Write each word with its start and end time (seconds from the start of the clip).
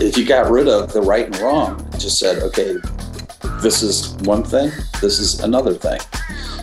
if 0.00 0.16
you 0.16 0.24
got 0.24 0.50
rid 0.50 0.66
of 0.66 0.92
the 0.92 1.02
right 1.02 1.26
and 1.26 1.36
wrong, 1.38 1.86
just 1.98 2.18
said, 2.18 2.42
okay, 2.42 2.76
this 3.60 3.82
is 3.82 4.14
one 4.22 4.42
thing, 4.42 4.70
this 5.02 5.18
is 5.18 5.40
another 5.40 5.74
thing. 5.74 6.00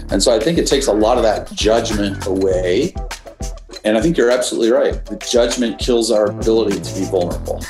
And 0.10 0.24
so 0.24 0.36
I 0.36 0.40
think 0.40 0.58
it 0.58 0.66
takes 0.66 0.88
a 0.88 0.94
lot 0.94 1.18
of 1.18 1.24
that 1.24 1.52
judgment 1.52 2.26
away. 2.26 2.96
And 3.84 3.96
I 3.96 4.02
think 4.02 4.18
you're 4.18 4.32
absolutely 4.32 4.72
right. 4.72 5.06
The 5.06 5.18
judgment 5.18 5.78
kills 5.78 6.10
our 6.10 6.26
ability 6.32 6.80
to 6.80 7.00
be 7.00 7.06
vulnerable. 7.06 7.64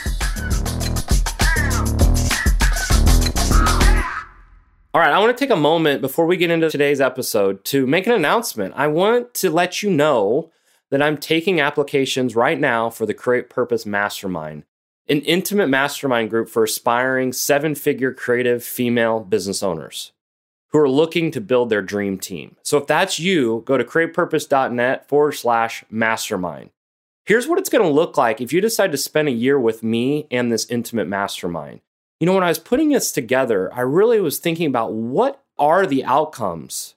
All 4.94 5.02
right, 5.02 5.12
I 5.12 5.20
want 5.20 5.38
to 5.38 5.46
take 5.46 5.52
a 5.52 5.60
moment 5.60 6.02
before 6.02 6.26
we 6.26 6.38
get 6.38 6.50
into 6.50 6.70
today's 6.70 7.02
episode 7.02 7.66
to 7.66 7.86
make 7.86 8.08
an 8.08 8.14
announcement. 8.14 8.74
I 8.78 8.88
want 8.88 9.34
to 9.36 9.50
let 9.50 9.84
you 9.84 9.92
know 9.92 10.50
that 10.90 11.02
I'm 11.02 11.18
taking 11.18 11.60
applications 11.60 12.36
right 12.36 12.60
now 12.60 12.90
for 12.90 13.06
the 13.06 13.14
Create 13.14 13.50
Purpose 13.50 13.86
Mastermind, 13.86 14.64
an 15.10 15.22
intimate 15.22 15.68
mastermind 15.68 16.30
group 16.30 16.50
for 16.50 16.64
aspiring 16.64 17.32
seven 17.32 17.76
figure 17.76 18.14
creative 18.14 18.64
female 18.64 19.20
business 19.20 19.64
owners 19.64 20.12
who 20.70 20.80
are 20.80 20.90
looking 20.90 21.32
to 21.32 21.40
build 21.40 21.70
their 21.70 21.82
dream 21.82 22.18
team. 22.18 22.56
So 22.62 22.78
if 22.78 22.88
that's 22.88 23.20
you, 23.20 23.64
go 23.66 23.78
to 23.78 23.84
createpurpose.net 23.84 25.08
forward 25.08 25.32
slash 25.34 25.86
mastermind. 25.90 26.72
Here's 27.26 27.48
what 27.48 27.60
it's 27.60 27.70
going 27.70 27.84
to 27.84 27.90
look 27.90 28.18
like 28.18 28.42
if 28.42 28.52
you 28.52 28.62
decide 28.62 28.92
to 28.92 28.98
spend 28.98 29.28
a 29.28 29.32
year 29.32 29.60
with 29.60 29.84
me 29.84 30.28
and 30.30 30.52
this 30.52 30.70
intimate 30.70 31.08
mastermind. 31.08 31.82
You 32.20 32.26
know, 32.26 32.34
when 32.34 32.44
I 32.44 32.50
was 32.50 32.60
putting 32.60 32.90
this 32.90 33.12
together, 33.12 33.74
I 33.74 33.82
really 33.82 34.20
was 34.20 34.40
thinking 34.40 34.68
about 34.68 34.94
what 34.94 35.44
are 35.58 35.86
the 35.86 36.04
outcomes 36.04 36.96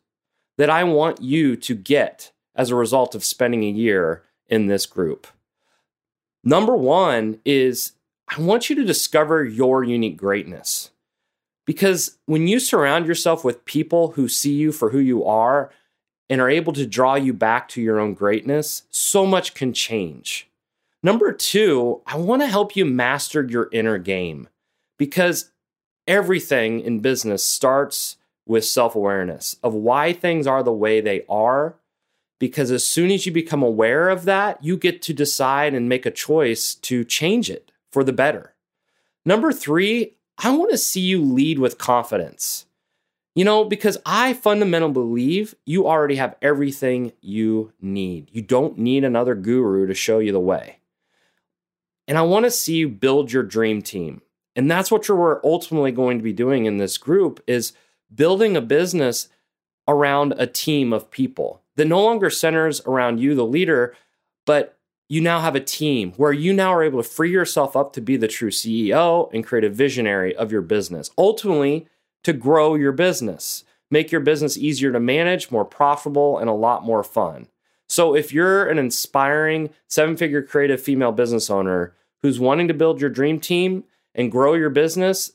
that 0.56 0.70
I 0.70 0.84
want 0.84 1.22
you 1.22 1.56
to 1.56 1.74
get 1.74 2.32
as 2.54 2.70
a 2.70 2.76
result 2.76 3.14
of 3.14 3.24
spending 3.24 3.64
a 3.64 3.70
year 3.70 4.22
in 4.48 4.66
this 4.66 4.86
group. 4.86 5.26
Number 6.42 6.76
one 6.76 7.40
is 7.44 7.92
I 8.30 8.40
want 8.40 8.70
you 8.70 8.76
to 8.76 8.84
discover 8.84 9.44
your 9.44 9.82
unique 9.82 10.16
greatness. 10.16 10.92
Because 11.66 12.18
when 12.26 12.46
you 12.46 12.60
surround 12.60 13.06
yourself 13.06 13.44
with 13.44 13.64
people 13.64 14.12
who 14.12 14.28
see 14.28 14.54
you 14.54 14.70
for 14.70 14.90
who 14.90 14.98
you 14.98 15.24
are 15.24 15.70
and 16.28 16.40
are 16.40 16.48
able 16.48 16.72
to 16.74 16.86
draw 16.86 17.16
you 17.16 17.32
back 17.32 17.68
to 17.70 17.82
your 17.82 17.98
own 17.98 18.14
greatness, 18.14 18.84
so 18.90 19.26
much 19.26 19.54
can 19.54 19.72
change. 19.72 20.48
Number 21.02 21.32
two, 21.32 22.02
I 22.06 22.16
want 22.18 22.42
to 22.42 22.46
help 22.46 22.76
you 22.76 22.84
master 22.84 23.42
your 23.42 23.68
inner 23.72 23.98
game 23.98 24.48
because 24.96 25.50
everything 26.06 26.80
in 26.80 27.00
business 27.00 27.44
starts 27.44 28.16
with 28.46 28.64
self 28.64 28.94
awareness 28.94 29.56
of 29.62 29.74
why 29.74 30.12
things 30.12 30.46
are 30.46 30.62
the 30.62 30.72
way 30.72 31.00
they 31.00 31.24
are. 31.28 31.74
Because 32.38 32.70
as 32.70 32.86
soon 32.86 33.10
as 33.10 33.26
you 33.26 33.32
become 33.32 33.62
aware 33.62 34.08
of 34.08 34.24
that, 34.24 34.62
you 34.64 34.76
get 34.76 35.02
to 35.02 35.12
decide 35.12 35.74
and 35.74 35.88
make 35.88 36.06
a 36.06 36.10
choice 36.10 36.74
to 36.76 37.04
change 37.04 37.50
it 37.50 37.70
for 37.90 38.04
the 38.04 38.12
better. 38.12 38.54
Number 39.24 39.52
three, 39.52 40.16
I 40.38 40.50
want 40.56 40.70
to 40.70 40.78
see 40.78 41.00
you 41.00 41.22
lead 41.22 41.58
with 41.58 41.78
confidence. 41.78 42.66
You 43.34 43.44
know, 43.44 43.64
because 43.64 43.96
I 44.04 44.32
fundamentally 44.32 44.92
believe 44.92 45.54
you 45.64 45.86
already 45.86 46.16
have 46.16 46.34
everything 46.42 47.12
you 47.20 47.72
need. 47.80 48.28
You 48.32 48.42
don't 48.42 48.76
need 48.76 49.04
another 49.04 49.34
guru 49.36 49.86
to 49.86 49.94
show 49.94 50.18
you 50.18 50.32
the 50.32 50.40
way. 50.40 50.78
And 52.08 52.18
I 52.18 52.22
want 52.22 52.44
to 52.44 52.50
see 52.50 52.74
you 52.74 52.88
build 52.88 53.32
your 53.32 53.44
dream 53.44 53.82
team. 53.82 54.22
And 54.56 54.68
that's 54.68 54.90
what 54.90 55.06
you're 55.06 55.40
ultimately 55.44 55.92
going 55.92 56.18
to 56.18 56.24
be 56.24 56.32
doing 56.32 56.66
in 56.66 56.78
this 56.78 56.98
group 56.98 57.40
is 57.46 57.72
building 58.12 58.56
a 58.56 58.60
business 58.60 59.28
around 59.86 60.34
a 60.36 60.46
team 60.46 60.92
of 60.92 61.10
people 61.10 61.62
that 61.76 61.86
no 61.86 62.02
longer 62.02 62.30
centers 62.30 62.80
around 62.82 63.20
you, 63.20 63.36
the 63.36 63.46
leader, 63.46 63.94
but 64.44 64.76
you 65.10 65.20
now 65.20 65.40
have 65.40 65.54
a 65.54 65.60
team 65.60 66.12
where 66.12 66.32
you 66.32 66.54
now 66.54 66.72
are 66.72 66.82
able 66.82 67.02
to 67.02 67.08
free 67.08 67.30
yourself 67.30 67.76
up 67.76 67.92
to 67.92 68.00
be 68.00 68.16
the 68.16 68.28
true 68.28 68.50
CEO 68.50 69.30
and 69.34 69.44
create 69.44 69.64
a 69.64 69.68
visionary 69.68 70.34
of 70.34 70.50
your 70.50 70.62
business. 70.62 71.10
Ultimately, 71.18 71.86
to 72.24 72.32
grow 72.32 72.74
your 72.74 72.92
business, 72.92 73.64
make 73.90 74.10
your 74.10 74.22
business 74.22 74.56
easier 74.56 74.92
to 74.92 75.00
manage, 75.00 75.50
more 75.50 75.66
profitable, 75.66 76.38
and 76.38 76.48
a 76.48 76.54
lot 76.54 76.84
more 76.84 77.04
fun. 77.04 77.48
So, 77.90 78.14
if 78.14 78.32
you're 78.32 78.66
an 78.66 78.78
inspiring 78.78 79.70
seven 79.86 80.16
figure 80.16 80.42
creative 80.42 80.80
female 80.80 81.12
business 81.12 81.50
owner 81.50 81.92
who's 82.22 82.40
wanting 82.40 82.68
to 82.68 82.74
build 82.74 83.00
your 83.02 83.10
dream 83.10 83.40
team, 83.40 83.84
and 84.14 84.32
grow 84.32 84.54
your 84.54 84.70
business, 84.70 85.32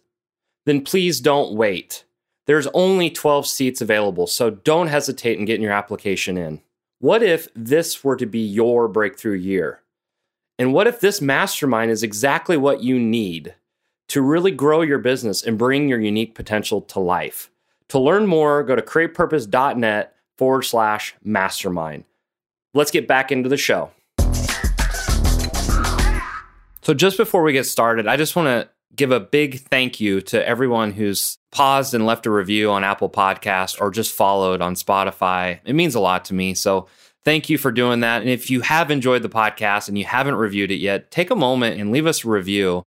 then 0.66 0.82
please 0.82 1.20
don't 1.20 1.56
wait. 1.56 2.06
There's 2.48 2.68
only 2.68 3.10
12 3.10 3.48
seats 3.48 3.82
available, 3.82 4.28
so 4.28 4.50
don't 4.50 4.88
hesitate 4.88 5.40
in 5.40 5.46
getting 5.46 5.64
your 5.64 5.72
application 5.72 6.38
in. 6.38 6.62
What 7.00 7.24
if 7.24 7.50
this 7.54 8.06
were 8.06 8.16
to 8.16 8.26
be 8.26 8.40
your 8.40 8.88
breakthrough 8.88 9.36
year? 9.36 9.82
And 10.58 10.74
what 10.74 10.88
if 10.88 11.02
this 11.02 11.22
mastermind 11.22 11.92
is 11.92 12.04
exactly 12.04 12.56
what 12.56 12.84
you 12.84 12.98
need 12.98 13.54
to 14.08 14.22
really 14.22 14.52
grow 14.52 14.82
your 14.82 15.00
business 15.00 15.44
and 15.44 15.58
bring 15.58 15.90
your 15.90 16.00
unique 16.00 16.36
potential 16.36 16.80
to 16.82 17.02
life? 17.02 17.52
To 17.90 18.00
learn 18.00 18.28
more, 18.28 18.64
go 18.64 18.78
to 18.78 18.82
createpurpose.net 18.82 20.16
forward 20.38 20.62
slash 20.62 21.16
mastermind. 21.22 22.06
Let's 22.74 22.92
get 22.92 23.10
back 23.10 23.30
into 23.30 23.50
the 23.50 23.58
show. 23.58 23.92
So, 26.82 26.94
just 26.94 27.18
before 27.18 27.44
we 27.44 27.52
get 27.52 27.66
started, 27.66 28.08
I 28.08 28.16
just 28.16 28.38
want 28.38 28.48
to 28.48 28.70
give 28.96 29.12
a 29.12 29.20
big 29.20 29.60
thank 29.60 30.00
you 30.00 30.22
to 30.22 30.48
everyone 30.48 30.92
who's 30.92 31.38
paused 31.52 31.94
and 31.94 32.06
left 32.06 32.26
a 32.26 32.32
review 32.32 32.72
on 32.72 32.84
Apple 32.84 33.10
Podcast 33.10 33.80
or 33.82 33.92
just 33.92 34.14
followed 34.14 34.62
on 34.62 34.76
Spotify. 34.76 35.60
It 35.66 35.74
means 35.74 35.96
a 35.96 36.00
lot 36.00 36.26
to 36.26 36.34
me. 36.34 36.54
So, 36.54 36.88
thank 37.24 37.50
you 37.50 37.58
for 37.58 37.72
doing 37.72 38.02
that. 38.02 38.22
And 38.22 38.30
if 38.30 38.50
you 38.50 38.62
have 38.62 38.92
enjoyed 38.92 39.24
the 39.24 39.30
podcast 39.30 39.88
and 39.88 39.98
you 39.98 40.06
haven't 40.06 40.36
reviewed 40.36 40.72
it 40.72 40.76
yet, 40.76 41.12
take 41.12 41.32
a 41.32 41.36
moment 41.36 41.80
and 41.80 41.92
leave 41.92 42.06
us 42.06 42.24
a 42.24 42.30
review. 42.30 42.84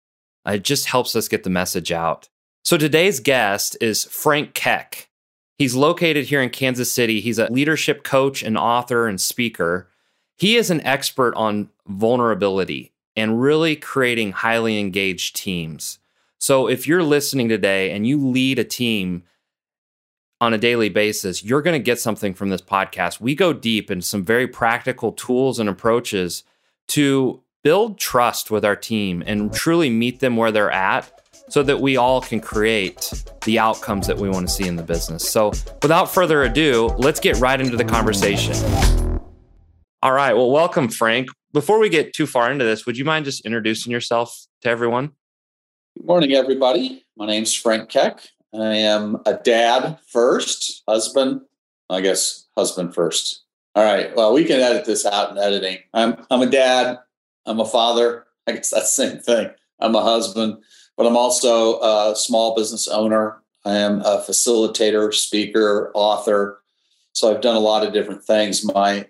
It 0.46 0.64
just 0.64 0.86
helps 0.86 1.16
us 1.16 1.28
get 1.28 1.44
the 1.44 1.50
message 1.50 1.92
out. 1.92 2.30
So, 2.64 2.78
today's 2.78 3.20
guest 3.20 3.78
is 3.82 4.06
Frank 4.06 4.54
Keck. 4.54 5.10
He's 5.58 5.76
located 5.76 6.26
here 6.26 6.42
in 6.42 6.52
Kansas 6.52 6.92
City. 6.92 7.20
He's 7.20 7.40
a 7.40 7.52
leadership 7.52 8.04
coach 8.04 8.44
and 8.44 8.58
author 8.58 9.08
and 9.08 9.20
speaker. 9.20 9.90
He 10.38 10.56
is 10.56 10.70
an 10.70 10.82
expert 10.82 11.34
on 11.36 11.70
vulnerability 11.88 12.94
and 13.18 13.42
really 13.42 13.76
creating 13.76 14.32
highly 14.32 14.80
engaged 14.80 15.36
teams. 15.36 15.98
So 16.40 16.70
if 16.70 16.88
you're 16.88 17.04
listening 17.04 17.50
today 17.50 17.92
and 17.92 18.08
you 18.08 18.26
lead 18.26 18.60
a 18.60 18.64
team 18.64 19.24
on 20.40 20.54
a 20.54 20.58
daily 20.58 20.90
basis, 20.90 21.44
you're 21.44 21.64
going 21.64 21.78
to 21.78 21.84
get 21.84 22.00
something 22.00 22.36
from 22.36 22.50
this 22.50 22.62
podcast. 22.62 23.20
We 23.20 23.34
go 23.34 23.54
deep 23.54 23.90
in 23.90 24.04
some 24.04 24.24
very 24.24 24.48
practical 24.48 25.12
tools 25.12 25.60
and 25.60 25.68
approaches 25.68 26.44
to 26.90 27.42
build 27.64 27.98
trust 27.98 28.52
with 28.52 28.64
our 28.64 28.76
team 28.76 29.24
and 29.26 29.52
truly 29.52 29.90
meet 29.90 30.20
them 30.20 30.38
where 30.38 30.52
they're 30.52 30.72
at 30.72 31.12
so 31.50 31.64
that 31.64 31.82
we 31.82 31.98
all 31.98 32.22
can 32.22 32.40
create 32.40 33.24
the 33.46 33.58
outcomes 33.58 34.06
that 34.06 34.18
we 34.18 34.30
want 34.30 34.48
to 34.48 34.54
see 34.54 34.68
in 34.68 34.76
the 34.76 34.84
business. 34.84 35.28
So, 35.28 35.52
without 35.82 36.14
further 36.14 36.44
ado, 36.44 36.94
let's 36.98 37.20
get 37.20 37.38
right 37.38 37.60
into 37.60 37.78
the 37.78 37.86
conversation. 37.86 38.56
All 40.04 40.12
right. 40.12 40.34
Well, 40.34 40.52
welcome, 40.52 40.90
Frank. 40.90 41.30
Before 41.58 41.80
we 41.80 41.90
get 41.90 42.14
too 42.14 42.28
far 42.28 42.52
into 42.52 42.66
this, 42.66 42.86
would 42.86 43.00
you 43.00 43.04
mind 43.04 43.26
just 43.26 43.44
introducing 43.44 43.92
yourself 43.92 44.46
to 44.62 44.70
everyone? 44.70 45.14
Good 45.98 46.06
morning, 46.06 46.34
everybody. 46.34 47.04
My 47.18 47.26
name's 47.26 47.52
Frank 47.56 47.90
Keck. 47.90 48.20
I 48.54 48.76
am 48.76 49.18
a 49.26 49.34
dad 49.34 49.98
first, 50.08 50.84
husband, 50.88 51.42
I 51.90 52.02
guess 52.02 52.46
husband 52.56 52.94
first. 52.94 53.42
All 53.74 53.84
right. 53.84 54.16
Well, 54.16 54.34
we 54.34 54.46
can 54.46 54.60
edit 54.60 54.86
this 54.86 55.04
out 55.04 55.32
in 55.32 55.40
editing. 55.40 55.80
I'm 55.96 56.24
I'm 56.30 56.44
a 56.44 56.46
dad. 56.46 57.00
I'm 57.48 57.60
a 57.60 57.66
father. 57.66 58.28
I 58.48 58.52
guess 58.52 58.70
that's 58.70 58.96
the 58.96 59.10
same 59.10 59.20
thing. 59.20 59.50
I'm 59.80 59.96
a 59.96 60.04
husband, 60.04 60.58
but 60.96 61.08
I'm 61.08 61.18
also 61.18 61.80
a 61.80 62.16
small 62.16 62.54
business 62.56 62.88
owner. 62.88 63.42
I 63.66 63.78
am 63.78 64.02
a 64.02 64.20
facilitator, 64.20 65.12
speaker, 65.12 65.92
author. 65.96 66.62
So 67.14 67.34
I've 67.34 67.42
done 67.42 67.56
a 67.56 67.60
lot 67.60 67.84
of 67.84 67.94
different 67.94 68.24
things. 68.24 68.64
My 68.64 69.08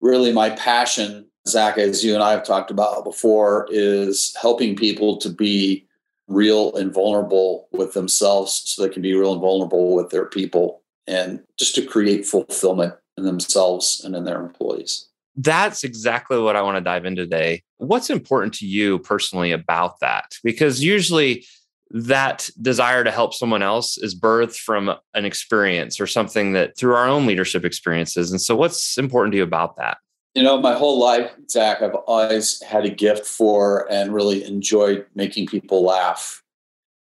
really 0.00 0.32
my 0.32 0.50
passion, 0.50 1.29
Zach, 1.50 1.78
as 1.78 2.04
you 2.04 2.14
and 2.14 2.22
I 2.22 2.32
have 2.32 2.44
talked 2.44 2.70
about 2.70 3.04
before, 3.04 3.66
is 3.70 4.34
helping 4.40 4.76
people 4.76 5.16
to 5.18 5.28
be 5.28 5.86
real 6.28 6.74
and 6.76 6.94
vulnerable 6.94 7.68
with 7.72 7.92
themselves 7.92 8.62
so 8.64 8.82
they 8.82 8.92
can 8.92 9.02
be 9.02 9.14
real 9.14 9.32
and 9.32 9.40
vulnerable 9.40 9.94
with 9.94 10.10
their 10.10 10.26
people 10.26 10.82
and 11.06 11.40
just 11.58 11.74
to 11.74 11.84
create 11.84 12.24
fulfillment 12.24 12.94
in 13.16 13.24
themselves 13.24 14.00
and 14.04 14.14
in 14.14 14.24
their 14.24 14.40
employees. 14.40 15.08
That's 15.36 15.84
exactly 15.84 16.38
what 16.38 16.56
I 16.56 16.62
want 16.62 16.76
to 16.76 16.80
dive 16.80 17.04
into 17.04 17.24
today. 17.24 17.62
What's 17.78 18.10
important 18.10 18.54
to 18.54 18.66
you 18.66 18.98
personally 19.00 19.52
about 19.52 20.00
that? 20.00 20.34
Because 20.44 20.82
usually 20.82 21.44
that 21.90 22.48
desire 22.60 23.02
to 23.02 23.10
help 23.10 23.34
someone 23.34 23.62
else 23.62 23.98
is 23.98 24.18
birthed 24.18 24.56
from 24.56 24.94
an 25.14 25.24
experience 25.24 26.00
or 26.00 26.06
something 26.06 26.52
that 26.52 26.76
through 26.76 26.94
our 26.94 27.08
own 27.08 27.26
leadership 27.26 27.64
experiences. 27.64 28.30
And 28.30 28.40
so, 28.40 28.54
what's 28.54 28.96
important 28.96 29.32
to 29.32 29.38
you 29.38 29.42
about 29.42 29.76
that? 29.76 29.98
You 30.34 30.44
know, 30.44 30.60
my 30.60 30.74
whole 30.74 31.00
life, 31.00 31.32
Zach, 31.50 31.82
I've 31.82 31.94
always 31.94 32.62
had 32.62 32.84
a 32.84 32.90
gift 32.90 33.26
for 33.26 33.90
and 33.90 34.14
really 34.14 34.44
enjoyed 34.44 35.06
making 35.14 35.48
people 35.48 35.82
laugh. 35.84 36.42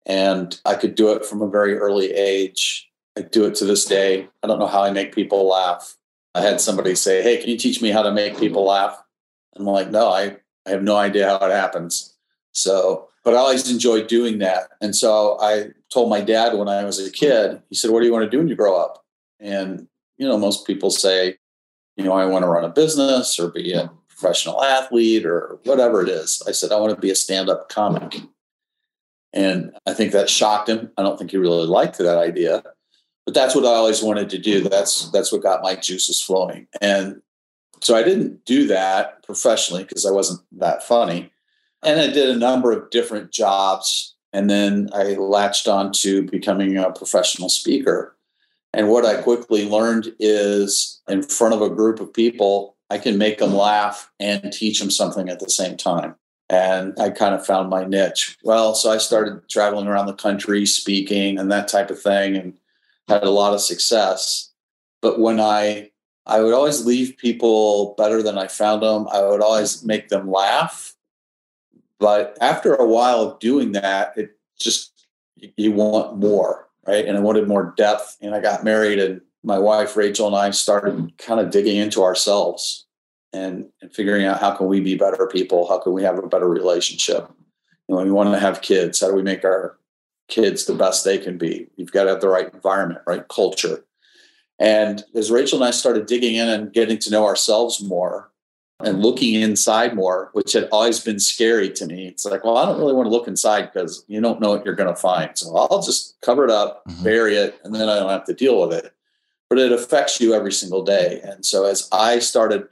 And 0.06 0.60
I 0.66 0.76
could 0.76 0.96
do 0.96 1.14
it 1.14 1.26
from 1.26 1.42
a 1.42 1.50
very 1.50 1.78
early 1.78 2.12
age. 2.12 2.90
I 3.18 3.22
do 3.22 3.46
it 3.46 3.56
to 3.56 3.66
this 3.66 3.86
day. 3.86 4.28
I 4.42 4.48
don't 4.48 4.60
know 4.60 4.68
how 4.68 4.84
I 4.84 4.92
make 4.92 5.16
people 5.16 5.48
laugh. 5.48 5.96
I 6.36 6.42
had 6.42 6.60
somebody 6.60 6.96
say, 6.96 7.22
Hey, 7.22 7.38
can 7.38 7.50
you 7.50 7.58
teach 7.58 7.82
me 7.82 7.90
how 7.92 8.02
to 8.02 8.12
make 8.12 8.38
people 8.38 8.66
laugh? 8.66 9.02
And 9.56 9.68
I'm 9.68 9.74
like, 9.74 9.92
No, 9.92 10.10
I, 10.10 10.38
I 10.66 10.72
have 10.72 10.84
no 10.84 10.98
idea 10.98 11.28
how 11.28 11.46
it 11.46 11.52
happens 11.52 12.16
So, 12.52 13.10
but 13.24 13.36
I 13.36 13.38
always 13.38 13.72
enjoyed 13.72 14.08
doing 14.08 14.40
that. 14.40 14.70
And 14.82 14.96
so 14.96 15.38
I 15.40 15.70
told 15.92 16.10
my 16.10 16.22
dad 16.22 16.58
when 16.58 16.68
I 16.68 16.84
was 16.84 17.00
a 17.00 17.12
kid, 17.12 17.62
he 17.70 17.76
said, 17.76 17.92
What 17.92 18.02
do 18.02 18.06
you 18.06 18.12
want 18.12 18.26
to 18.26 18.30
do 18.30 18.40
when 18.40 18.48
you 18.50 18.56
grow 18.56 18.76
up? 18.76 19.06
And, 19.40 19.88
you 20.18 20.28
know, 20.28 20.38
most 20.38 20.68
people 20.68 20.90
say, 20.90 21.38
you 21.96 22.04
know, 22.04 22.14
I 22.14 22.26
want 22.26 22.44
to 22.44 22.48
run 22.48 22.64
a 22.64 22.70
business 22.70 23.40
or 23.40 23.50
be 23.50 23.74
a 23.74 23.92
professional 24.10 24.64
athlete 24.64 25.26
or 25.26 25.60
whatever 25.64 26.02
it 26.02 26.10
is. 26.10 26.42
I 26.48 26.52
said, 26.52 26.72
I 26.72 26.80
want 26.80 26.96
to 26.96 27.02
be 27.02 27.12
a 27.12 27.16
stand 27.16 27.50
up 27.50 27.70
comic. 27.70 28.16
And 29.34 29.72
I 29.86 29.94
think 29.94 30.12
that 30.12 30.30
shocked 30.30 30.70
him. 30.70 30.92
I 30.98 31.04
don't 31.04 31.18
think 31.18 31.32
he 31.32 31.38
really 31.38 31.66
liked 31.66 31.98
that 31.98 32.18
idea, 32.18 32.64
but 33.26 33.34
that's 33.34 33.56
what 33.56 33.66
I 33.66 33.70
always 33.70 34.04
wanted 34.04 34.30
to 34.30 34.38
do. 34.38 34.62
That's 34.62 35.10
that's 35.12 35.32
what 35.32 35.42
got 35.42 35.64
my 35.64 35.76
juices 35.76 36.22
flowing. 36.22 36.68
And 36.82 37.22
so 37.82 37.96
I 37.96 38.04
didn't 38.04 38.46
do 38.46 38.68
that 38.68 39.24
professionally 39.24 39.84
because 39.84 40.06
I 40.06 40.12
wasn't 40.12 40.42
that 40.54 40.84
funny. 40.84 41.32
And 41.84 42.00
I 42.00 42.08
did 42.08 42.30
a 42.30 42.38
number 42.38 42.72
of 42.72 42.90
different 42.92 43.32
jobs. 43.32 44.16
And 44.32 44.50
then 44.50 44.90
I 44.94 45.16
latched 45.16 45.68
on 45.68 45.92
to 45.98 46.24
becoming 46.24 46.78
a 46.78 46.92
professional 46.92 47.50
speaker. 47.50 48.16
And 48.74 48.90
what 48.90 49.06
I 49.06 49.22
quickly 49.22 49.70
learned 49.70 50.14
is 50.20 51.02
in 51.08 51.22
front 51.24 51.54
of 51.54 51.62
a 51.62 51.70
group 51.70 52.00
of 52.00 52.14
people, 52.14 52.76
I 52.90 52.98
can 52.98 53.18
make 53.18 53.38
them 53.38 53.54
laugh 53.54 54.12
and 54.20 54.52
teach 54.52 54.80
them 54.80 54.92
something 54.92 55.30
at 55.30 55.40
the 55.40 55.50
same 55.50 55.78
time. 55.78 56.16
And 56.50 56.94
I 57.00 57.10
kind 57.10 57.34
of 57.34 57.46
found 57.46 57.70
my 57.70 57.86
niche. 57.86 58.38
Well, 58.44 58.76
so 58.76 58.92
I 58.92 58.98
started 58.98 59.48
traveling 59.50 59.88
around 59.88 60.08
the 60.08 60.14
country, 60.14 60.66
speaking 60.66 61.40
and 61.40 61.52
that 61.52 61.68
type 61.68 61.90
of 61.90 62.02
thing, 62.02 62.36
and 62.36 62.54
had 63.08 63.24
a 63.24 63.30
lot 63.30 63.54
of 63.54 63.62
success. 63.62 64.52
But 65.02 65.20
when 65.20 65.40
I 65.40 65.92
I 66.26 66.42
would 66.42 66.54
always 66.54 66.86
leave 66.86 67.18
people 67.18 67.96
better 67.98 68.24
than 68.24 68.38
I 68.38 68.48
found 68.48 68.82
them. 68.82 69.08
I 69.12 69.22
would 69.22 69.42
always 69.42 69.84
make 69.84 70.10
them 70.10 70.32
laugh. 70.32 70.96
But 72.00 72.38
after 72.40 72.76
a 72.76 72.86
while 72.86 73.22
of 73.22 73.40
doing 73.40 73.74
that, 73.74 74.18
it 74.18 74.38
just 74.60 75.08
you 75.58 75.74
want 75.74 76.18
more, 76.18 76.70
right? 76.88 77.06
And 77.06 77.18
I 77.18 77.22
wanted 77.22 77.48
more 77.48 77.74
depth. 77.78 78.18
And 78.22 78.36
I 78.36 78.40
got 78.40 78.64
married, 78.64 79.00
and 79.00 79.22
my 79.44 79.60
wife 79.60 79.98
Rachel 79.98 80.28
and 80.28 80.36
I 80.36 80.52
started 80.52 81.18
kind 81.18 81.40
of 81.40 81.52
digging 81.52 81.78
into 81.78 82.04
ourselves 82.04 82.86
and, 83.34 83.70
and 83.82 83.94
figuring 83.94 84.26
out 84.26 84.40
how 84.40 84.52
can 84.52 84.68
we 84.68 84.80
be 84.80 84.96
better 84.96 85.28
people? 85.28 85.68
How 85.68 85.80
can 85.80 85.94
we 85.94 86.04
have 86.04 86.18
a 86.18 86.28
better 86.28 86.48
relationship? 86.48 87.30
You 87.88 87.96
know, 87.96 88.04
we 88.04 88.12
want 88.12 88.32
to 88.32 88.40
have 88.40 88.62
kids. 88.62 89.02
How 89.02 89.10
do 89.10 89.16
we 89.16 89.24
make 89.24 89.44
our 89.44 89.78
kids 90.30 90.66
the 90.66 90.76
best 90.76 91.04
they 91.04 91.18
can 91.18 91.38
be? 91.38 91.68
You've 91.76 91.92
got 91.92 92.06
to 92.06 92.12
have 92.12 92.22
the 92.22 92.30
right 92.30 92.54
environment, 92.54 93.02
right 93.06 93.28
culture. 93.28 93.86
And 94.60 95.04
as 95.16 95.32
Rachel 95.32 95.58
and 95.58 95.68
I 95.68 95.72
started 95.72 96.06
digging 96.06 96.36
in 96.36 96.48
and 96.48 96.72
getting 96.72 97.00
to 97.00 97.12
know 97.12 97.26
ourselves 97.26 97.84
more 97.84 98.32
and 98.84 99.02
looking 99.02 99.36
inside 99.36 99.96
more, 99.96 100.30
which 100.34 100.54
had 100.54 100.68
always 100.72 101.00
been 101.00 101.20
scary 101.20 101.70
to 101.72 101.86
me, 101.86 102.08
it's 102.08 102.26
like, 102.26 102.44
well, 102.44 102.58
I 102.58 102.66
don't 102.66 102.80
really 102.80 102.94
want 102.94 103.08
to 103.08 103.12
look 103.12 103.28
inside 103.28 103.72
because 103.72 104.04
you 104.08 104.20
don't 104.22 104.40
know 104.40 104.50
what 104.50 104.66
you're 104.66 104.76
going 104.76 104.94
to 104.94 105.00
find. 105.00 105.38
So 105.38 105.56
I'll 105.56 105.82
just 105.82 106.20
cover 106.22 106.44
it 106.44 106.52
up, 106.52 106.84
mm-hmm. 106.86 107.04
bury 107.04 107.36
it, 107.36 107.60
and 107.64 107.74
then 107.74 107.90
I 107.90 108.00
don't 108.00 108.10
have 108.10 108.26
to 108.26 108.34
deal 108.34 108.60
with 108.60 108.78
it. 108.78 108.94
But 109.50 109.60
it 109.60 109.72
affects 109.72 110.20
you 110.20 110.34
every 110.34 110.52
single 110.52 110.84
day. 110.84 111.22
And 111.24 111.46
so 111.46 111.66
as 111.66 111.88
I 111.92 112.20
started 112.20 112.68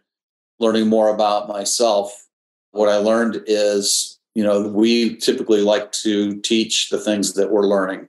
learning 0.59 0.87
more 0.87 1.13
about 1.13 1.47
myself, 1.47 2.27
what 2.71 2.89
I 2.89 2.97
learned 2.97 3.43
is, 3.47 4.19
you 4.33 4.43
know, 4.43 4.67
we 4.67 5.17
typically 5.17 5.61
like 5.61 5.91
to 5.93 6.39
teach 6.41 6.89
the 6.89 6.99
things 6.99 7.33
that 7.33 7.51
we're 7.51 7.67
learning. 7.67 8.07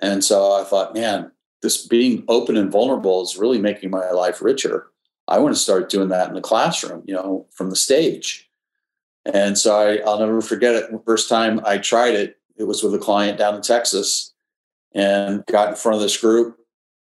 And 0.00 0.22
so 0.22 0.52
I 0.52 0.64
thought, 0.64 0.94
man, 0.94 1.32
this 1.62 1.86
being 1.86 2.24
open 2.28 2.56
and 2.56 2.70
vulnerable 2.70 3.22
is 3.22 3.36
really 3.36 3.58
making 3.58 3.90
my 3.90 4.10
life 4.10 4.42
richer. 4.42 4.90
I 5.28 5.38
want 5.38 5.54
to 5.54 5.60
start 5.60 5.90
doing 5.90 6.08
that 6.08 6.28
in 6.28 6.34
the 6.34 6.40
classroom, 6.40 7.02
you 7.06 7.14
know, 7.14 7.46
from 7.50 7.70
the 7.70 7.76
stage. 7.76 8.48
And 9.24 9.58
so 9.58 9.78
I, 9.78 9.96
I'll 10.08 10.18
never 10.18 10.40
forget 10.40 10.74
it. 10.74 10.90
The 10.90 11.02
first 11.04 11.28
time 11.28 11.60
I 11.64 11.78
tried 11.78 12.14
it, 12.14 12.38
it 12.56 12.64
was 12.64 12.82
with 12.82 12.94
a 12.94 12.98
client 12.98 13.38
down 13.38 13.54
in 13.54 13.62
Texas 13.62 14.32
and 14.94 15.44
got 15.46 15.68
in 15.68 15.74
front 15.76 15.96
of 15.96 16.02
this 16.02 16.16
group, 16.16 16.58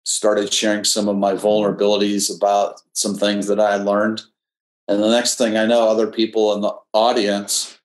started 0.04 0.52
sharing 0.52 0.84
some 0.84 1.08
of 1.08 1.16
my 1.16 1.34
vulnerabilities 1.34 2.34
about 2.34 2.80
some 2.94 3.14
things 3.14 3.46
that 3.48 3.60
I 3.60 3.72
had 3.72 3.84
learned. 3.84 4.22
And 4.88 5.02
the 5.02 5.10
next 5.10 5.36
thing 5.36 5.56
I 5.56 5.66
know, 5.66 5.88
other 5.88 6.06
people 6.06 6.54
in 6.54 6.62
the 6.62 6.74
audience 6.94 7.78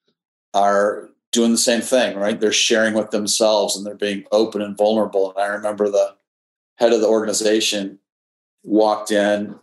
are 0.53 1.09
doing 1.31 1.51
the 1.51 1.57
same 1.57 1.81
thing, 1.81 2.17
right? 2.17 2.39
They're 2.39 2.51
sharing 2.51 2.93
with 2.93 3.11
themselves 3.11 3.75
and 3.75 3.85
they're 3.85 3.95
being 3.95 4.25
open 4.31 4.61
and 4.61 4.77
vulnerable. 4.77 5.31
And 5.31 5.39
I 5.43 5.47
remember 5.47 5.89
the 5.89 6.15
head 6.77 6.93
of 6.93 7.01
the 7.01 7.07
organization 7.07 7.99
walked 8.63 9.11
in 9.11 9.55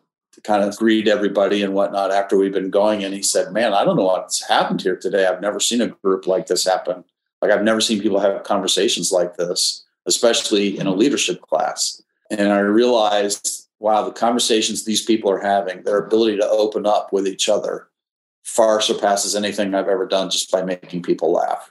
kind 0.45 0.63
of 0.63 0.77
greet 0.77 1.09
everybody 1.09 1.63
and 1.63 1.75
whatnot 1.75 2.11
after 2.11 2.37
we've 2.37 2.53
been 2.53 2.71
going. 2.71 3.05
And 3.05 3.15
he 3.15 3.23
said, 3.23 3.53
Man, 3.53 3.73
I 3.75 3.85
don't 3.85 3.97
know 3.97 4.05
what's 4.05 4.47
happened 4.49 4.83
here 4.83 4.97
today. 4.97 5.27
I've 5.27 5.41
never 5.41 5.61
seen 5.61 5.81
a 5.81 5.89
group 5.89 6.27
like 6.27 6.47
this 6.47 6.65
happen. 6.65 7.05
Like, 7.41 7.51
I've 7.51 7.63
never 7.63 7.81
seen 7.81 8.01
people 8.01 8.21
have 8.21 8.43
conversations 8.43 9.13
like 9.13 9.37
this, 9.37 9.85
especially 10.07 10.79
in 10.79 10.87
a 10.87 10.95
leadership 10.95 11.41
class. 11.43 12.03
And 12.31 12.53
I 12.53 12.59
realized, 12.59 13.69
wow, 13.79 14.03
the 14.03 14.13
conversations 14.13 14.85
these 14.85 15.05
people 15.05 15.31
are 15.31 15.41
having, 15.41 15.83
their 15.83 15.99
ability 15.99 16.37
to 16.39 16.49
open 16.49 16.87
up 16.87 17.13
with 17.13 17.27
each 17.27 17.49
other 17.49 17.89
far 18.49 18.81
surpasses 18.81 19.37
anything 19.37 19.75
I've 19.75 19.89
ever 19.89 20.07
done 20.07 20.31
just 20.31 20.51
by 20.51 20.63
making 20.63 21.03
people 21.03 21.33
laugh. 21.33 21.71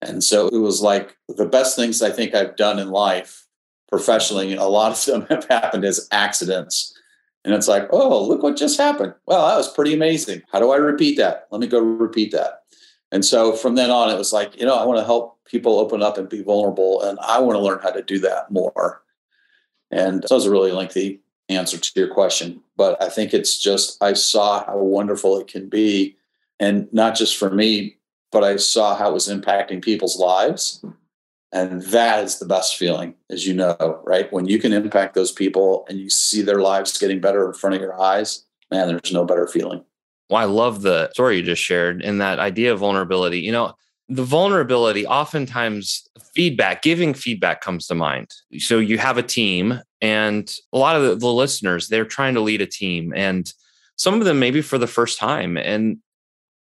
And 0.00 0.22
so 0.22 0.46
it 0.46 0.58
was 0.58 0.80
like 0.80 1.16
the 1.28 1.44
best 1.44 1.74
things 1.74 2.02
I 2.02 2.10
think 2.10 2.34
I've 2.34 2.56
done 2.56 2.78
in 2.78 2.90
life 2.90 3.44
professionally, 3.88 4.54
a 4.54 4.64
lot 4.64 4.92
of 4.92 5.04
them 5.04 5.26
have 5.28 5.46
happened 5.48 5.84
as 5.84 6.08
accidents. 6.12 6.93
And 7.44 7.52
it's 7.54 7.68
like, 7.68 7.88
oh, 7.90 8.26
look 8.26 8.42
what 8.42 8.56
just 8.56 8.78
happened. 8.78 9.14
Well, 9.26 9.46
that 9.46 9.56
was 9.56 9.72
pretty 9.72 9.92
amazing. 9.92 10.42
How 10.50 10.60
do 10.60 10.72
I 10.72 10.76
repeat 10.76 11.16
that? 11.18 11.46
Let 11.50 11.60
me 11.60 11.66
go 11.66 11.78
repeat 11.78 12.32
that. 12.32 12.62
And 13.12 13.24
so 13.24 13.52
from 13.52 13.74
then 13.74 13.90
on, 13.90 14.10
it 14.10 14.18
was 14.18 14.32
like, 14.32 14.58
you 14.58 14.66
know, 14.66 14.76
I 14.76 14.84
want 14.84 14.98
to 14.98 15.04
help 15.04 15.38
people 15.44 15.78
open 15.78 16.02
up 16.02 16.16
and 16.16 16.28
be 16.28 16.42
vulnerable. 16.42 17.02
And 17.02 17.18
I 17.20 17.38
want 17.40 17.56
to 17.56 17.62
learn 17.62 17.80
how 17.82 17.90
to 17.90 18.02
do 18.02 18.18
that 18.20 18.50
more. 18.50 19.02
And 19.90 20.24
so 20.26 20.34
it 20.34 20.38
was 20.38 20.46
a 20.46 20.50
really 20.50 20.72
lengthy 20.72 21.20
answer 21.48 21.76
to 21.78 21.92
your 21.94 22.12
question. 22.12 22.60
But 22.76 23.00
I 23.02 23.08
think 23.08 23.34
it's 23.34 23.58
just, 23.58 24.02
I 24.02 24.14
saw 24.14 24.64
how 24.64 24.78
wonderful 24.78 25.38
it 25.38 25.46
can 25.46 25.68
be. 25.68 26.16
And 26.58 26.88
not 26.92 27.14
just 27.14 27.36
for 27.36 27.50
me, 27.50 27.98
but 28.32 28.42
I 28.42 28.56
saw 28.56 28.96
how 28.96 29.10
it 29.10 29.14
was 29.14 29.28
impacting 29.28 29.82
people's 29.82 30.18
lives 30.18 30.84
and 31.54 31.82
that 31.82 32.24
is 32.24 32.40
the 32.40 32.46
best 32.46 32.76
feeling, 32.76 33.14
as 33.30 33.46
you 33.46 33.54
know, 33.54 34.02
right? 34.04 34.30
When 34.32 34.46
you 34.46 34.58
can 34.58 34.72
impact 34.72 35.14
those 35.14 35.30
people 35.30 35.86
and 35.88 36.00
you 36.00 36.10
see 36.10 36.42
their 36.42 36.60
lives 36.60 36.98
getting 36.98 37.20
better 37.20 37.46
in 37.46 37.54
front 37.54 37.76
of 37.76 37.80
your 37.80 37.98
eyes, 37.98 38.44
man, 38.72 38.88
there's 38.88 39.12
no 39.12 39.24
better 39.24 39.46
feeling. 39.46 39.84
Well, 40.28 40.42
I 40.42 40.46
love 40.46 40.82
the 40.82 41.10
story 41.12 41.36
you 41.36 41.42
just 41.42 41.62
shared 41.62 42.02
and 42.02 42.20
that 42.20 42.40
idea 42.40 42.72
of 42.72 42.80
vulnerability. 42.80 43.38
You 43.38 43.52
know, 43.52 43.72
the 44.08 44.24
vulnerability, 44.24 45.06
oftentimes 45.06 46.08
feedback, 46.34 46.82
giving 46.82 47.14
feedback 47.14 47.60
comes 47.60 47.86
to 47.86 47.94
mind. 47.94 48.30
So 48.58 48.80
you 48.80 48.98
have 48.98 49.16
a 49.16 49.22
team, 49.22 49.80
and 50.00 50.52
a 50.72 50.78
lot 50.78 50.96
of 50.96 51.02
the, 51.04 51.14
the 51.14 51.32
listeners, 51.32 51.86
they're 51.86 52.04
trying 52.04 52.34
to 52.34 52.40
lead 52.40 52.62
a 52.62 52.66
team, 52.66 53.12
and 53.14 53.50
some 53.96 54.14
of 54.14 54.24
them 54.24 54.40
maybe 54.40 54.60
for 54.60 54.76
the 54.76 54.88
first 54.88 55.20
time. 55.20 55.56
And 55.56 55.98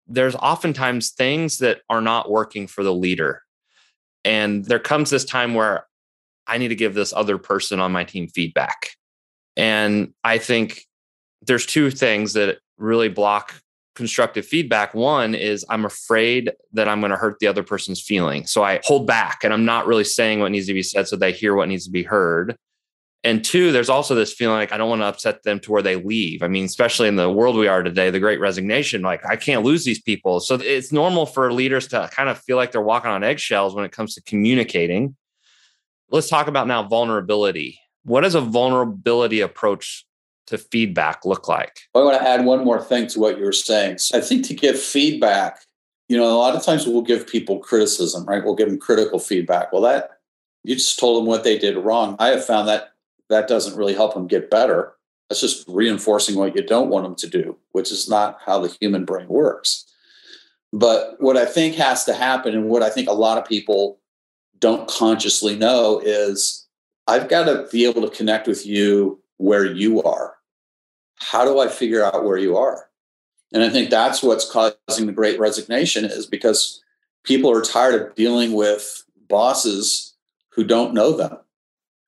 there's 0.09 0.35
oftentimes 0.35 1.11
things 1.11 1.59
that 1.59 1.83
are 1.89 2.01
not 2.01 2.29
working 2.29 2.67
for 2.67 2.83
the 2.83 2.93
leader 2.93 3.42
and 4.25 4.65
there 4.65 4.79
comes 4.79 5.11
this 5.11 5.25
time 5.25 5.55
where 5.55 5.87
I 6.47 6.59
need 6.59 6.69
to 6.69 6.75
give 6.75 6.95
this 6.95 7.13
other 7.13 7.39
person 7.39 7.81
on 7.81 7.93
my 7.93 8.05
team 8.05 8.29
feedback. 8.29 8.91
And 9.57 10.13
I 10.25 10.39
think 10.39 10.87
there's 11.43 11.67
two 11.67 11.91
things 11.91 12.33
that 12.35 12.59
really 12.79 13.09
block 13.09 13.55
constructive 13.95 14.47
feedback. 14.47 14.95
One 14.95 15.35
is 15.35 15.65
I'm 15.69 15.85
afraid 15.85 16.51
that 16.73 16.89
I'm 16.89 17.01
going 17.01 17.11
to 17.11 17.17
hurt 17.17 17.39
the 17.41 17.47
other 17.47 17.63
person's 17.63 18.01
feeling. 18.01 18.47
So 18.47 18.63
I 18.63 18.81
hold 18.85 19.07
back 19.07 19.45
and 19.45 19.53
I'm 19.53 19.65
not 19.65 19.87
really 19.87 20.05
saying 20.05 20.41
what 20.41 20.51
needs 20.51 20.67
to 20.67 20.75
be 20.75 20.83
said 20.83 21.09
so 21.09 21.17
they 21.17 21.33
hear 21.33 21.55
what 21.55 21.69
needs 21.69 21.85
to 21.85 21.91
be 21.91 22.03
heard. 22.03 22.57
And 23.25 23.45
two, 23.45 23.71
there's 23.71 23.89
also 23.89 24.17
this 24.17 24.33
feeling 24.33 24.57
like 24.57 24.73
I 24.73 24.77
don't 24.77 24.89
want 24.89 25.03
to 25.03 25.07
upset 25.07 25.45
them 25.45 25.61
to 25.61 25.71
where 25.71 25.83
they 25.83 25.95
leave. 25.97 26.43
I 26.43 26.49
mean, 26.49 26.65
especially 26.65 27.07
in 27.07 27.15
the 27.15 27.31
world 27.31 27.57
we 27.57 27.69
are 27.69 27.83
today, 27.83 28.11
the 28.11 28.19
great 28.19 28.41
resignation, 28.41 29.03
like 29.03 29.25
I 29.25 29.37
can't 29.37 29.65
lose 29.65 29.85
these 29.85 30.03
people. 30.03 30.41
So 30.41 30.57
it's 30.57 30.91
normal 30.91 31.27
for 31.27 31.53
leaders 31.53 31.87
to 31.89 32.11
kind 32.13 32.29
of 32.29 32.39
feel 32.39 32.57
like 32.57 32.73
they're 32.73 32.83
walking 32.83 33.13
on 33.13 33.23
eggshells 33.23 33.75
when 33.75 33.85
it 33.85 33.93
comes 33.93 34.15
to 34.17 34.23
communicating. 34.23 35.15
Let's 36.11 36.29
talk 36.29 36.49
about 36.49 36.67
now 36.67 36.83
vulnerability. 36.83 37.79
What 38.05 38.23
does 38.23 38.35
a 38.35 38.41
vulnerability 38.41 39.41
approach 39.41 40.05
to 40.49 40.59
feedback 40.59 41.25
look 41.25 41.47
like? 41.47 41.79
I 41.95 42.01
want 42.01 42.21
to 42.21 42.29
add 42.29 42.45
one 42.45 42.65
more 42.65 42.83
thing 42.83 43.07
to 43.09 43.21
what 43.21 43.39
you 43.39 43.45
were 43.45 43.53
saying. 43.53 43.99
So 43.99 44.19
I 44.19 44.21
think 44.21 44.45
to 44.47 44.55
give 44.55 44.81
feedback, 44.81 45.61
you 46.09 46.17
know, 46.17 46.25
a 46.25 46.37
lot 46.37 46.57
of 46.57 46.65
times 46.65 46.89
we'll 46.89 47.03
give 47.03 47.29
people 47.29 47.61
criticism, 47.61 48.27
right? 48.27 48.45
We'll 48.45 48.57
give 48.57 48.69
them 48.69 48.81
critical 48.81 49.21
feedback. 49.21 49.73
Well, 49.73 49.83
that 49.83 50.11
you 50.65 50.75
just 50.75 50.99
told 50.99 51.21
them 51.21 51.27
what 51.27 51.45
they 51.45 51.57
did 51.57 51.77
wrong. 51.77 52.17
I 52.19 52.29
have 52.29 52.45
found 52.45 52.69
that 52.69 52.92
that 53.33 53.49
doesn't 53.49 53.77
really 53.77 53.95
help 53.95 54.15
them 54.15 54.27
get 54.27 54.51
better. 54.51 54.95
That's 55.29 55.41
just 55.41 55.67
reinforcing 55.67 56.37
what 56.37 56.55
you 56.55 56.63
don't 56.63 56.91
want 56.91 57.05
them 57.05 57.15
to 57.17 57.29
do, 57.29 57.57
which 57.73 57.91
is 57.91 58.09
not 58.09 58.39
how 58.45 58.61
the 58.61 58.77
human 58.81 59.05
brain 59.05 59.29
works. 59.29 59.87
But 60.73 61.17
what 61.19 61.37
I 61.37 61.45
think 61.45 61.75
has 61.77 62.05
to 62.05 62.15
happen, 62.15 62.55
and 62.55 62.69
what 62.69 62.83
I 62.83 62.91
think 62.91 63.09
a 63.09 63.15
lot 63.15 63.39
of 63.39 63.45
people 63.45 63.99
don't 64.59 64.89
consciously 64.89 65.57
know, 65.57 66.01
is 66.05 66.67
I've 67.07 67.29
got 67.29 67.45
to 67.45 67.67
be 67.73 67.85
able 67.85 68.03
to 68.03 68.15
connect 68.15 68.47
with 68.47 68.65
you 68.65 69.21
where 69.39 69.65
you 69.65 70.03
are. 70.03 70.35
How 71.17 71.45
do 71.45 71.61
I 71.61 71.69
figure 71.69 72.05
out 72.05 72.25
where 72.25 72.39
you 72.39 72.57
are? 72.57 72.89
And 73.53 73.63
I 73.63 73.69
think 73.69 73.91
that's 73.91 74.23
what's 74.23 74.51
causing 74.51 75.07
the 75.07 75.13
great 75.13 75.39
resignation 75.39 76.05
is 76.05 76.27
because 76.27 76.83
people 77.25 77.51
are 77.51 77.63
tired 77.63 77.95
of 77.95 78.15
dealing 78.15 78.55
with 78.55 79.05
bosses 79.29 80.15
who 80.51 80.65
don't 80.65 80.95
know 80.95 81.13
them, 81.13 81.39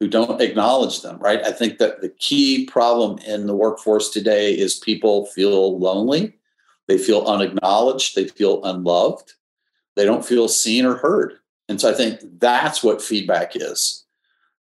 who 0.01 0.09
don't 0.09 0.41
acknowledge 0.41 1.03
them, 1.03 1.19
right? 1.19 1.43
I 1.45 1.53
think 1.53 1.79
that 1.79 2.01
the 2.01 2.09
key 2.09 2.67
problem 2.67 3.19
in 3.19 3.47
the 3.47 3.55
workforce 3.55 4.11
today 4.11 4.53
is 4.53 4.75
people 4.75 5.27
feel 5.27 5.79
lonely, 5.79 6.35
they 6.89 6.99
feel 6.99 7.25
unacknowledged, 7.25 8.15
they 8.15 8.29
feel 8.29 8.63
unloved, 8.65 9.33
they 9.97 10.05
don't 10.05 10.25
feel 10.25 10.49
seen 10.49 10.85
or 10.85 10.97
heard. 10.97 11.35
And 11.69 11.81
so 11.81 11.91
I 11.91 11.95
think 11.95 12.21
that's 12.39 12.83
what 12.83 13.01
feedback 13.01 13.53
is, 13.55 14.05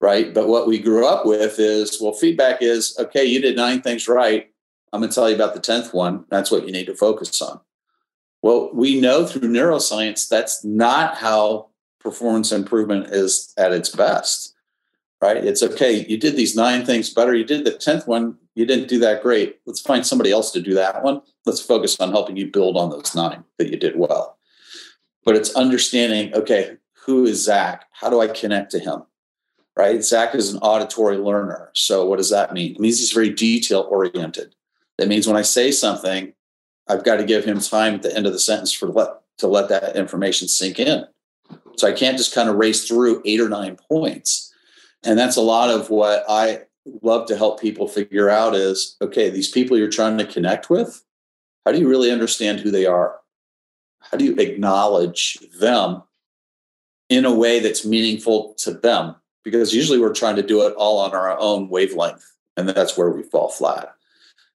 right? 0.02 0.34
But 0.34 0.48
what 0.48 0.68
we 0.68 0.80
grew 0.80 1.06
up 1.06 1.26
with 1.26 1.60
is 1.60 2.00
well, 2.02 2.14
feedback 2.14 2.62
is 2.62 2.96
okay, 3.00 3.26
you 3.26 3.42
did 3.42 3.56
nine 3.56 3.82
things 3.82 4.08
right. 4.08 4.50
I'm 4.94 5.02
going 5.02 5.10
to 5.10 5.16
tell 5.16 5.30
you 5.30 5.36
about 5.36 5.54
the 5.54 5.60
10th 5.60 5.94
one. 5.94 6.26
That's 6.30 6.50
what 6.50 6.66
you 6.66 6.72
need 6.72 6.86
to 6.86 6.96
focus 6.96 7.42
on. 7.42 7.60
Well, 8.42 8.70
we 8.74 9.02
know 9.02 9.26
through 9.26 9.50
neuroscience 9.50 10.30
that's 10.30 10.64
not 10.64 11.18
how 11.18 11.70
performance 12.00 12.52
improvement 12.52 13.08
is 13.08 13.54
at 13.58 13.74
its 13.74 13.90
best, 13.90 14.56
right? 15.22 15.38
It's 15.38 15.64
okay, 15.64 16.06
you 16.08 16.18
did 16.18 16.36
these 16.36 16.56
nine 16.56 16.86
things 16.86 17.14
better. 17.14 17.34
You 17.34 17.44
did 17.44 17.66
the 17.66 17.72
10th 17.72 18.08
one, 18.08 18.38
you 18.56 18.66
didn't 18.66 18.88
do 18.88 19.00
that 19.00 19.24
great. 19.24 19.60
Let's 19.66 19.82
find 19.82 20.06
somebody 20.06 20.32
else 20.32 20.52
to 20.52 20.62
do 20.62 20.74
that 20.76 21.04
one. 21.04 21.22
Let's 21.46 21.62
focus 21.62 22.00
on 22.00 22.12
helping 22.12 22.38
you 22.38 22.52
build 22.52 22.78
on 22.78 22.90
those 22.90 23.16
nine 23.16 23.44
that 23.58 23.70
you 23.70 23.78
did 23.78 23.96
well. 23.98 24.38
But 25.24 25.36
it's 25.36 25.56
understanding, 25.56 26.34
okay, 26.34 26.78
who 27.06 27.26
is 27.26 27.44
Zach? 27.44 27.86
How 27.92 28.10
do 28.10 28.22
I 28.22 28.28
connect 28.28 28.72
to 28.72 28.80
him? 28.80 29.04
Right? 29.76 30.04
Zach 30.04 30.34
is 30.34 30.54
an 30.54 30.60
auditory 30.60 31.18
learner. 31.18 31.70
So 31.74 32.06
what 32.06 32.18
does 32.18 32.32
that 32.32 32.54
mean? 32.54 32.76
It 32.76 32.80
means 32.80 33.00
he's 33.00 33.12
very 33.12 33.30
detail 33.30 33.88
oriented. 33.90 34.56
That 34.98 35.08
means 35.08 35.28
when 35.28 35.38
I 35.38 35.44
say 35.44 35.72
something, 35.72 36.34
I've 36.88 37.04
got 37.04 37.18
to 37.18 37.26
give 37.26 37.46
him 37.46 37.60
time 37.60 37.96
at 37.96 38.02
the 38.02 38.16
end 38.16 38.26
of 38.26 38.34
the 38.34 38.40
sentence 38.40 38.72
for 38.72 38.88
let, 38.88 39.10
to 39.38 39.48
let 39.48 39.70
that 39.70 39.96
information 39.96 40.48
sink 40.48 40.80
in. 40.80 41.06
So 41.76 41.88
I 41.88 41.92
can't 41.92 42.18
just 42.18 42.34
kind 42.34 42.50
of 42.50 42.56
race 42.56 42.88
through 42.88 43.22
eight 43.26 43.40
or 43.40 43.50
nine 43.50 43.78
points. 43.90 44.54
And 45.08 45.18
that's 45.18 45.38
a 45.38 45.42
lot 45.42 45.70
of 45.70 45.90
what 45.90 46.26
I 46.28 46.64
love 47.02 47.28
to 47.28 47.38
help 47.38 47.62
people 47.62 47.88
figure 47.88 48.30
out 48.30 48.54
is 48.54 48.98
okay, 49.02 49.30
these 49.30 49.50
people 49.50 49.78
you're 49.78 49.90
trying 49.90 50.18
to 50.18 50.26
connect 50.26 50.70
with, 50.70 51.02
how 51.66 51.72
do 51.72 51.80
you 51.80 51.88
really 51.88 52.12
understand 52.12 52.60
who 52.60 52.72
they 52.72 52.86
are? 52.86 53.16
How 54.02 54.18
do 54.18 54.26
you 54.26 54.36
acknowledge 54.36 55.38
them 55.60 56.04
in 57.10 57.24
a 57.24 57.34
way 57.34 57.60
that's 57.60 57.86
meaningful 57.86 58.54
to 58.56 58.72
them? 58.72 59.16
Because 59.46 59.74
usually 59.74 59.98
we're 59.98 60.14
trying 60.14 60.36
to 60.36 60.44
do 60.44 60.68
it 60.68 60.74
all 60.74 61.00
on 61.00 61.12
our 61.12 61.40
own 61.40 61.70
wavelength, 61.70 62.26
and 62.58 62.68
that's 62.68 62.98
where 62.98 63.10
we 63.10 63.24
fall 63.24 63.48
flat. 63.48 63.94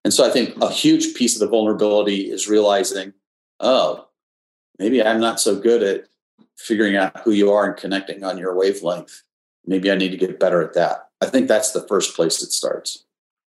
And 0.05 0.13
so 0.13 0.27
I 0.27 0.31
think 0.31 0.55
a 0.61 0.71
huge 0.71 1.15
piece 1.15 1.35
of 1.35 1.41
the 1.41 1.49
vulnerability 1.49 2.31
is 2.31 2.47
realizing, 2.49 3.15
oh, 3.61 4.07
maybe 4.79 5.03
I'm 5.03 5.21
not 5.21 5.41
so 5.41 5.59
good 5.59 5.83
at 5.83 6.09
figuring 6.59 6.97
out 6.97 7.21
who 7.21 7.31
you 7.31 7.51
are 7.51 7.65
and 7.65 7.77
connecting 7.77 8.23
on 8.23 8.37
your 8.37 8.55
wavelength. 8.55 9.23
Maybe 9.67 9.91
I 9.91 9.95
need 9.95 10.11
to 10.11 10.17
get 10.17 10.41
better 10.41 10.63
at 10.63 10.75
that. 10.75 11.09
I 11.21 11.27
think 11.27 11.49
that's 11.49 11.73
the 11.73 11.87
first 11.87 12.17
place 12.17 12.43
it 12.43 12.51
starts. 12.51 13.05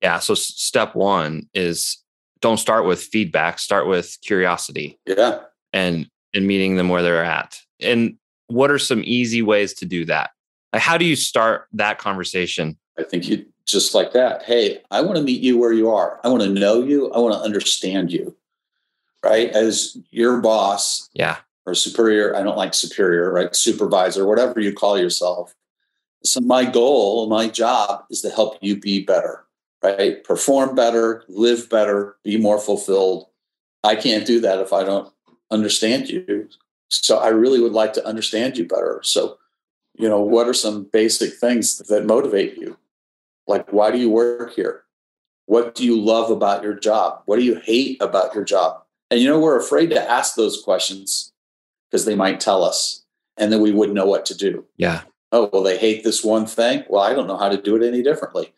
Yeah. 0.03 0.19
So 0.19 0.35
step 0.35 0.95
one 0.95 1.49
is 1.53 1.99
don't 2.41 2.59
start 2.59 2.87
with 2.87 3.03
feedback, 3.03 3.59
start 3.59 3.87
with 3.87 4.19
curiosity. 4.23 4.99
Yeah. 5.07 5.41
And 5.73 6.09
and 6.35 6.47
meeting 6.47 6.77
them 6.77 6.89
where 6.89 7.03
they're 7.03 7.25
at. 7.25 7.61
And 7.81 8.17
what 8.49 8.71
are 8.71 8.79
some 8.79 9.03
easy 9.05 9.43
ways 9.43 9.75
to 9.75 9.87
do 9.87 10.05
that? 10.05 10.31
Like 10.73 10.83
how 10.83 10.97
do 10.97 11.05
you 11.05 11.17
start 11.17 11.67
that 11.73 11.99
conversation? 11.99 12.77
I 12.99 13.03
think 13.03 13.29
you 13.29 13.47
just 13.67 13.95
like 13.95 14.13
that. 14.13 14.43
Hey, 14.45 14.81
I 14.91 15.01
want 15.01 15.17
to 15.17 15.23
meet 15.23 15.41
you 15.41 15.59
where 15.59 15.73
you 15.73 15.91
are. 15.91 16.21
I 16.23 16.29
want 16.29 16.43
to 16.43 16.49
know 16.49 16.83
you. 16.83 17.11
I 17.13 17.19
want 17.19 17.35
to 17.35 17.41
understand 17.41 18.13
you. 18.13 18.37
Right? 19.25 19.51
As 19.51 19.97
your 20.11 20.41
boss. 20.41 21.09
Yeah. 21.15 21.39
Or 21.65 21.75
superior. 21.75 22.37
I 22.37 22.45
don't 22.45 22.57
like 22.57 22.75
superior, 22.75 23.33
right? 23.33 23.57
Supervisor, 23.57 24.25
whatever 24.25 24.61
you 24.61 24.73
call 24.73 24.97
yourself. 24.97 25.53
So 26.27 26.41
my 26.41 26.65
goal, 26.65 27.29
my 27.29 27.49
job 27.49 28.05
is 28.11 28.21
to 28.23 28.31
help 28.31 28.59
you 28.61 28.79
be 28.79 29.05
better, 29.05 29.45
right? 29.83 30.23
Perform 30.25 30.75
better, 30.75 31.25
live 31.29 31.71
better, 31.71 32.17
be 32.25 32.37
more 32.37 32.59
fulfilled. 32.59 33.27
I 33.85 33.97
can't 33.97 34.27
do 34.27 34.41
that 34.41 34.59
if 34.59 34.73
I 34.73 34.85
don't 34.85 35.13
understand 35.51 36.09
you. 36.09 36.49
So 36.89 37.19
I 37.19 37.29
really 37.29 37.61
would 37.61 37.73
like 37.73 37.93
to 37.95 38.07
understand 38.07 38.57
you 38.57 38.67
better. 38.67 39.01
So, 39.03 39.39
you 39.95 40.09
know, 40.09 40.21
what 40.21 40.49
are 40.49 40.55
some 40.55 40.85
basic 40.85 41.35
things 41.35 41.79
that 41.79 42.07
motivate 42.07 42.57
you? 42.59 42.77
Like, 43.47 43.73
why 43.73 43.91
do 43.91 43.99
you 43.99 44.11
work 44.11 44.55
here? 44.55 44.83
What 45.47 45.77
do 45.77 45.85
you 45.85 45.99
love 45.99 46.31
about 46.31 46.65
your 46.65 46.75
job? 46.75 47.23
What 47.27 47.37
do 47.37 47.45
you 47.45 47.61
hate 47.61 48.03
about 48.03 48.35
your 48.35 48.45
job? 48.45 48.83
And 49.11 49.21
you 49.21 49.29
know, 49.29 49.39
we're 49.39 49.59
afraid 49.59 49.91
to 49.91 50.11
ask 50.11 50.35
those 50.35 50.61
questions 50.63 51.33
because 51.89 52.05
they 52.05 52.17
might 52.17 52.41
tell 52.41 52.65
us 52.65 53.05
and 53.37 53.53
then 53.53 53.61
we 53.61 53.71
wouldn't 53.71 53.95
know 53.95 54.07
what 54.07 54.27
to 54.27 54.37
do. 54.37 54.65
Yeah. 54.77 55.03
Oh, 55.33 55.51
well, 55.53 55.63
they 55.63 55.79
hate 55.79 56.05
this 56.05 56.25
one 56.25 56.47
thing. 56.47 56.85
Well, 56.89 57.03
I 57.03 57.15
don't 57.15 57.27
know 57.27 57.37
how 57.37 57.49
to 57.49 57.61
do 57.61 57.77
it 57.77 57.87
any 57.87 58.03
differently. 58.03 58.53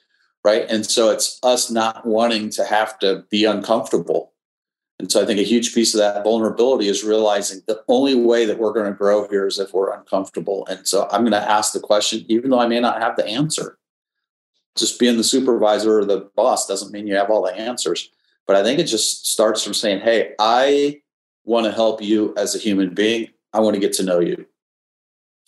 Right. 0.45 0.65
And 0.69 0.87
so 0.87 1.11
it's 1.11 1.39
us 1.43 1.71
not 1.71 2.07
wanting 2.07 2.51
to 2.51 2.65
have 2.65 2.99
to 3.01 3.25
be 3.31 3.45
uncomfortable. 3.45 4.33
And 4.99 5.11
so 5.11 5.23
I 5.23 5.27
think 5.27 5.39
a 5.39 5.45
huge 5.45 5.75
piece 5.75 5.95
of 5.95 5.99
that 5.99 6.25
vulnerability 6.25 6.89
is 6.89 7.05
realizing 7.05 7.63
the 7.67 7.83
only 7.89 8.15
way 8.15 8.45
that 8.47 8.59
we're 8.59 8.73
going 8.73 8.91
to 8.91 8.97
grow 8.97 9.29
here 9.29 9.47
is 9.47 9.59
if 9.59 9.73
we're 9.73 9.93
uncomfortable. 9.93 10.67
And 10.67 10.87
so 10.87 11.09
I'm 11.11 11.23
going 11.23 11.33
to 11.33 11.51
ask 11.51 11.73
the 11.73 11.81
question, 11.81 12.25
even 12.29 12.51
though 12.51 12.61
I 12.61 12.69
may 12.69 12.81
not 12.81 13.01
have 13.01 13.17
the 13.17 13.27
answer 13.27 13.79
just 14.79 14.99
being 14.99 15.17
the 15.17 15.25
supervisor 15.25 15.99
or 15.99 16.05
the 16.05 16.31
boss 16.37 16.67
doesn't 16.67 16.93
mean 16.93 17.07
you 17.07 17.17
have 17.17 17.31
all 17.31 17.43
the 17.43 17.55
answers. 17.55 18.11
But 18.47 18.57
I 18.57 18.63
think 18.63 18.79
it 18.79 18.85
just 18.85 19.27
starts 19.27 19.63
from 19.63 19.75
saying, 19.75 20.01
hey, 20.01 20.33
I 20.39 21.03
want 21.45 21.67
to 21.67 21.73
help 21.73 22.01
you 22.01 22.33
as 22.37 22.55
a 22.55 22.59
human 22.59 22.95
being. 22.95 23.29
I 23.53 23.61
want 23.61 23.75
to 23.75 23.81
get 23.81 23.93
to 23.95 24.05
know 24.05 24.21
you. 24.21 24.47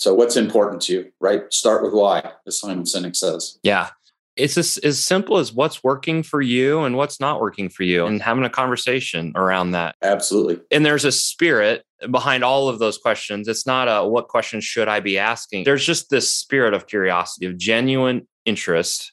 So, 0.00 0.14
what's 0.14 0.36
important 0.36 0.82
to 0.82 0.92
you, 0.92 1.12
right? 1.20 1.42
Start 1.52 1.82
with 1.82 1.92
why, 1.92 2.32
as 2.46 2.58
Simon 2.58 2.84
Sinek 2.84 3.14
says. 3.14 3.58
Yeah. 3.62 3.90
It's 4.36 4.56
as, 4.56 4.78
as 4.78 5.02
simple 5.02 5.36
as 5.36 5.52
what's 5.52 5.84
working 5.84 6.22
for 6.22 6.40
you 6.40 6.80
and 6.80 6.96
what's 6.96 7.20
not 7.20 7.40
working 7.40 7.68
for 7.68 7.82
you, 7.82 8.06
and 8.06 8.22
having 8.22 8.44
a 8.44 8.50
conversation 8.50 9.32
around 9.34 9.72
that. 9.72 9.96
Absolutely. 10.02 10.60
And 10.70 10.86
there's 10.86 11.04
a 11.04 11.12
spirit 11.12 11.84
behind 12.10 12.42
all 12.42 12.68
of 12.68 12.78
those 12.78 12.96
questions. 12.96 13.48
It's 13.48 13.66
not 13.66 13.86
a 13.86 14.08
what 14.08 14.28
questions 14.28 14.64
should 14.64 14.88
I 14.88 15.00
be 15.00 15.18
asking? 15.18 15.64
There's 15.64 15.84
just 15.84 16.08
this 16.08 16.32
spirit 16.32 16.72
of 16.72 16.86
curiosity, 16.86 17.44
of 17.44 17.58
genuine 17.58 18.26
interest 18.46 19.12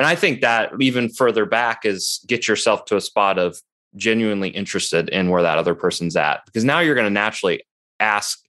and 0.00 0.06
I 0.06 0.14
think 0.14 0.40
that 0.40 0.72
even 0.80 1.10
further 1.10 1.44
back 1.44 1.84
is 1.84 2.24
get 2.26 2.48
yourself 2.48 2.86
to 2.86 2.96
a 2.96 3.02
spot 3.02 3.38
of 3.38 3.60
genuinely 3.96 4.48
interested 4.48 5.10
in 5.10 5.28
where 5.28 5.42
that 5.42 5.58
other 5.58 5.74
person's 5.74 6.16
at, 6.16 6.40
because 6.46 6.64
now 6.64 6.80
you're 6.80 6.94
going 6.94 7.06
to 7.06 7.10
naturally 7.10 7.62
ask 8.00 8.40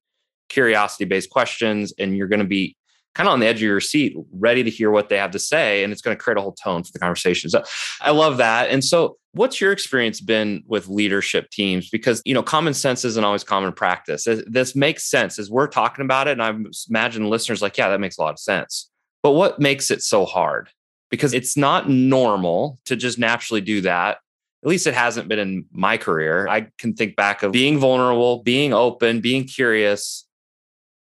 curiosity 0.51 1.05
based 1.05 1.29
questions 1.29 1.93
and 1.97 2.15
you're 2.15 2.27
going 2.27 2.39
to 2.39 2.45
be 2.45 2.75
kind 3.13 3.27
of 3.27 3.33
on 3.33 3.39
the 3.41 3.45
edge 3.45 3.57
of 3.57 3.63
your 3.63 3.81
seat, 3.81 4.15
ready 4.31 4.63
to 4.63 4.69
hear 4.69 4.89
what 4.89 5.09
they 5.09 5.17
have 5.17 5.31
to 5.31 5.39
say. 5.39 5.83
And 5.83 5.91
it's 5.91 6.01
going 6.01 6.15
to 6.15 6.23
create 6.23 6.37
a 6.37 6.41
whole 6.41 6.53
tone 6.53 6.83
for 6.83 6.91
the 6.93 6.99
conversation. 6.99 7.49
So 7.49 7.63
I 7.99 8.11
love 8.11 8.37
that. 8.37 8.69
And 8.69 8.83
so, 8.83 9.17
what's 9.33 9.59
your 9.59 9.71
experience 9.71 10.21
been 10.21 10.63
with 10.67 10.87
leadership 10.87 11.49
teams? 11.49 11.89
Because, 11.89 12.21
you 12.25 12.33
know, 12.33 12.43
common 12.43 12.73
sense 12.73 13.03
isn't 13.05 13.23
always 13.23 13.43
common 13.43 13.73
practice. 13.73 14.27
This 14.47 14.75
makes 14.75 15.09
sense 15.09 15.39
as 15.39 15.49
we're 15.49 15.67
talking 15.67 16.05
about 16.05 16.27
it. 16.27 16.31
And 16.31 16.43
I 16.43 16.53
imagine 16.89 17.29
listeners 17.29 17.61
like, 17.61 17.77
yeah, 17.77 17.89
that 17.89 17.99
makes 17.99 18.17
a 18.17 18.21
lot 18.21 18.33
of 18.33 18.39
sense. 18.39 18.89
But 19.23 19.31
what 19.31 19.59
makes 19.59 19.91
it 19.91 20.01
so 20.01 20.25
hard? 20.25 20.69
because 21.11 21.33
it's 21.33 21.55
not 21.55 21.89
normal 21.89 22.79
to 22.85 22.95
just 22.95 23.19
naturally 23.19 23.61
do 23.61 23.81
that. 23.81 24.17
At 24.63 24.69
least 24.69 24.87
it 24.87 24.93
hasn't 24.93 25.27
been 25.27 25.39
in 25.39 25.65
my 25.71 25.97
career. 25.97 26.47
I 26.47 26.67
can 26.77 26.93
think 26.95 27.15
back 27.15 27.43
of 27.43 27.51
being 27.51 27.77
vulnerable, 27.77 28.41
being 28.41 28.73
open, 28.73 29.19
being 29.19 29.43
curious 29.43 30.25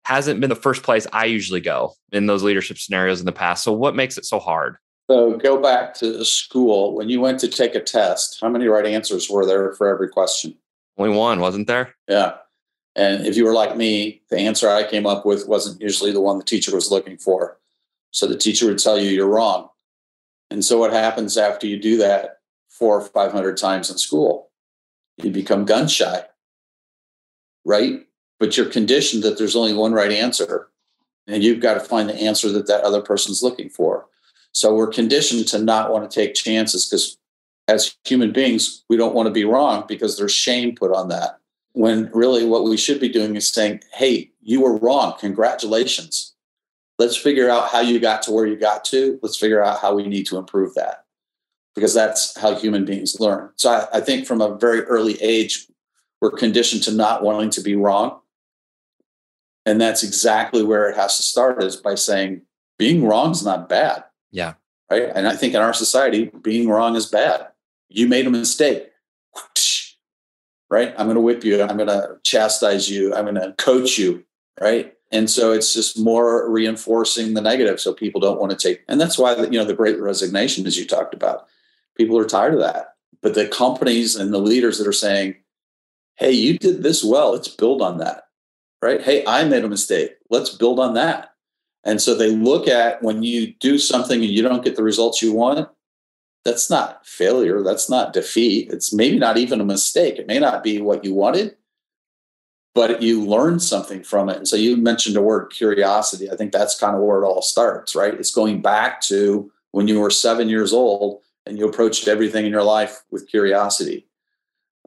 hasn't 0.08 0.40
been 0.40 0.50
the 0.50 0.56
first 0.56 0.84
place 0.84 1.06
I 1.12 1.26
usually 1.26 1.60
go 1.60 1.92
in 2.14 2.28
those 2.28 2.42
leadership 2.42 2.78
scenarios 2.78 3.20
in 3.20 3.26
the 3.26 3.34
past. 3.34 3.62
So 3.62 3.74
what 3.74 3.94
makes 3.94 4.18
it 4.18 4.24
so 4.24 4.40
hard? 4.40 4.78
So 5.12 5.36
go 5.36 5.62
back 5.62 5.94
to 5.96 6.24
school. 6.24 6.96
When 6.96 7.10
you 7.10 7.20
went 7.20 7.42
to 7.42 7.50
take 7.50 7.76
a 7.76 7.82
test, 7.82 8.38
how 8.40 8.48
many 8.48 8.68
right 8.68 8.86
answers 8.86 9.30
were 9.30 9.46
there 9.46 9.74
for 9.74 9.86
every 9.86 10.08
question? 10.08 10.56
Only 10.98 11.14
one, 11.14 11.42
wasn't 11.42 11.68
there? 11.68 11.94
Yeah. 12.08 12.36
And 12.96 13.28
if 13.28 13.36
you 13.36 13.44
were 13.44 13.54
like 13.54 13.76
me, 13.76 14.22
the 14.30 14.38
answer 14.38 14.70
I 14.70 14.90
came 14.90 15.06
up 15.06 15.26
with 15.26 15.46
wasn't 15.46 15.82
usually 15.82 16.14
the 16.14 16.22
one 16.22 16.38
the 16.38 16.46
teacher 16.46 16.74
was 16.74 16.90
looking 16.90 17.18
for. 17.18 17.60
So 18.12 18.28
the 18.28 18.38
teacher 18.38 18.68
would 18.68 18.80
tell 18.80 18.98
you 18.98 19.10
you're 19.10 19.28
wrong. 19.28 19.68
And 20.50 20.64
so 20.64 20.78
what 20.78 20.94
happens 20.94 21.38
after 21.38 21.68
you 21.68 21.78
do 21.78 21.98
that 21.98 22.38
four 22.70 23.02
or 23.02 23.06
500 23.06 23.58
times 23.58 23.92
in 23.92 23.98
school? 23.98 24.52
You 25.18 25.32
become 25.32 25.66
gun 25.66 25.90
shy, 25.90 26.24
right? 27.66 28.07
But 28.40 28.56
you're 28.56 28.70
conditioned 28.70 29.24
that 29.24 29.38
there's 29.38 29.56
only 29.56 29.74
one 29.74 29.94
right 29.94 30.12
answer. 30.12 30.70
And 31.28 31.44
you've 31.44 31.60
got 31.60 31.74
to 31.74 31.80
find 31.80 32.08
the 32.08 32.16
answer 32.16 32.50
that 32.52 32.68
that 32.68 32.84
other 32.84 33.02
person's 33.02 33.44
looking 33.44 33.70
for. 33.70 34.08
So 34.52 34.74
we're 34.74 34.88
conditioned 34.88 35.48
to 35.50 35.60
not 35.60 35.92
want 35.92 36.10
to 36.10 36.20
take 36.20 36.34
chances 36.34 36.86
because 36.86 37.18
as 37.68 37.96
human 38.06 38.32
beings, 38.32 38.84
we 38.90 38.96
don't 38.96 39.14
want 39.14 39.28
to 39.28 39.34
be 39.34 39.44
wrong 39.44 39.84
because 39.88 40.18
there's 40.18 40.32
shame 40.32 40.76
put 40.76 40.94
on 40.94 41.10
that. 41.10 41.40
When 41.74 42.10
really 42.14 42.46
what 42.46 42.64
we 42.64 42.78
should 42.78 43.00
be 43.00 43.10
doing 43.10 43.36
is 43.36 43.52
saying, 43.52 43.82
hey, 43.94 44.32
you 44.42 44.62
were 44.62 44.78
wrong. 44.78 45.16
Congratulations 45.20 46.34
let's 47.00 47.16
figure 47.16 47.50
out 47.50 47.70
how 47.70 47.80
you 47.80 48.00
got 48.00 48.22
to 48.24 48.32
where 48.32 48.46
you 48.46 48.56
got 48.56 48.84
to. 48.86 49.20
Let's 49.22 49.38
figure 49.38 49.64
out 49.64 49.80
how 49.80 49.94
we 49.96 50.08
need 50.08 50.26
to 50.28 50.38
improve 50.38 50.74
that 50.76 51.06
because 51.76 51.94
that's 51.94 52.38
how 52.38 52.56
human 52.56 52.86
beings 52.86 53.20
learn. 53.20 53.50
So 53.56 53.72
I, 53.72 53.98
I 53.98 54.02
think 54.02 54.26
from 54.26 54.42
a 54.42 54.58
very 54.58 54.82
early 54.82 55.22
age, 55.22 55.68
we're 56.22 56.32
conditioned 56.32 56.84
to 56.84 56.92
not 56.92 57.24
wanting 57.24 57.52
to 57.52 57.62
be 57.62 57.76
wrong. 57.76 58.20
And 59.68 59.82
that's 59.82 60.02
exactly 60.02 60.64
where 60.64 60.90
it 60.90 60.96
has 60.96 61.18
to 61.18 61.24
start 61.24 61.62
is 61.62 61.76
by 61.76 61.96
saying 61.96 62.44
being 62.80 63.06
wrong 63.06 63.32
is 63.32 63.44
not 63.44 63.68
bad. 63.68 64.06
Yeah. 64.32 64.54
Right. 64.90 65.12
And 65.14 65.28
I 65.28 65.36
think 65.36 65.54
in 65.54 65.62
our 65.62 65.74
society, 65.74 66.32
being 66.42 66.70
wrong 66.70 66.96
is 66.96 67.06
bad. 67.06 67.50
You 67.90 68.08
made 68.08 68.26
a 68.26 68.32
mistake. 68.32 68.90
Right. 70.70 70.94
I'm 70.98 71.06
going 71.06 71.16
to 71.16 71.22
whip 71.22 71.46
you. 71.46 71.64
I'm 71.64 71.78
going 71.78 71.88
to 71.88 72.18
chastise 72.26 72.90
you. 72.90 73.16
I'm 73.16 73.24
going 73.24 73.36
to 73.36 73.56
coach 73.58 73.98
you. 73.98 74.26
Right. 74.60 74.94
And 75.14 75.30
so 75.30 75.54
it's 75.54 75.74
just 75.74 75.98
more 75.98 76.52
reinforcing 76.52 77.36
the 77.36 77.42
negative. 77.42 77.80
So 77.80 77.94
people 77.94 78.20
don't 78.20 78.38
want 78.38 78.52
to 78.52 78.58
take, 78.58 78.84
and 78.90 79.00
that's 79.00 79.18
why, 79.18 79.34
you 79.38 79.52
know, 79.52 79.64
the 79.64 79.74
great 79.74 79.98
resignation, 79.98 80.68
as 80.68 80.78
you 80.78 80.86
talked 80.86 81.14
about, 81.14 81.48
people 81.96 82.20
are 82.20 82.26
tired 82.26 82.54
of 82.54 82.60
that. 82.60 82.96
But 83.22 83.34
the 83.34 83.48
companies 83.48 84.18
and 84.18 84.34
the 84.34 84.40
leaders 84.40 84.78
that 84.78 84.88
are 84.88 84.92
saying, 84.92 85.36
hey, 86.16 86.32
you 86.32 86.58
did 86.58 86.84
this 86.84 87.02
well, 87.02 87.32
let's 87.32 87.48
build 87.48 87.82
on 87.82 88.00
that. 88.00 88.27
Right. 88.82 89.02
Hey, 89.02 89.26
I 89.26 89.44
made 89.44 89.64
a 89.64 89.70
mistake. 89.70 90.12
Let's 90.30 90.52
build 90.52 90.80
on 90.80 90.94
that. 90.94 91.32
And 91.84 92.02
so 92.02 92.14
they 92.14 92.32
look 92.32 92.68
at 92.68 93.02
when 93.02 93.24
you 93.24 93.54
do 93.56 93.80
something 93.80 94.22
and 94.22 94.30
you 94.30 94.44
don't 94.44 94.64
get 94.64 94.76
the 94.76 94.84
results 94.84 95.22
you 95.22 95.34
want, 95.34 95.68
that's 96.46 96.70
not 96.70 97.06
failure. 97.06 97.64
That's 97.64 97.90
not 97.90 98.14
defeat. 98.14 98.72
It's 98.72 98.94
maybe 98.94 99.18
not 99.18 99.38
even 99.38 99.62
a 99.62 99.66
mistake. 99.66 100.18
It 100.18 100.28
may 100.28 100.40
not 100.40 100.64
be 100.64 100.82
what 100.82 101.04
you 101.04 101.14
wanted, 101.14 101.56
but 102.76 103.02
you 103.02 103.26
learn 103.26 103.60
something 103.60 104.04
from 104.04 104.30
it. 104.30 104.38
And 104.38 104.48
so 104.48 104.56
you 104.56 104.78
mentioned 104.78 105.16
the 105.16 105.22
word 105.22 105.50
curiosity. 105.50 106.30
I 106.30 106.36
think 106.36 106.52
that's 106.52 106.80
kind 106.80 106.96
of 106.96 107.02
where 107.02 107.24
it 107.24 107.26
all 107.26 107.42
starts, 107.42 107.96
right? 107.96 108.14
It's 108.14 108.34
going 108.34 108.62
back 108.62 109.02
to 109.02 109.52
when 109.72 109.88
you 109.88 110.00
were 110.00 110.10
seven 110.10 110.50
years 110.50 110.74
old 110.74 111.22
and 111.46 111.58
you 111.58 111.68
approached 111.68 112.08
everything 112.08 112.46
in 112.46 112.52
your 112.52 112.64
life 112.64 113.04
with 113.12 113.30
curiosity, 113.30 114.08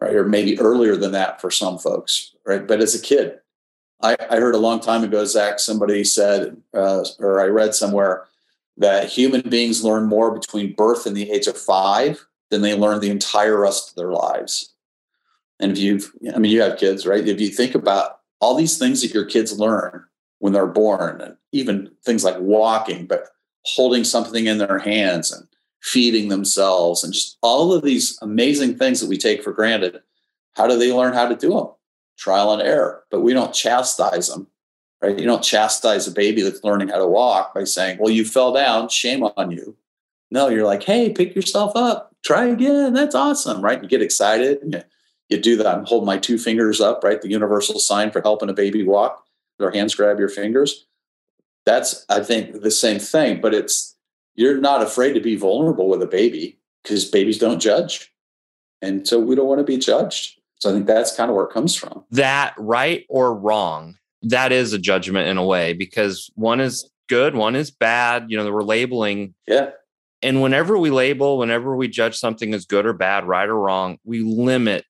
right? 0.00 0.14
Or 0.14 0.24
maybe 0.24 0.60
earlier 0.60 0.96
than 0.96 1.12
that 1.12 1.40
for 1.40 1.50
some 1.50 1.78
folks, 1.78 2.34
right? 2.46 2.66
But 2.66 2.80
as 2.80 2.94
a 2.94 3.02
kid, 3.02 3.38
I, 4.02 4.16
I 4.30 4.36
heard 4.36 4.54
a 4.54 4.58
long 4.58 4.80
time 4.80 5.04
ago, 5.04 5.24
Zach, 5.24 5.58
somebody 5.58 6.04
said, 6.04 6.56
uh, 6.74 7.04
or 7.18 7.40
I 7.40 7.46
read 7.46 7.74
somewhere 7.74 8.26
that 8.78 9.08
human 9.10 9.42
beings 9.42 9.84
learn 9.84 10.06
more 10.06 10.32
between 10.32 10.74
birth 10.74 11.06
and 11.06 11.16
the 11.16 11.30
age 11.30 11.46
of 11.46 11.58
five 11.58 12.24
than 12.50 12.62
they 12.62 12.74
learn 12.74 13.00
the 13.00 13.10
entire 13.10 13.60
rest 13.60 13.90
of 13.90 13.96
their 13.96 14.10
lives. 14.10 14.72
And 15.60 15.72
if 15.72 15.78
you've, 15.78 16.10
I 16.34 16.38
mean, 16.38 16.50
you 16.50 16.62
have 16.62 16.78
kids, 16.78 17.06
right? 17.06 17.26
If 17.26 17.40
you 17.40 17.48
think 17.48 17.74
about 17.74 18.20
all 18.40 18.54
these 18.54 18.78
things 18.78 19.02
that 19.02 19.12
your 19.12 19.26
kids 19.26 19.58
learn 19.58 20.04
when 20.38 20.54
they're 20.54 20.66
born, 20.66 21.20
and 21.20 21.36
even 21.52 21.90
things 22.02 22.24
like 22.24 22.38
walking, 22.38 23.06
but 23.06 23.26
holding 23.64 24.04
something 24.04 24.46
in 24.46 24.56
their 24.56 24.78
hands 24.78 25.30
and 25.30 25.46
feeding 25.82 26.28
themselves, 26.28 27.04
and 27.04 27.12
just 27.12 27.36
all 27.42 27.74
of 27.74 27.82
these 27.82 28.18
amazing 28.22 28.78
things 28.78 29.00
that 29.00 29.08
we 29.08 29.18
take 29.18 29.42
for 29.42 29.52
granted, 29.52 30.00
how 30.54 30.66
do 30.66 30.78
they 30.78 30.90
learn 30.90 31.12
how 31.12 31.28
to 31.28 31.36
do 31.36 31.50
them? 31.50 31.68
Trial 32.20 32.52
and 32.52 32.62
error. 32.62 33.02
But 33.10 33.22
we 33.22 33.32
don't 33.32 33.52
chastise 33.52 34.28
them, 34.28 34.46
right? 35.02 35.18
You 35.18 35.26
don't 35.26 35.42
chastise 35.42 36.06
a 36.06 36.12
baby 36.12 36.42
that's 36.42 36.62
learning 36.62 36.88
how 36.88 36.98
to 36.98 37.06
walk 37.06 37.54
by 37.54 37.64
saying, 37.64 37.98
well, 37.98 38.10
you 38.10 38.24
fell 38.24 38.52
down, 38.52 38.88
shame 38.88 39.24
on 39.24 39.50
you. 39.50 39.76
No, 40.30 40.48
you're 40.48 40.66
like, 40.66 40.84
hey, 40.84 41.10
pick 41.10 41.34
yourself 41.34 41.72
up, 41.74 42.14
try 42.24 42.44
again. 42.46 42.92
That's 42.92 43.16
awesome, 43.16 43.60
right? 43.60 43.82
You 43.82 43.88
get 43.88 44.02
excited 44.02 44.84
you 45.30 45.38
do 45.38 45.56
that. 45.56 45.66
I'm 45.66 45.86
holding 45.86 46.06
my 46.06 46.18
two 46.18 46.36
fingers 46.36 46.80
up, 46.80 47.02
right? 47.02 47.22
The 47.22 47.30
universal 47.30 47.78
sign 47.78 48.10
for 48.10 48.20
helping 48.20 48.50
a 48.50 48.52
baby 48.54 48.82
walk. 48.82 49.24
Their 49.58 49.70
hands 49.70 49.94
grab 49.94 50.18
your 50.18 50.28
fingers. 50.28 50.86
That's, 51.64 52.04
I 52.08 52.20
think, 52.20 52.62
the 52.62 52.70
same 52.70 52.98
thing, 52.98 53.40
but 53.40 53.54
it's 53.54 53.96
you're 54.34 54.58
not 54.58 54.82
afraid 54.82 55.12
to 55.12 55.20
be 55.20 55.36
vulnerable 55.36 55.88
with 55.88 56.02
a 56.02 56.06
baby 56.06 56.58
because 56.82 57.04
babies 57.04 57.38
don't 57.38 57.60
judge. 57.60 58.12
And 58.82 59.06
so 59.06 59.20
we 59.20 59.34
don't 59.36 59.46
want 59.46 59.58
to 59.58 59.64
be 59.64 59.76
judged. 59.76 60.39
So 60.60 60.70
I 60.70 60.72
think 60.74 60.86
that's 60.86 61.16
kind 61.16 61.30
of 61.30 61.36
where 61.36 61.46
it 61.46 61.52
comes 61.52 61.74
from. 61.74 62.04
That 62.10 62.54
right 62.58 63.06
or 63.08 63.34
wrong, 63.34 63.96
that 64.22 64.52
is 64.52 64.72
a 64.72 64.78
judgment 64.78 65.28
in 65.28 65.38
a 65.38 65.44
way 65.44 65.72
because 65.72 66.30
one 66.34 66.60
is 66.60 66.88
good, 67.08 67.34
one 67.34 67.56
is 67.56 67.70
bad. 67.70 68.26
You 68.28 68.36
know, 68.36 68.50
we're 68.52 68.62
labeling. 68.62 69.34
Yeah. 69.46 69.70
And 70.22 70.42
whenever 70.42 70.76
we 70.76 70.90
label, 70.90 71.38
whenever 71.38 71.74
we 71.74 71.88
judge 71.88 72.16
something 72.16 72.52
as 72.52 72.66
good 72.66 72.84
or 72.84 72.92
bad, 72.92 73.24
right 73.24 73.48
or 73.48 73.58
wrong, 73.58 73.98
we 74.04 74.20
limit 74.20 74.84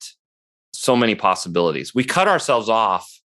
so 0.72 0.96
many 0.96 1.14
possibilities. 1.14 1.94
We 1.94 2.02
cut 2.02 2.26
ourselves 2.26 2.68
off 2.68 3.20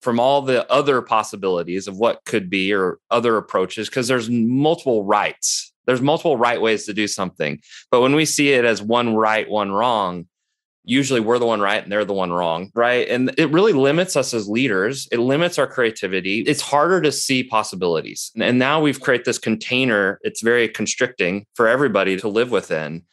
from 0.00 0.18
all 0.18 0.40
the 0.42 0.70
other 0.72 1.02
possibilities 1.02 1.86
of 1.86 1.98
what 1.98 2.24
could 2.24 2.48
be 2.48 2.72
or 2.72 2.98
other 3.10 3.36
approaches 3.36 3.88
because 3.88 4.08
there's 4.08 4.30
multiple 4.30 5.04
rights. 5.04 5.72
There's 5.86 6.00
multiple 6.00 6.36
right 6.36 6.60
ways 6.60 6.86
to 6.86 6.94
do 6.94 7.06
something. 7.06 7.60
But 7.90 8.00
when 8.00 8.14
we 8.14 8.24
see 8.24 8.52
it 8.52 8.64
as 8.64 8.80
one 8.80 9.14
right, 9.14 9.48
one 9.48 9.72
wrong, 9.72 10.26
usually 10.84 11.20
we're 11.20 11.38
the 11.38 11.46
one 11.46 11.60
right 11.60 11.82
and 11.82 11.92
they're 11.92 12.04
the 12.04 12.12
one 12.12 12.32
wrong, 12.32 12.70
right? 12.74 13.08
And 13.08 13.32
it 13.38 13.50
really 13.50 13.72
limits 13.72 14.16
us 14.16 14.34
as 14.34 14.48
leaders. 14.48 15.08
It 15.12 15.18
limits 15.18 15.58
our 15.58 15.66
creativity. 15.66 16.40
It's 16.40 16.60
harder 16.60 17.00
to 17.02 17.12
see 17.12 17.44
possibilities. 17.44 18.32
And 18.40 18.58
now 18.58 18.80
we've 18.80 19.00
created 19.00 19.24
this 19.24 19.38
container. 19.38 20.18
It's 20.22 20.42
very 20.42 20.68
constricting 20.68 21.46
for 21.54 21.68
everybody 21.68 22.16
to 22.18 22.28
live 22.28 22.50
within. 22.50 23.04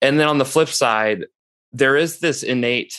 And 0.00 0.18
then 0.18 0.28
on 0.28 0.38
the 0.38 0.44
flip 0.44 0.68
side, 0.68 1.26
there 1.72 1.96
is 1.96 2.20
this 2.20 2.42
innate 2.42 2.98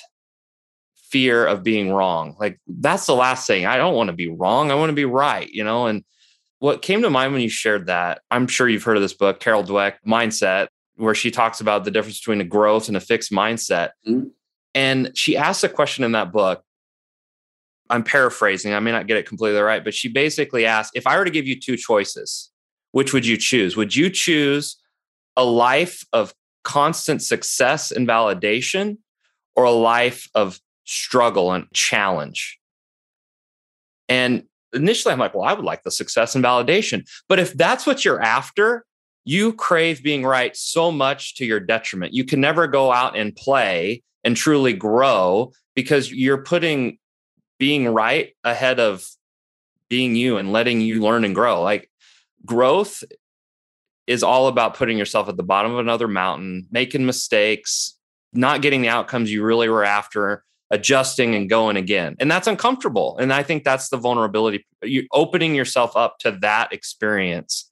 fear 1.10 1.46
of 1.46 1.64
being 1.64 1.92
wrong. 1.92 2.36
Like 2.40 2.60
that's 2.68 3.06
the 3.06 3.16
last 3.16 3.48
thing. 3.48 3.66
I 3.66 3.78
don't 3.78 3.96
want 3.96 4.10
to 4.10 4.16
be 4.16 4.30
wrong. 4.30 4.72
I 4.72 4.76
want 4.76 4.90
to 4.90 4.96
be 4.96 5.06
right, 5.06 5.50
you 5.50 5.64
know? 5.64 5.88
And 5.88 6.04
what 6.60 6.82
came 6.82 7.02
to 7.02 7.10
mind 7.10 7.34
when 7.34 7.42
you 7.42 7.50
shared 7.50 7.88
that, 7.88 8.22
I'm 8.30 8.48
sure 8.48 8.68
you've 8.68 8.84
heard 8.84 8.98
of 8.98 9.04
this 9.04 9.14
book, 9.14 9.40
Carol 9.40 9.64
Dweck, 9.64 9.94
Mindset, 10.06 10.68
where 10.98 11.16
she 11.16 11.32
talks 11.32 11.62
about 11.62 11.86
the 11.86 11.92
difference 11.92 12.20
between 12.20 12.42
a 12.42 12.46
growth 12.46 12.88
and 12.88 12.98
a 12.98 13.00
fixed 13.00 13.32
mindset. 13.32 13.92
Mm-hmm. 14.08 14.28
And 14.76 15.12
she 15.16 15.38
asks 15.38 15.64
a 15.64 15.70
question 15.70 16.04
in 16.04 16.12
that 16.12 16.32
book. 16.32 16.64
I'm 17.90 18.04
paraphrasing, 18.04 18.74
I 18.74 18.80
may 18.80 18.92
not 18.92 19.08
get 19.08 19.18
it 19.18 19.26
completely 19.26 19.62
right, 19.62 19.84
but 19.84 19.94
she 19.94 20.10
basically 20.10 20.66
asked 20.66 20.92
if 20.94 21.08
I 21.08 21.18
were 21.18 21.24
to 21.24 21.32
give 21.32 21.48
you 21.48 21.58
two 21.58 21.78
choices, 21.78 22.52
which 22.92 23.14
would 23.14 23.26
you 23.26 23.38
choose? 23.38 23.78
Would 23.78 23.96
you 23.96 24.10
choose 24.10 24.76
a 25.38 25.46
life 25.46 26.06
of 26.12 26.34
constant 26.64 27.22
success 27.22 27.92
and 27.92 28.06
validation 28.06 28.98
or 29.56 29.64
a 29.64 29.72
life 29.72 30.28
of 30.36 30.60
struggle 30.84 31.54
and 31.54 31.72
challenge? 31.74 32.60
And 34.10 34.44
initially, 34.74 35.14
I'm 35.14 35.20
like, 35.20 35.34
well, 35.34 35.48
I 35.48 35.54
would 35.54 35.66
like 35.66 35.84
the 35.84 35.92
success 35.92 36.36
and 36.36 36.44
validation. 36.44 37.08
But 37.30 37.40
if 37.40 37.54
that's 37.54 37.86
what 37.86 38.04
you're 38.04 38.22
after, 38.22 38.86
you 39.28 39.52
crave 39.52 40.02
being 40.02 40.26
right 40.26 40.56
so 40.56 40.90
much 40.90 41.36
to 41.36 41.46
your 41.46 41.60
detriment. 41.60 42.14
You 42.14 42.24
can 42.24 42.40
never 42.40 42.66
go 42.66 42.94
out 42.94 43.18
and 43.18 43.36
play 43.36 44.02
and 44.24 44.38
truly 44.38 44.72
grow 44.72 45.52
because 45.76 46.10
you're 46.10 46.44
putting 46.44 46.98
being 47.60 47.90
right 47.90 48.34
ahead 48.46 48.80
of 48.80 49.06
being 49.90 50.16
you 50.16 50.38
and 50.38 50.54
letting 50.54 50.80
you 50.80 51.02
learn 51.02 51.26
and 51.26 51.36
grow. 51.36 51.62
Like 51.62 51.92
growth 52.46 53.04
is 54.08 54.24
all 54.24 54.48
about 54.48 54.76
putting 54.76 54.98
yourself 54.98 55.28
at 55.28 55.36
the 55.36 55.44
bottom 55.44 55.74
of 55.74 55.80
another 55.80 56.08
mountain, 56.08 56.66
making 56.72 57.06
mistakes, 57.06 57.98
not 58.32 58.62
getting 58.62 58.82
the 58.82 58.88
outcomes 58.88 59.30
you 59.30 59.44
really 59.44 59.68
were 59.68 59.84
after, 59.84 60.46
adjusting 60.72 61.36
and 61.36 61.50
going 61.50 61.76
again. 61.76 62.16
And 62.22 62.32
that's 62.32 62.48
uncomfortable. 62.48 63.18
And 63.18 63.34
I 63.34 63.44
think 63.44 63.66
that's 63.66 63.90
the 63.90 63.98
vulnerability. 63.98 64.66
You 64.84 65.06
opening 65.12 65.54
yourself 65.54 65.98
up 65.98 66.18
to 66.20 66.32
that 66.42 66.72
experience. 66.72 67.70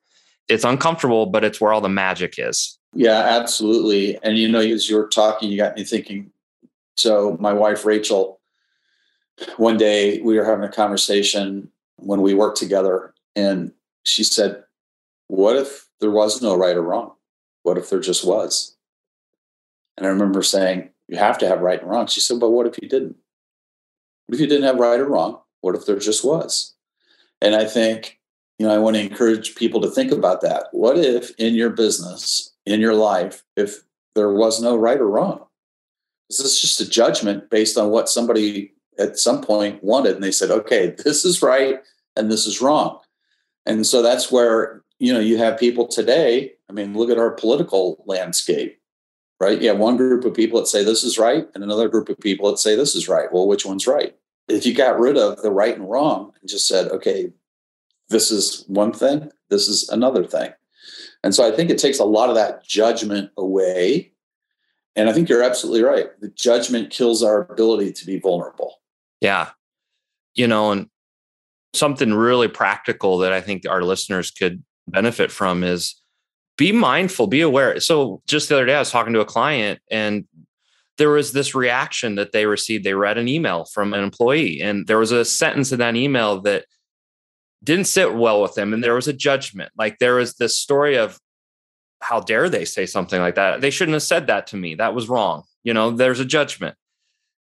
It's 0.48 0.64
uncomfortable, 0.64 1.26
but 1.26 1.44
it's 1.44 1.60
where 1.60 1.74
all 1.74 1.82
the 1.82 1.90
magic 1.90 2.36
is. 2.38 2.78
Yeah, 2.94 3.20
absolutely. 3.20 4.18
And 4.24 4.38
you 4.38 4.48
know, 4.48 4.60
as 4.60 4.90
you're 4.90 5.08
talking, 5.08 5.50
you 5.50 5.58
got 5.58 5.76
me 5.76 5.84
thinking. 5.84 6.32
So 6.98 7.38
my 7.40 7.52
wife 7.52 7.86
Rachel, 7.86 8.40
one 9.58 9.78
day 9.78 10.22
we 10.22 10.38
were 10.38 10.46
having 10.46 10.64
a 10.64 10.72
conversation 10.72 11.70
when 11.98 12.22
we 12.22 12.34
worked 12.34 12.58
together, 12.58 13.14
and 13.36 13.72
she 14.04 14.24
said, 14.24 14.64
What 15.28 15.56
if 15.58 15.86
there 16.00 16.12
was 16.12 16.42
no 16.42 16.56
right 16.56 16.76
or 16.76 16.82
wrong. 16.82 17.14
What 17.64 17.78
if 17.78 17.90
there 17.90 18.00
just 18.00 18.26
was? 18.26 18.76
And 19.98 20.06
I 20.06 20.10
remember 20.10 20.44
saying, 20.44 20.90
You 21.08 21.18
have 21.18 21.38
to 21.40 21.48
have 21.48 21.62
right 21.62 21.82
and 21.82 21.90
wrong. 21.90 22.08
She 22.08 22.22
said, 22.22 22.40
But 22.40 22.52
what 22.52 22.68
if 22.68 22.78
you 22.82 22.88
didn't? 22.88 23.16
What 24.28 24.36
if 24.36 24.40
you 24.40 24.48
didn't 24.48 24.66
have 24.66 24.78
right 24.78 25.00
or 25.00 25.08
wrong? 25.08 25.40
What 25.62 25.76
if 25.76 25.86
there 25.86 26.00
just 26.00 26.24
was? 26.24 26.74
And 27.42 27.56
I 27.56 27.66
think, 27.66 28.20
you 28.60 28.66
know, 28.66 28.74
I 28.74 28.78
want 28.78 28.96
to 28.96 29.02
encourage 29.02 29.56
people 29.56 29.82
to 29.82 29.90
think 29.90 30.12
about 30.12 30.42
that. 30.42 30.68
What 30.72 30.98
if 30.98 31.32
in 31.38 31.56
your 31.56 31.70
business, 31.70 32.54
in 32.66 32.80
your 32.80 32.94
life, 32.94 33.44
if 33.56 33.84
there 34.16 34.32
was 34.32 34.62
no 34.62 34.76
right 34.76 35.00
or 35.00 35.10
wrong? 35.10 35.46
This 36.30 36.40
is 36.40 36.60
just 36.60 36.82
a 36.82 36.90
judgment 36.90 37.50
based 37.50 37.78
on 37.78 37.90
what 37.90 38.10
somebody 38.10 38.74
at 38.98 39.20
some 39.20 39.42
point 39.42 39.84
wanted. 39.84 40.16
And 40.16 40.24
they 40.24 40.32
said, 40.32 40.52
okay, 40.52 40.96
this 41.04 41.26
is 41.26 41.42
right 41.42 41.80
and 42.16 42.32
this 42.32 42.48
is 42.48 42.62
wrong. 42.62 43.00
And 43.66 43.86
so 43.86 44.02
that's 44.02 44.32
where 44.32 44.84
you 45.00 45.14
know, 45.14 45.20
you 45.20 45.38
have 45.38 45.60
people 45.60 45.88
today. 45.88 46.54
I 46.70 46.74
mean, 46.74 46.94
look 46.94 47.10
at 47.10 47.18
our 47.18 47.32
political 47.32 48.04
landscape, 48.06 48.80
right? 49.40 49.62
You 49.62 49.70
have 49.70 49.78
one 49.78 49.98
group 49.98 50.26
of 50.26 50.34
people 50.34 50.60
that 50.60 50.68
say 50.68 50.84
this 50.84 51.04
is 51.04 51.20
right, 51.20 51.48
and 51.54 51.64
another 51.64 51.90
group 51.90 52.10
of 52.10 52.20
people 52.20 52.50
that 52.50 52.58
say 52.58 52.76
this 52.76 52.96
is 52.96 53.08
right. 53.08 53.32
Well, 53.32 53.48
which 53.48 53.66
one's 53.66 53.88
right? 53.88 54.16
If 54.48 54.66
you 54.66 54.74
got 54.74 55.00
rid 55.00 55.18
of 55.18 55.42
the 55.42 55.52
right 55.52 55.76
and 55.76 55.90
wrong 55.90 56.32
and 56.40 56.50
just 56.50 56.68
said, 56.68 56.90
okay, 56.92 57.32
this 58.10 58.32
is 58.32 58.64
one 58.68 58.94
thing, 58.94 59.32
this 59.50 59.68
is 59.68 59.90
another 59.90 60.24
thing. 60.24 60.52
And 61.24 61.34
so 61.34 61.48
I 61.48 61.56
think 61.56 61.70
it 61.70 61.78
takes 61.78 62.00
a 62.00 62.06
lot 62.06 62.30
of 62.30 62.36
that 62.36 62.64
judgment 62.64 63.32
away. 63.38 64.12
And 64.96 65.10
I 65.10 65.14
think 65.14 65.28
you're 65.28 65.44
absolutely 65.44 65.82
right. 65.82 66.08
The 66.22 66.30
judgment 66.30 66.92
kills 66.92 67.24
our 67.24 67.42
ability 67.52 67.94
to 67.94 68.06
be 68.06 68.20
vulnerable. 68.20 68.76
Yeah. 69.22 69.50
You 70.36 70.48
know, 70.48 70.72
and 70.72 70.90
something 71.74 72.14
really 72.14 72.48
practical 72.48 73.18
that 73.20 73.34
I 73.34 73.42
think 73.42 73.68
our 73.68 73.82
listeners 73.82 74.32
could 74.32 74.64
benefit 74.88 75.32
from 75.32 75.64
is 75.64 76.00
be 76.58 76.72
mindful, 76.72 77.28
be 77.28 77.42
aware. 77.42 77.80
So 77.80 78.22
just 78.28 78.48
the 78.48 78.56
other 78.56 78.66
day, 78.66 78.76
I 78.76 78.80
was 78.80 78.92
talking 78.92 79.14
to 79.14 79.20
a 79.20 79.26
client 79.26 79.80
and 79.90 80.26
there 80.98 81.10
was 81.10 81.34
this 81.34 81.54
reaction 81.54 82.16
that 82.16 82.32
they 82.32 82.46
received. 82.46 82.84
They 82.84 82.94
read 82.94 83.18
an 83.18 83.28
email 83.28 83.66
from 83.66 83.94
an 83.94 84.02
employee, 84.02 84.62
and 84.62 84.88
there 84.88 84.98
was 84.98 85.12
a 85.12 85.26
sentence 85.26 85.72
in 85.72 85.80
that 85.80 85.96
email 85.96 86.42
that 86.42 86.66
didn't 87.66 87.86
sit 87.86 88.16
well 88.16 88.42
with 88.42 88.56
them. 88.56 88.74
And 88.74 88.84
there 88.84 88.94
was 88.94 89.08
a 89.08 89.14
judgment. 89.14 89.72
Like 89.78 90.00
there 90.00 90.16
was 90.16 90.36
this 90.36 90.58
story 90.58 90.98
of 90.98 91.20
how 92.02 92.20
dare 92.20 92.50
they 92.50 92.66
say 92.66 92.86
something 92.86 93.20
like 93.20 93.36
that? 93.36 93.62
They 93.62 93.72
shouldn't 93.72 93.94
have 93.94 94.04
said 94.04 94.28
that 94.28 94.48
to 94.48 94.58
me. 94.58 94.76
That 94.76 94.94
was 94.94 95.10
wrong. 95.10 95.44
You 95.64 95.74
know, 95.74 95.92
there's 95.92 96.20
a 96.20 96.26
judgment. 96.26 96.76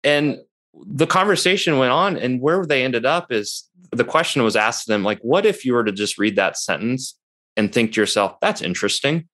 And 0.04 0.40
the 0.74 1.08
conversation 1.08 1.80
went 1.80 1.92
on, 1.92 2.18
and 2.18 2.40
where 2.40 2.66
they 2.66 2.84
ended 2.84 3.06
up 3.06 3.32
is 3.32 3.70
the 3.92 4.04
question 4.04 4.44
was 4.44 4.56
asked 4.56 4.86
to 4.86 4.92
them, 4.92 5.04
like, 5.04 5.20
what 5.20 5.46
if 5.46 5.66
you 5.66 5.74
were 5.74 5.84
to 5.84 5.92
just 5.92 6.18
read 6.18 6.36
that 6.36 6.58
sentence 6.58 7.18
and 7.56 7.74
think 7.74 7.94
to 7.94 8.02
yourself, 8.02 8.40
that's 8.40 8.62
interesting. 8.62 9.28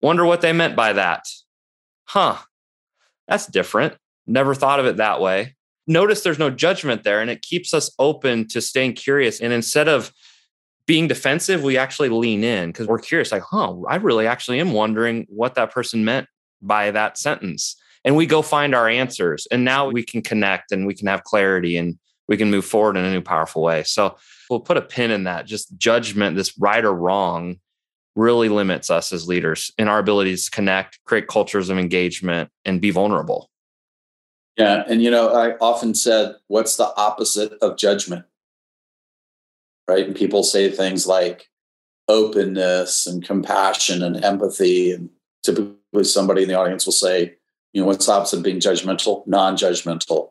Wonder 0.00 0.24
what 0.24 0.40
they 0.40 0.52
meant 0.52 0.76
by 0.76 0.92
that. 0.94 1.24
Huh. 2.04 2.36
That's 3.28 3.46
different. 3.46 3.96
Never 4.26 4.54
thought 4.54 4.80
of 4.80 4.86
it 4.86 4.96
that 4.98 5.20
way. 5.20 5.56
Notice 5.90 6.20
there's 6.20 6.38
no 6.38 6.50
judgment 6.50 7.02
there, 7.02 7.20
and 7.20 7.28
it 7.28 7.42
keeps 7.42 7.74
us 7.74 7.90
open 7.98 8.46
to 8.46 8.60
staying 8.60 8.92
curious. 8.92 9.40
And 9.40 9.52
instead 9.52 9.88
of 9.88 10.12
being 10.86 11.08
defensive, 11.08 11.64
we 11.64 11.76
actually 11.76 12.10
lean 12.10 12.44
in 12.44 12.68
because 12.68 12.86
we're 12.86 13.00
curious, 13.00 13.32
like, 13.32 13.42
huh, 13.42 13.74
I 13.88 13.96
really 13.96 14.28
actually 14.28 14.60
am 14.60 14.70
wondering 14.70 15.26
what 15.28 15.56
that 15.56 15.72
person 15.72 16.04
meant 16.04 16.28
by 16.62 16.92
that 16.92 17.18
sentence. 17.18 17.74
And 18.04 18.14
we 18.14 18.24
go 18.24 18.40
find 18.40 18.72
our 18.72 18.88
answers. 18.88 19.48
And 19.50 19.64
now 19.64 19.88
we 19.88 20.04
can 20.04 20.22
connect 20.22 20.70
and 20.70 20.86
we 20.86 20.94
can 20.94 21.08
have 21.08 21.24
clarity 21.24 21.76
and 21.76 21.98
we 22.28 22.36
can 22.36 22.52
move 22.52 22.64
forward 22.64 22.96
in 22.96 23.04
a 23.04 23.10
new 23.10 23.20
powerful 23.20 23.60
way. 23.60 23.82
So 23.82 24.16
we'll 24.48 24.60
put 24.60 24.76
a 24.76 24.82
pin 24.82 25.10
in 25.10 25.24
that. 25.24 25.44
Just 25.44 25.76
judgment, 25.76 26.36
this 26.36 26.56
right 26.56 26.84
or 26.84 26.94
wrong, 26.94 27.56
really 28.14 28.48
limits 28.48 28.90
us 28.90 29.12
as 29.12 29.26
leaders 29.26 29.72
in 29.76 29.88
our 29.88 29.98
abilities 29.98 30.44
to 30.44 30.52
connect, 30.52 31.00
create 31.04 31.26
cultures 31.26 31.68
of 31.68 31.78
engagement, 31.80 32.48
and 32.64 32.80
be 32.80 32.92
vulnerable. 32.92 33.49
Yeah. 34.56 34.84
And, 34.88 35.02
you 35.02 35.10
know, 35.10 35.32
I 35.32 35.56
often 35.58 35.94
said, 35.94 36.34
what's 36.48 36.76
the 36.76 36.92
opposite 36.96 37.52
of 37.62 37.78
judgment? 37.78 38.26
Right. 39.88 40.06
And 40.06 40.14
people 40.14 40.42
say 40.42 40.70
things 40.70 41.06
like 41.06 41.48
openness 42.08 43.06
and 43.06 43.24
compassion 43.24 44.02
and 44.02 44.22
empathy. 44.24 44.92
And 44.92 45.10
typically 45.42 46.04
somebody 46.04 46.42
in 46.42 46.48
the 46.48 46.58
audience 46.58 46.84
will 46.84 46.92
say, 46.92 47.34
you 47.72 47.80
know, 47.80 47.86
what's 47.86 48.06
the 48.06 48.12
opposite 48.12 48.38
of 48.38 48.42
being 48.42 48.60
judgmental? 48.60 49.26
Non 49.26 49.56
judgmental. 49.56 50.30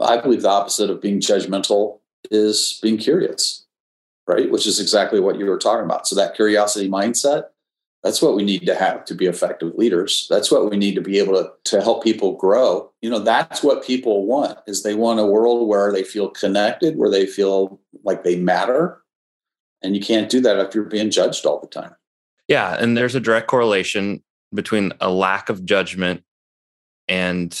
I 0.00 0.16
believe 0.16 0.42
the 0.42 0.48
opposite 0.48 0.90
of 0.90 1.00
being 1.00 1.20
judgmental 1.20 1.98
is 2.30 2.78
being 2.82 2.96
curious, 2.96 3.66
right? 4.26 4.50
Which 4.50 4.66
is 4.66 4.80
exactly 4.80 5.20
what 5.20 5.38
you 5.38 5.44
were 5.44 5.58
talking 5.58 5.84
about. 5.84 6.08
So 6.08 6.16
that 6.16 6.34
curiosity 6.34 6.88
mindset, 6.88 7.44
that's 8.02 8.22
what 8.22 8.34
we 8.34 8.44
need 8.44 8.64
to 8.66 8.74
have 8.74 9.04
to 9.06 9.14
be 9.14 9.26
effective 9.26 9.74
leaders. 9.74 10.26
That's 10.30 10.50
what 10.50 10.70
we 10.70 10.76
need 10.76 10.94
to 10.94 11.00
be 11.00 11.18
able 11.18 11.34
to, 11.34 11.50
to 11.64 11.82
help 11.82 12.02
people 12.02 12.36
grow. 12.36 12.90
You 13.02 13.10
know, 13.10 13.18
that's 13.18 13.62
what 13.62 13.84
people 13.84 14.26
want 14.26 14.58
is 14.66 14.82
they 14.82 14.94
want 14.94 15.20
a 15.20 15.26
world 15.26 15.68
where 15.68 15.92
they 15.92 16.02
feel 16.02 16.30
connected, 16.30 16.96
where 16.96 17.10
they 17.10 17.26
feel 17.26 17.78
like 18.04 18.24
they 18.24 18.36
matter. 18.36 19.02
And 19.82 19.94
you 19.94 20.00
can't 20.00 20.30
do 20.30 20.40
that 20.40 20.58
if 20.58 20.74
you're 20.74 20.84
being 20.84 21.10
judged 21.10 21.44
all 21.44 21.60
the 21.60 21.66
time. 21.66 21.94
Yeah. 22.48 22.76
And 22.78 22.96
there's 22.96 23.14
a 23.14 23.20
direct 23.20 23.48
correlation 23.48 24.22
between 24.52 24.92
a 25.00 25.10
lack 25.10 25.48
of 25.48 25.64
judgment 25.64 26.24
and 27.06 27.58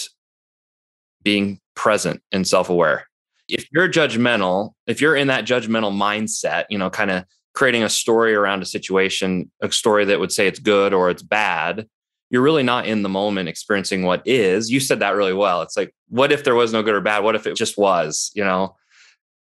being 1.22 1.60
present 1.74 2.22
and 2.32 2.46
self-aware 2.46 3.06
if 3.50 3.66
you're 3.72 3.88
judgmental, 3.88 4.72
if 4.86 5.00
you're 5.00 5.16
in 5.16 5.28
that 5.28 5.44
judgmental 5.44 5.92
mindset, 5.92 6.64
you 6.70 6.78
know, 6.78 6.90
kind 6.90 7.10
of 7.10 7.24
creating 7.54 7.82
a 7.82 7.88
story 7.88 8.34
around 8.34 8.62
a 8.62 8.66
situation, 8.66 9.50
a 9.60 9.70
story 9.70 10.04
that 10.06 10.20
would 10.20 10.32
say 10.32 10.46
it's 10.46 10.58
good 10.58 10.92
or 10.92 11.10
it's 11.10 11.22
bad, 11.22 11.86
you're 12.30 12.42
really 12.42 12.62
not 12.62 12.86
in 12.86 13.02
the 13.02 13.08
moment 13.08 13.48
experiencing 13.48 14.04
what 14.04 14.22
is. 14.24 14.70
You 14.70 14.78
said 14.78 15.00
that 15.00 15.16
really 15.16 15.34
well. 15.34 15.62
It's 15.62 15.76
like, 15.76 15.92
what 16.08 16.30
if 16.30 16.44
there 16.44 16.54
was 16.54 16.72
no 16.72 16.82
good 16.82 16.94
or 16.94 17.00
bad? 17.00 17.24
What 17.24 17.34
if 17.34 17.46
it 17.46 17.56
just 17.56 17.76
was, 17.76 18.30
you 18.34 18.44
know? 18.44 18.76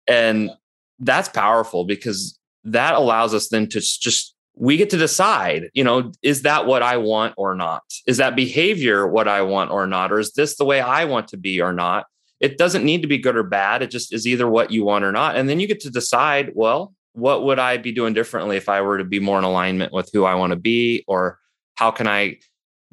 And 0.07 0.51
that's 0.99 1.29
powerful 1.29 1.85
because 1.85 2.37
that 2.65 2.93
allows 2.93 3.33
us 3.33 3.49
then 3.49 3.67
to 3.69 3.79
just 3.79 4.35
we 4.59 4.77
get 4.77 4.89
to 4.89 4.97
decide, 4.97 5.69
you 5.73 5.83
know, 5.83 6.11
is 6.23 6.41
that 6.41 6.65
what 6.65 6.81
I 6.81 6.97
want 6.97 7.35
or 7.37 7.53
not? 7.53 7.83
Is 8.07 8.17
that 8.17 8.35
behavior 8.35 9.07
what 9.07 9.27
I 9.27 9.43
want 9.43 9.69
or 9.69 9.85
not? 9.85 10.11
Or 10.11 10.19
is 10.19 10.33
this 10.33 10.55
the 10.55 10.65
way 10.65 10.81
I 10.81 11.05
want 11.05 11.27
to 11.29 11.37
be 11.37 11.61
or 11.61 11.73
not? 11.73 12.07
it 12.39 12.57
doesn't 12.57 12.85
need 12.85 13.01
to 13.01 13.07
be 13.07 13.17
good 13.17 13.35
or 13.35 13.43
bad. 13.43 13.81
It 13.81 13.91
just 13.91 14.13
is 14.13 14.27
either 14.27 14.47
what 14.47 14.71
you 14.71 14.85
want 14.85 15.03
or 15.03 15.11
not. 15.11 15.35
And 15.35 15.49
then 15.49 15.59
you 15.59 15.67
get 15.67 15.79
to 15.81 15.89
decide, 15.89 16.51
well, 16.53 16.93
what 17.17 17.43
would 17.43 17.57
I 17.57 17.77
be 17.77 17.91
doing 17.91 18.13
differently 18.13 18.57
if 18.57 18.69
I 18.69 18.81
were 18.81 18.99
to 18.99 19.03
be 19.03 19.19
more 19.19 19.39
in 19.39 19.43
alignment 19.43 19.91
with 19.91 20.11
who 20.13 20.23
I 20.23 20.35
want 20.35 20.51
to 20.51 20.55
be? 20.55 21.03
Or 21.07 21.39
how 21.73 21.89
can 21.89 22.07
I 22.07 22.37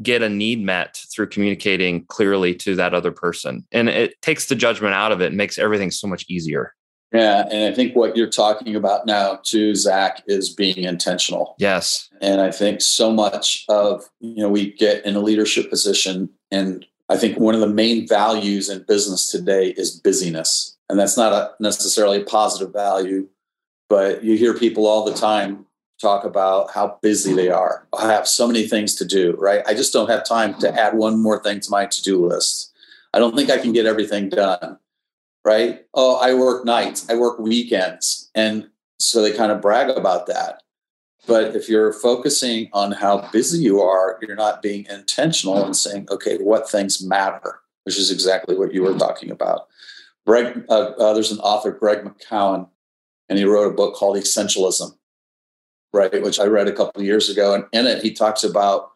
get 0.02 0.22
a 0.22 0.30
need 0.30 0.62
met 0.62 0.98
through 1.14 1.28
communicating 1.28 2.06
clearly 2.06 2.54
to 2.56 2.74
that 2.76 2.94
other 2.94 3.12
person? 3.12 3.66
And 3.70 3.90
it 3.90 4.20
takes 4.22 4.46
the 4.46 4.54
judgment 4.54 4.94
out 4.94 5.12
of 5.12 5.20
it 5.20 5.26
and 5.26 5.36
makes 5.36 5.58
everything 5.58 5.90
so 5.90 6.08
much 6.08 6.24
easier. 6.26 6.72
Yeah. 7.12 7.46
And 7.50 7.70
I 7.70 7.76
think 7.76 7.94
what 7.94 8.16
you're 8.16 8.30
talking 8.30 8.74
about 8.74 9.06
now, 9.06 9.40
too, 9.44 9.74
Zach, 9.74 10.22
is 10.26 10.48
being 10.48 10.78
intentional. 10.78 11.54
Yes. 11.58 12.08
And 12.22 12.40
I 12.40 12.50
think 12.50 12.80
so 12.80 13.12
much 13.12 13.64
of, 13.68 14.08
you 14.20 14.42
know, 14.42 14.48
we 14.48 14.72
get 14.72 15.04
in 15.04 15.16
a 15.16 15.20
leadership 15.20 15.68
position 15.68 16.30
and 16.50 16.86
I 17.10 17.18
think 17.18 17.38
one 17.38 17.54
of 17.54 17.60
the 17.60 17.68
main 17.68 18.08
values 18.08 18.70
in 18.70 18.84
business 18.88 19.28
today 19.30 19.74
is 19.76 20.00
busyness. 20.00 20.76
And 20.88 20.98
that's 20.98 21.16
not 21.16 21.32
a 21.32 21.52
necessarily 21.60 22.22
a 22.22 22.24
positive 22.24 22.72
value, 22.72 23.28
but 23.88 24.24
you 24.24 24.36
hear 24.36 24.54
people 24.54 24.86
all 24.86 25.04
the 25.04 25.14
time 25.14 25.66
talk 26.00 26.24
about 26.24 26.70
how 26.72 26.98
busy 27.02 27.32
they 27.32 27.48
are. 27.48 27.86
I 27.96 28.12
have 28.12 28.26
so 28.26 28.46
many 28.46 28.66
things 28.66 28.94
to 28.96 29.04
do, 29.04 29.34
right? 29.38 29.62
I 29.66 29.74
just 29.74 29.92
don't 29.92 30.10
have 30.10 30.24
time 30.24 30.58
to 30.60 30.80
add 30.80 30.94
one 30.94 31.22
more 31.22 31.42
thing 31.42 31.60
to 31.60 31.70
my 31.70 31.86
to 31.86 32.02
do 32.02 32.26
list. 32.26 32.72
I 33.12 33.18
don't 33.18 33.36
think 33.36 33.50
I 33.50 33.58
can 33.58 33.72
get 33.72 33.86
everything 33.86 34.28
done, 34.28 34.78
right? 35.44 35.84
Oh, 35.94 36.16
I 36.16 36.34
work 36.34 36.64
nights, 36.64 37.08
I 37.08 37.14
work 37.14 37.38
weekends. 37.38 38.30
And 38.34 38.68
so 38.98 39.22
they 39.22 39.32
kind 39.32 39.52
of 39.52 39.60
brag 39.60 39.88
about 39.90 40.26
that. 40.26 40.62
But 41.26 41.56
if 41.56 41.68
you're 41.68 41.92
focusing 41.92 42.68
on 42.72 42.92
how 42.92 43.30
busy 43.30 43.62
you 43.62 43.80
are, 43.80 44.18
you're 44.20 44.36
not 44.36 44.60
being 44.60 44.86
intentional 44.90 45.64
and 45.64 45.74
saying, 45.74 46.08
okay, 46.10 46.36
what 46.36 46.68
things 46.68 47.02
matter, 47.02 47.60
which 47.84 47.98
is 47.98 48.10
exactly 48.10 48.56
what 48.58 48.74
you 48.74 48.82
were 48.82 48.98
talking 48.98 49.30
about. 49.30 49.68
Greg, 50.26 50.64
uh, 50.68 50.92
uh, 50.98 51.14
there's 51.14 51.32
an 51.32 51.38
author, 51.38 51.70
Greg 51.70 52.04
McKeown, 52.04 52.68
and 53.28 53.38
he 53.38 53.44
wrote 53.44 53.70
a 53.70 53.74
book 53.74 53.94
called 53.94 54.16
Essentialism, 54.16 54.96
right? 55.92 56.22
Which 56.22 56.40
I 56.40 56.44
read 56.44 56.68
a 56.68 56.72
couple 56.72 57.02
years 57.02 57.28
ago. 57.28 57.54
And 57.54 57.64
in 57.72 57.86
it, 57.86 58.02
he 58.02 58.12
talks 58.12 58.44
about 58.44 58.92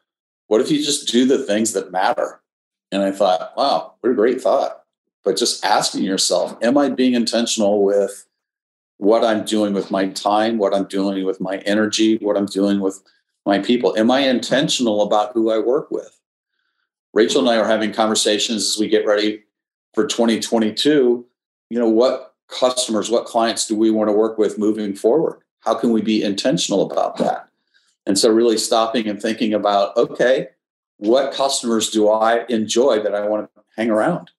what 0.49 0.61
if 0.61 0.71
you 0.71 0.83
just 0.83 1.09
do 1.09 1.27
the 1.27 1.45
things 1.45 1.73
that 1.73 1.93
matter? 1.93 2.41
And 2.91 3.03
I 3.03 3.12
thought, 3.12 3.53
wow, 3.57 3.95
what 4.01 4.11
a 4.11 4.14
great 4.14 4.41
thought. 4.41 4.83
But 5.25 5.37
just 5.37 5.64
asking 5.64 6.05
yourself, 6.05 6.57
am 6.62 6.79
I 6.79 6.88
being 6.88 7.14
intentional 7.14 7.85
with 7.85 8.27
what 8.99 9.25
I'm 9.25 9.45
doing 9.45 9.73
with 9.73 9.91
my 9.91 10.09
time, 10.09 10.59
what 10.59 10.75
I'm 10.75 10.85
doing 10.85 11.25
with 11.25 11.41
my 11.41 11.59
energy, 11.59 12.19
what 12.19 12.37
I'm 12.37 12.47
doing 12.47 12.81
with 12.81 13.01
my 13.47 13.59
people. 13.59 13.97
Am 13.97 14.11
I 14.11 14.21
intentional 14.21 15.03
about 15.03 15.33
who 15.33 15.51
I 15.51 15.59
work 15.59 15.91
with? 15.91 16.21
Rachel 17.14 17.41
and 17.41 17.49
I 17.49 17.57
are 17.57 17.67
having 17.67 17.93
conversations 17.93 18.69
as 18.69 18.77
we 18.79 18.88
get 18.88 19.07
ready 19.07 19.45
for 19.95 20.07
2022. 20.07 21.25
You 21.71 21.79
know, 21.79 21.88
what 21.88 22.35
customers, 22.48 23.11
what 23.11 23.26
clients 23.26 23.66
do 23.66 23.76
we 23.76 23.90
want 23.90 24.08
to 24.08 24.12
work 24.12 24.38
with 24.38 24.58
moving 24.58 24.94
forward? 24.94 25.40
How 25.61 25.74
can 25.74 25.92
we 25.92 26.02
be 26.02 26.22
intentional 26.22 26.90
about 26.90 27.16
that? 27.18 27.48
And 28.06 28.18
so, 28.18 28.30
really 28.30 28.58
stopping 28.58 29.06
and 29.06 29.20
thinking 29.20 29.52
about 29.54 29.96
okay, 29.96 30.48
what 30.96 31.32
customers 31.32 31.90
do 31.90 32.08
I 32.08 32.44
enjoy 32.48 33.00
that 33.02 33.14
I 33.14 33.26
want 33.26 33.50
to 33.54 33.62
hang 33.76 33.90
around? 33.90 34.30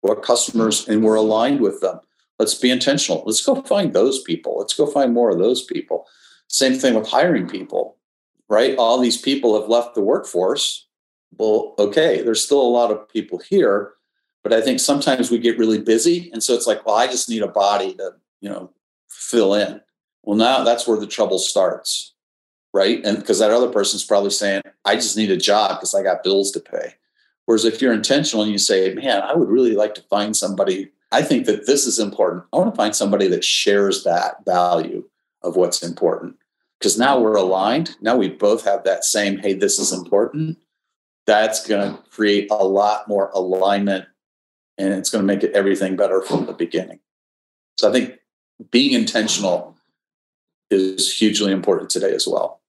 What 0.00 0.22
customers, 0.22 0.88
and 0.88 1.02
we're 1.02 1.16
aligned 1.16 1.60
with 1.60 1.80
them 1.80 2.00
Let's 2.38 2.54
be 2.54 2.70
intentional. 2.70 3.22
Let's 3.26 3.44
go 3.44 3.60
find 3.62 3.92
those 3.92 4.22
people. 4.22 4.58
Let's 4.58 4.74
go 4.74 4.86
find 4.86 5.12
more 5.12 5.30
of 5.30 5.38
those 5.38 5.64
people. 5.64 6.06
Same 6.46 6.74
thing 6.74 6.94
with 6.94 7.08
hiring 7.08 7.48
people, 7.48 7.96
right? 8.48 8.76
All 8.76 8.98
these 8.98 9.20
people 9.20 9.60
have 9.60 9.68
left 9.68 9.94
the 9.94 10.00
workforce. 10.00 10.86
Well, 11.36 11.74
okay, 11.78 12.22
there's 12.22 12.42
still 12.42 12.60
a 12.60 12.62
lot 12.62 12.90
of 12.90 13.08
people 13.08 13.38
here, 13.38 13.92
but 14.48 14.58
I 14.58 14.60
think 14.60 14.80
sometimes 14.80 15.30
we 15.30 15.38
get 15.38 15.58
really 15.58 15.80
busy. 15.80 16.30
And 16.32 16.42
so 16.42 16.54
it's 16.54 16.66
like, 16.66 16.86
well, 16.86 16.94
I 16.94 17.06
just 17.06 17.28
need 17.28 17.42
a 17.42 17.48
body 17.48 17.94
to, 17.94 18.14
you 18.40 18.48
know, 18.48 18.70
fill 19.08 19.54
in. 19.54 19.80
Well, 20.22 20.36
now 20.36 20.64
that's 20.64 20.86
where 20.86 20.98
the 20.98 21.06
trouble 21.06 21.38
starts, 21.38 22.14
right? 22.72 23.04
And 23.04 23.18
because 23.18 23.38
that 23.38 23.50
other 23.50 23.70
person's 23.70 24.04
probably 24.04 24.30
saying, 24.30 24.62
I 24.84 24.94
just 24.96 25.16
need 25.16 25.30
a 25.30 25.36
job 25.36 25.78
because 25.78 25.94
I 25.94 26.02
got 26.02 26.24
bills 26.24 26.50
to 26.52 26.60
pay. 26.60 26.94
Whereas 27.44 27.64
if 27.64 27.80
you're 27.80 27.92
intentional 27.92 28.42
and 28.42 28.52
you 28.52 28.58
say, 28.58 28.94
man, 28.94 29.22
I 29.22 29.34
would 29.34 29.48
really 29.48 29.74
like 29.74 29.94
to 29.94 30.02
find 30.02 30.36
somebody 30.36 30.90
I 31.10 31.22
think 31.22 31.46
that 31.46 31.66
this 31.66 31.86
is 31.86 31.98
important. 31.98 32.44
I 32.52 32.58
want 32.58 32.74
to 32.74 32.76
find 32.76 32.94
somebody 32.94 33.28
that 33.28 33.44
shares 33.44 34.04
that 34.04 34.44
value 34.44 35.04
of 35.42 35.56
what's 35.56 35.82
important 35.82 36.36
because 36.78 36.98
now 36.98 37.18
we're 37.18 37.36
aligned. 37.36 37.96
Now 38.00 38.16
we 38.16 38.28
both 38.28 38.64
have 38.64 38.84
that 38.84 39.04
same, 39.04 39.38
hey, 39.38 39.54
this 39.54 39.78
is 39.78 39.92
important. 39.92 40.58
That's 41.26 41.66
going 41.66 41.94
to 41.94 42.02
create 42.10 42.50
a 42.50 42.56
lot 42.56 43.08
more 43.08 43.30
alignment 43.30 44.06
and 44.78 44.94
it's 44.94 45.10
going 45.10 45.22
to 45.22 45.26
make 45.26 45.42
it 45.42 45.52
everything 45.54 45.96
better 45.96 46.22
from 46.22 46.46
the 46.46 46.52
beginning. 46.52 47.00
So 47.76 47.88
I 47.88 47.92
think 47.92 48.18
being 48.70 48.92
intentional 48.92 49.76
is 50.70 51.12
hugely 51.12 51.52
important 51.52 51.90
today 51.90 52.12
as 52.14 52.26
well. 52.26 52.60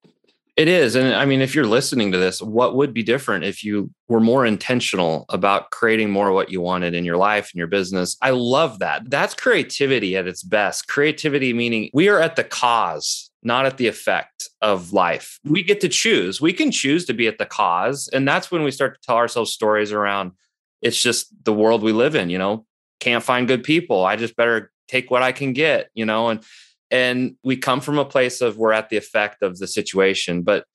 It 0.60 0.68
is. 0.68 0.96
And 0.96 1.16
I 1.16 1.24
mean, 1.24 1.40
if 1.40 1.56
you're 1.56 1.66
listening 1.66 2.12
to 2.12 2.18
this, 2.18 2.42
what 2.42 2.76
would 2.76 2.94
be 2.94 3.02
different 3.02 3.46
if 3.46 3.64
you 3.64 3.92
were 4.10 4.20
more 4.20 4.46
intentional 4.46 5.24
about 5.30 5.72
creating 5.72 6.10
more 6.10 6.34
what 6.34 6.52
you 6.52 6.60
wanted 6.60 6.94
in 6.94 7.06
your 7.06 7.16
life 7.16 7.50
and 7.54 7.58
your 7.58 7.68
business? 7.68 8.18
I 8.22 8.32
love 8.32 8.80
that. 8.80 9.10
That's 9.10 9.34
creativity 9.34 10.18
at 10.18 10.28
its 10.28 10.44
best. 10.44 10.90
Creativity 10.90 11.54
meaning 11.54 11.90
we 11.94 12.10
are 12.10 12.20
at 12.20 12.36
the 12.36 12.44
cause, 12.44 13.32
not 13.42 13.66
at 13.68 13.78
the 13.78 13.88
effect 13.88 14.50
of 14.62 14.92
life. 14.92 15.40
We 15.46 15.64
get 15.64 15.80
to 15.80 15.88
choose. 15.88 16.42
We 16.42 16.52
can 16.52 16.72
choose 16.72 17.06
to 17.06 17.14
be 17.14 17.28
at 17.28 17.38
the 17.38 17.46
cause. 17.46 18.10
And 18.12 18.28
that's 18.28 18.52
when 18.52 18.64
we 18.64 18.72
start 18.72 18.96
to 18.96 19.08
tell 19.08 19.16
ourselves 19.16 19.54
stories 19.54 19.94
around 19.94 20.34
it's 20.82 21.02
just 21.02 21.28
the 21.44 21.54
world 21.54 21.84
we 21.84 21.92
live 21.92 22.16
in, 22.16 22.30
you 22.30 22.38
know, 22.38 22.66
can't 23.00 23.24
find 23.24 23.48
good 23.48 23.64
people. 23.64 24.06
I 24.06 24.16
just 24.16 24.36
better 24.36 24.72
take 24.88 25.12
what 25.12 25.24
I 25.24 25.32
can 25.32 25.54
get, 25.54 25.90
you 25.94 26.06
know, 26.06 26.30
and 26.30 26.44
and 26.92 27.36
we 27.44 27.56
come 27.56 27.82
from 27.82 28.00
a 28.00 28.06
place 28.06 28.42
of 28.42 28.58
we're 28.58 28.72
at 28.72 28.90
the 28.90 28.98
effect 28.98 29.44
of 29.44 29.60
the 29.60 29.68
situation. 29.68 30.42
But 30.42 30.66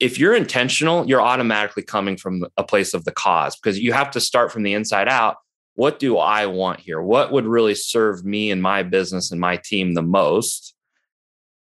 if 0.00 0.18
you're 0.18 0.34
intentional 0.34 1.06
you're 1.06 1.22
automatically 1.22 1.82
coming 1.82 2.16
from 2.16 2.44
a 2.56 2.64
place 2.64 2.94
of 2.94 3.04
the 3.04 3.12
cause 3.12 3.56
because 3.56 3.78
you 3.78 3.92
have 3.92 4.10
to 4.10 4.20
start 4.20 4.52
from 4.52 4.62
the 4.62 4.74
inside 4.74 5.08
out. 5.08 5.36
What 5.76 5.98
do 5.98 6.18
i 6.18 6.46
want 6.46 6.78
here? 6.80 7.02
What 7.02 7.32
would 7.32 7.46
really 7.46 7.74
serve 7.74 8.24
me 8.24 8.52
and 8.52 8.62
my 8.62 8.84
business 8.84 9.32
and 9.32 9.40
my 9.40 9.56
team 9.56 9.94
the 9.94 10.02
most? 10.02 10.74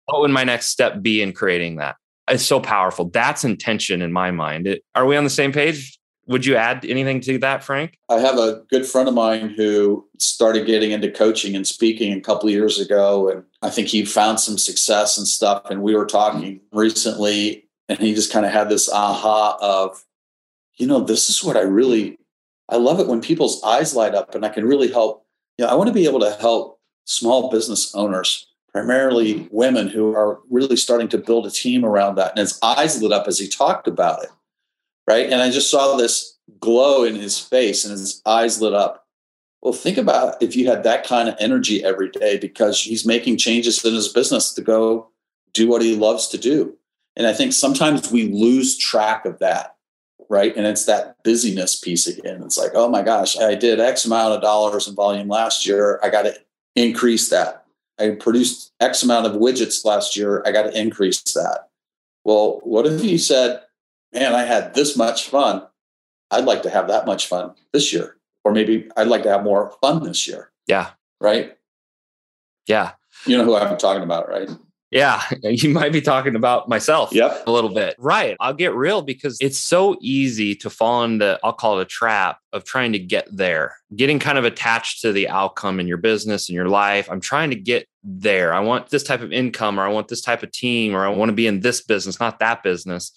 What 0.07 0.21
would 0.21 0.33
my 0.33 0.43
next 0.43 0.69
step 0.69 1.01
be 1.01 1.23
in 1.23 1.33
creating 1.33 1.77
that? 1.77 1.97
It's 2.29 2.45
so 2.45 2.59
powerful. 2.59 3.11
That's 3.11 3.45
intention 3.45 4.03
in 4.03 4.13
my 4.13 4.33
mind. 4.33 4.67
It, 4.67 4.83
are 4.95 5.07
we 5.07 5.17
on 5.17 5.25
the 5.25 5.31
same 5.31 5.53
page 5.53 5.99
would 6.27 6.47
you 6.47 6.57
add 6.57 6.85
anything 6.85 7.21
to 7.23 7.39
that, 7.39 7.63
Frank? 7.63 7.99
I 8.09 8.19
have 8.19 8.39
a 8.39 8.63
good 8.71 8.87
friend 8.87 9.09
of 9.09 9.15
mine 9.15 9.51
who 9.51 10.07
started 10.19 10.67
getting 10.67 10.93
into 10.93 11.11
coaching 11.11 11.55
and 11.55 11.67
speaking 11.67 12.13
a 12.13 12.21
couple 12.21 12.49
years 12.51 12.81
ago. 12.81 13.29
And 13.29 13.45
I 13.63 13.71
think 13.71 13.89
he 13.89 14.05
found 14.05 14.41
some 14.41 14.59
success 14.59 15.19
and 15.19 15.27
stuff. 15.27 15.71
And 15.71 15.83
we 15.83 15.95
were 15.95 16.07
talking 16.07 16.61
recently, 16.73 17.69
and 17.89 17.99
he 17.99 18.15
just 18.15 18.33
kind 18.33 18.47
of 18.47 18.53
had 18.53 18.69
this 18.69 18.91
aha 18.91 19.59
of, 19.61 20.05
you 20.77 20.87
know, 20.87 21.01
this 21.01 21.29
is 21.29 21.45
what 21.45 21.57
I 21.57 21.63
really, 21.63 22.19
I 22.69 22.77
love 22.77 23.01
it 23.01 23.07
when 23.07 23.21
people's 23.21 23.63
eyes 23.63 23.95
light 23.95 24.15
up 24.15 24.35
and 24.35 24.45
I 24.45 24.49
can 24.49 24.65
really 24.65 24.91
help. 24.91 25.27
You 25.59 25.65
know, 25.65 25.71
I 25.71 25.75
want 25.75 25.89
to 25.89 25.95
be 25.95 26.07
able 26.07 26.21
to 26.21 26.33
help 26.33 26.81
small 27.05 27.51
business 27.51 27.95
owners, 27.95 28.47
primarily 28.73 29.47
women 29.51 29.89
who 29.89 30.15
are 30.15 30.41
really 30.51 30.77
starting 30.77 31.09
to 31.09 31.19
build 31.19 31.47
a 31.47 31.51
team 31.51 31.85
around 31.85 32.17
that. 32.17 32.31
And 32.31 32.39
his 32.39 32.59
eyes 32.63 33.01
lit 33.03 33.13
up 33.13 33.29
as 33.29 33.39
he 33.39 33.47
talked 33.47 33.87
about 33.87 34.25
it 34.25 34.31
right? 35.07 35.31
And 35.31 35.41
I 35.41 35.51
just 35.51 35.71
saw 35.71 35.97
this 35.97 36.39
glow 36.61 37.05
in 37.05 37.15
his 37.15 37.39
face 37.39 37.85
and 37.85 37.93
his 37.93 38.21
eyes 38.27 38.61
lit 38.61 38.75
up. 38.75 39.07
Well, 39.63 39.73
think 39.73 39.97
about 39.97 40.43
if 40.43 40.55
you 40.55 40.69
had 40.69 40.83
that 40.85 41.07
kind 41.07 41.29
of 41.29 41.37
energy 41.39 41.83
every 41.83 42.11
day 42.11 42.39
because 42.39 42.81
he's 42.83 43.07
making 43.07 43.39
changes 43.39 43.83
in 43.85 43.95
his 43.95 44.09
business 44.09 44.53
to 44.55 44.63
go 44.63 45.09
do 45.55 45.69
what 45.69 45.81
he 45.83 45.97
loves 45.97 46.29
to 46.29 46.39
do. 46.39 46.77
And 47.17 47.27
I 47.27 47.33
think 47.33 47.53
sometimes 47.53 48.11
we 48.11 48.29
lose 48.29 48.77
track 48.77 49.25
of 49.25 49.39
that, 49.39 49.77
right? 50.29 50.55
And 50.55 50.67
it's 50.67 50.85
that 50.85 51.17
busyness 51.23 51.81
piece 51.81 52.07
again. 52.07 52.43
It's 52.43 52.59
like, 52.59 52.73
oh 52.75 52.89
my 52.89 53.03
gosh, 53.03 53.39
I 53.39 53.55
did 53.55 53.81
X 53.81 54.05
amount 54.05 54.35
of 54.35 54.43
dollars 54.43 54.87
in 54.87 54.95
volume 54.95 55.29
last 55.29 55.65
year. 55.65 56.01
I 56.03 56.11
got 56.11 56.23
to 56.23 56.37
increase 56.75 57.31
that. 57.31 57.65
I 57.99 58.11
produced 58.11 58.73
X 58.81 59.03
amount 59.03 59.27
of 59.27 59.41
widgets 59.41 59.85
last 59.85 60.17
year. 60.17 60.43
I 60.45 60.53
got 60.53 60.63
to 60.63 60.79
increase 60.79 61.23
that. 61.35 61.69
Well, 62.25 62.61
what 62.65 62.87
if 62.87 63.05
you 63.05 63.19
said, 63.19 63.63
man, 64.15 64.35
I 64.35 64.45
had 64.45 64.75
this 64.75 64.97
much 64.97 65.29
fun. 65.29 65.67
I'd 66.31 66.45
like 66.45 66.63
to 66.63 66.71
have 66.71 66.89
that 66.89 67.07
much 67.07 67.27
fun 67.27 67.55
this 67.73 67.93
year. 67.93 68.17
Or 68.45 68.53
maybe 68.53 68.89
I'd 68.97 69.09
like 69.09 69.23
to 69.25 69.31
have 69.31 69.43
more 69.43 69.75
fun 69.81 70.03
this 70.03 70.27
year. 70.27 70.51
Yeah. 70.67 70.91
Right. 71.21 71.57
Yeah. 72.67 72.93
You 73.27 73.39
know 73.39 73.45
who 73.45 73.57
I'm 73.57 73.77
talking 73.77 74.03
about, 74.03 74.29
right? 74.29 74.49
Yeah, 74.91 75.23
you 75.43 75.71
might 75.71 75.93
be 75.93 76.01
talking 76.01 76.37
about 76.37 76.69
myself 76.69 77.13
yep. 77.13 77.43
a 77.47 77.51
little 77.51 77.71
bit. 77.75 77.97
Right. 77.99 78.37
I'll 78.39 78.55
get 78.55 78.75
real 78.75 79.03
because 79.03 79.37
it's 79.41 79.59
so 79.59 79.97
easy 80.01 80.55
to 80.57 80.71
fall 80.71 81.03
into, 81.05 81.39
I'll 81.43 81.53
call 81.53 81.79
it 81.79 81.83
a 81.83 81.87
trap 81.87 82.39
of 82.53 82.65
trying 82.65 82.93
to 82.93 82.99
get 82.99 83.27
there, 83.31 83.77
getting 83.97 84.19
kind 84.19 84.39
of 84.39 84.45
attached 84.45 85.01
to 85.03 85.13
the 85.13 85.29
outcome 85.29 85.81
in 85.81 85.89
your 85.89 85.97
business 85.97 86.49
and 86.49 86.55
your 86.55 86.69
life. 86.69 87.11
I'm 87.11 87.21
trying 87.21 87.51
to 87.51 87.57
get 87.57 87.89
there. 88.05 88.55
I 88.55 88.61
want 88.61 88.91
this 88.91 89.03
type 89.03 89.21
of 89.21 89.33
income 89.33 89.81
or 89.81 89.83
I 89.83 89.89
want 89.89 90.09
this 90.09 90.21
type 90.21 90.43
of 90.43 90.53
team 90.53 90.95
or 90.95 91.05
I 91.05 91.09
want 91.09 91.31
to 91.31 91.35
be 91.35 91.47
in 91.47 91.61
this 91.61 91.83
business, 91.83 92.21
not 92.21 92.39
that 92.39 92.63
business 92.63 93.13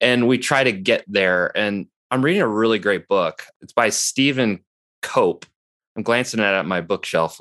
and 0.00 0.28
we 0.28 0.38
try 0.38 0.64
to 0.64 0.72
get 0.72 1.04
there. 1.06 1.56
And 1.56 1.86
I'm 2.10 2.24
reading 2.24 2.42
a 2.42 2.48
really 2.48 2.78
great 2.78 3.08
book. 3.08 3.44
It's 3.60 3.72
by 3.72 3.90
Stephen 3.90 4.60
Cope. 5.02 5.46
I'm 5.96 6.02
glancing 6.02 6.40
at 6.40 6.54
it 6.54 6.58
at 6.58 6.66
my 6.66 6.80
bookshelf. 6.80 7.40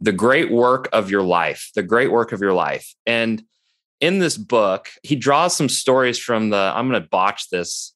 The 0.00 0.12
Great 0.12 0.50
Work 0.50 0.88
of 0.92 1.10
Your 1.10 1.22
Life. 1.22 1.70
The 1.74 1.82
Great 1.82 2.10
Work 2.10 2.32
of 2.32 2.40
Your 2.40 2.54
Life. 2.54 2.94
And 3.06 3.42
in 4.00 4.18
this 4.18 4.38
book, 4.38 4.88
he 5.02 5.14
draws 5.14 5.54
some 5.54 5.68
stories 5.68 6.18
from 6.18 6.50
the, 6.50 6.72
I'm 6.74 6.88
going 6.88 7.02
to 7.02 7.08
botch 7.08 7.50
this, 7.50 7.94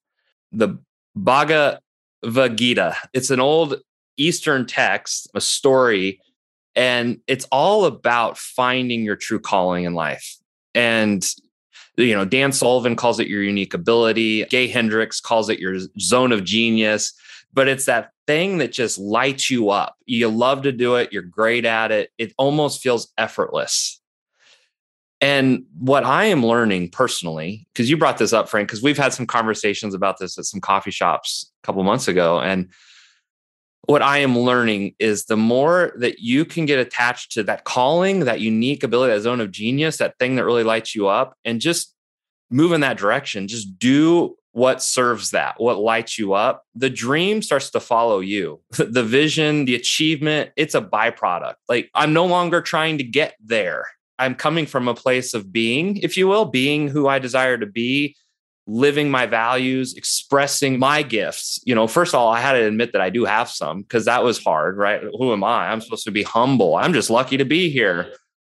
the 0.52 0.78
Bhagavad 1.16 1.80
Gita. 2.56 2.96
It's 3.14 3.30
an 3.30 3.40
old 3.40 3.76
Eastern 4.16 4.66
text, 4.66 5.30
a 5.34 5.40
story, 5.40 6.20
and 6.76 7.20
it's 7.26 7.46
all 7.50 7.86
about 7.86 8.36
finding 8.36 9.02
your 9.02 9.16
true 9.16 9.40
calling 9.40 9.84
in 9.84 9.94
life. 9.94 10.36
And 10.74 11.24
you 11.96 12.14
know, 12.14 12.24
Dan 12.24 12.52
Sullivan 12.52 12.96
calls 12.96 13.20
it 13.20 13.28
your 13.28 13.42
unique 13.42 13.74
ability. 13.74 14.44
Gay 14.46 14.68
Hendricks 14.68 15.20
calls 15.20 15.48
it 15.48 15.58
your 15.58 15.78
zone 16.00 16.32
of 16.32 16.44
genius. 16.44 17.12
But 17.52 17.68
it's 17.68 17.84
that 17.84 18.10
thing 18.26 18.58
that 18.58 18.72
just 18.72 18.98
lights 18.98 19.48
you 19.48 19.70
up. 19.70 19.96
You 20.06 20.28
love 20.28 20.62
to 20.62 20.72
do 20.72 20.96
it. 20.96 21.12
You're 21.12 21.22
great 21.22 21.64
at 21.64 21.92
it. 21.92 22.10
It 22.18 22.34
almost 22.36 22.82
feels 22.82 23.12
effortless. 23.16 24.00
And 25.20 25.64
what 25.78 26.04
I 26.04 26.26
am 26.26 26.44
learning 26.44 26.90
personally, 26.90 27.66
because 27.72 27.88
you 27.88 27.96
brought 27.96 28.18
this 28.18 28.32
up, 28.32 28.48
Frank, 28.48 28.68
because 28.68 28.82
we've 28.82 28.98
had 28.98 29.14
some 29.14 29.26
conversations 29.26 29.94
about 29.94 30.18
this 30.18 30.36
at 30.36 30.44
some 30.44 30.60
coffee 30.60 30.90
shops 30.90 31.50
a 31.62 31.66
couple 31.66 31.82
months 31.84 32.08
ago. 32.08 32.40
And 32.40 32.68
what 33.86 34.02
I 34.02 34.18
am 34.18 34.38
learning 34.38 34.94
is 34.98 35.26
the 35.26 35.36
more 35.36 35.92
that 35.98 36.20
you 36.20 36.44
can 36.44 36.66
get 36.66 36.78
attached 36.78 37.32
to 37.32 37.42
that 37.44 37.64
calling, 37.64 38.20
that 38.20 38.40
unique 38.40 38.82
ability, 38.82 39.12
that 39.12 39.20
zone 39.20 39.40
of 39.40 39.50
genius, 39.50 39.98
that 39.98 40.18
thing 40.18 40.36
that 40.36 40.44
really 40.44 40.64
lights 40.64 40.94
you 40.94 41.08
up, 41.08 41.36
and 41.44 41.60
just 41.60 41.94
move 42.50 42.72
in 42.72 42.80
that 42.80 42.98
direction, 42.98 43.48
just 43.48 43.78
do 43.78 44.36
what 44.52 44.82
serves 44.82 45.32
that, 45.32 45.54
what 45.58 45.78
lights 45.78 46.18
you 46.18 46.32
up. 46.32 46.62
The 46.76 46.88
dream 46.88 47.42
starts 47.42 47.70
to 47.70 47.80
follow 47.80 48.20
you. 48.20 48.60
the 48.70 49.02
vision, 49.02 49.64
the 49.64 49.74
achievement, 49.74 50.50
it's 50.56 50.74
a 50.74 50.80
byproduct. 50.80 51.56
Like 51.68 51.90
I'm 51.94 52.12
no 52.12 52.26
longer 52.26 52.60
trying 52.60 52.98
to 52.98 53.04
get 53.04 53.34
there. 53.44 53.86
I'm 54.18 54.36
coming 54.36 54.66
from 54.66 54.86
a 54.86 54.94
place 54.94 55.34
of 55.34 55.52
being, 55.52 55.96
if 55.96 56.16
you 56.16 56.28
will, 56.28 56.44
being 56.44 56.86
who 56.86 57.08
I 57.08 57.18
desire 57.18 57.58
to 57.58 57.66
be 57.66 58.16
living 58.66 59.10
my 59.10 59.26
values, 59.26 59.94
expressing 59.94 60.78
my 60.78 61.02
gifts. 61.02 61.60
You 61.64 61.74
know, 61.74 61.86
first 61.86 62.14
of 62.14 62.20
all, 62.20 62.32
I 62.32 62.40
had 62.40 62.52
to 62.52 62.66
admit 62.66 62.92
that 62.92 63.02
I 63.02 63.10
do 63.10 63.24
have 63.24 63.50
some 63.50 63.82
because 63.82 64.06
that 64.06 64.24
was 64.24 64.42
hard, 64.42 64.76
right? 64.78 65.02
Who 65.18 65.32
am 65.32 65.44
I? 65.44 65.68
I'm 65.70 65.80
supposed 65.80 66.04
to 66.04 66.10
be 66.10 66.22
humble. 66.22 66.76
I'm 66.76 66.92
just 66.92 67.10
lucky 67.10 67.36
to 67.36 67.44
be 67.44 67.70
here, 67.70 68.14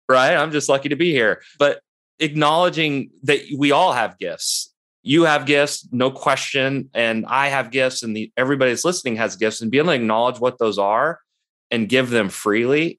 right? 0.09 0.37
I'm 0.37 0.53
just 0.53 0.69
lucky 0.69 0.89
to 0.91 0.97
be 0.97 1.11
here. 1.11 1.43
But 1.59 1.81
acknowledging 2.21 3.11
that 3.25 3.41
we 3.57 3.73
all 3.73 3.93
have 3.93 4.19
gifts. 4.19 4.73
You 5.03 5.25
have 5.25 5.47
gifts, 5.47 5.89
no 5.93 6.11
question, 6.11 6.91
and 6.93 7.27
I 7.27 7.49
have 7.49 7.71
gifts, 7.71 8.03
and 8.03 8.17
the, 8.17 8.33
everybody 8.37 8.73
that's 8.73 8.85
listening 8.85 9.17
has 9.17 9.37
gifts, 9.37 9.61
and 9.61 9.71
being 9.71 9.85
able 9.85 9.93
to 9.93 10.01
acknowledge 10.01 10.41
what 10.41 10.59
those 10.59 10.79
are 10.79 11.21
and 11.71 11.89
give 11.89 12.11
them 12.11 12.29
freely 12.29 12.99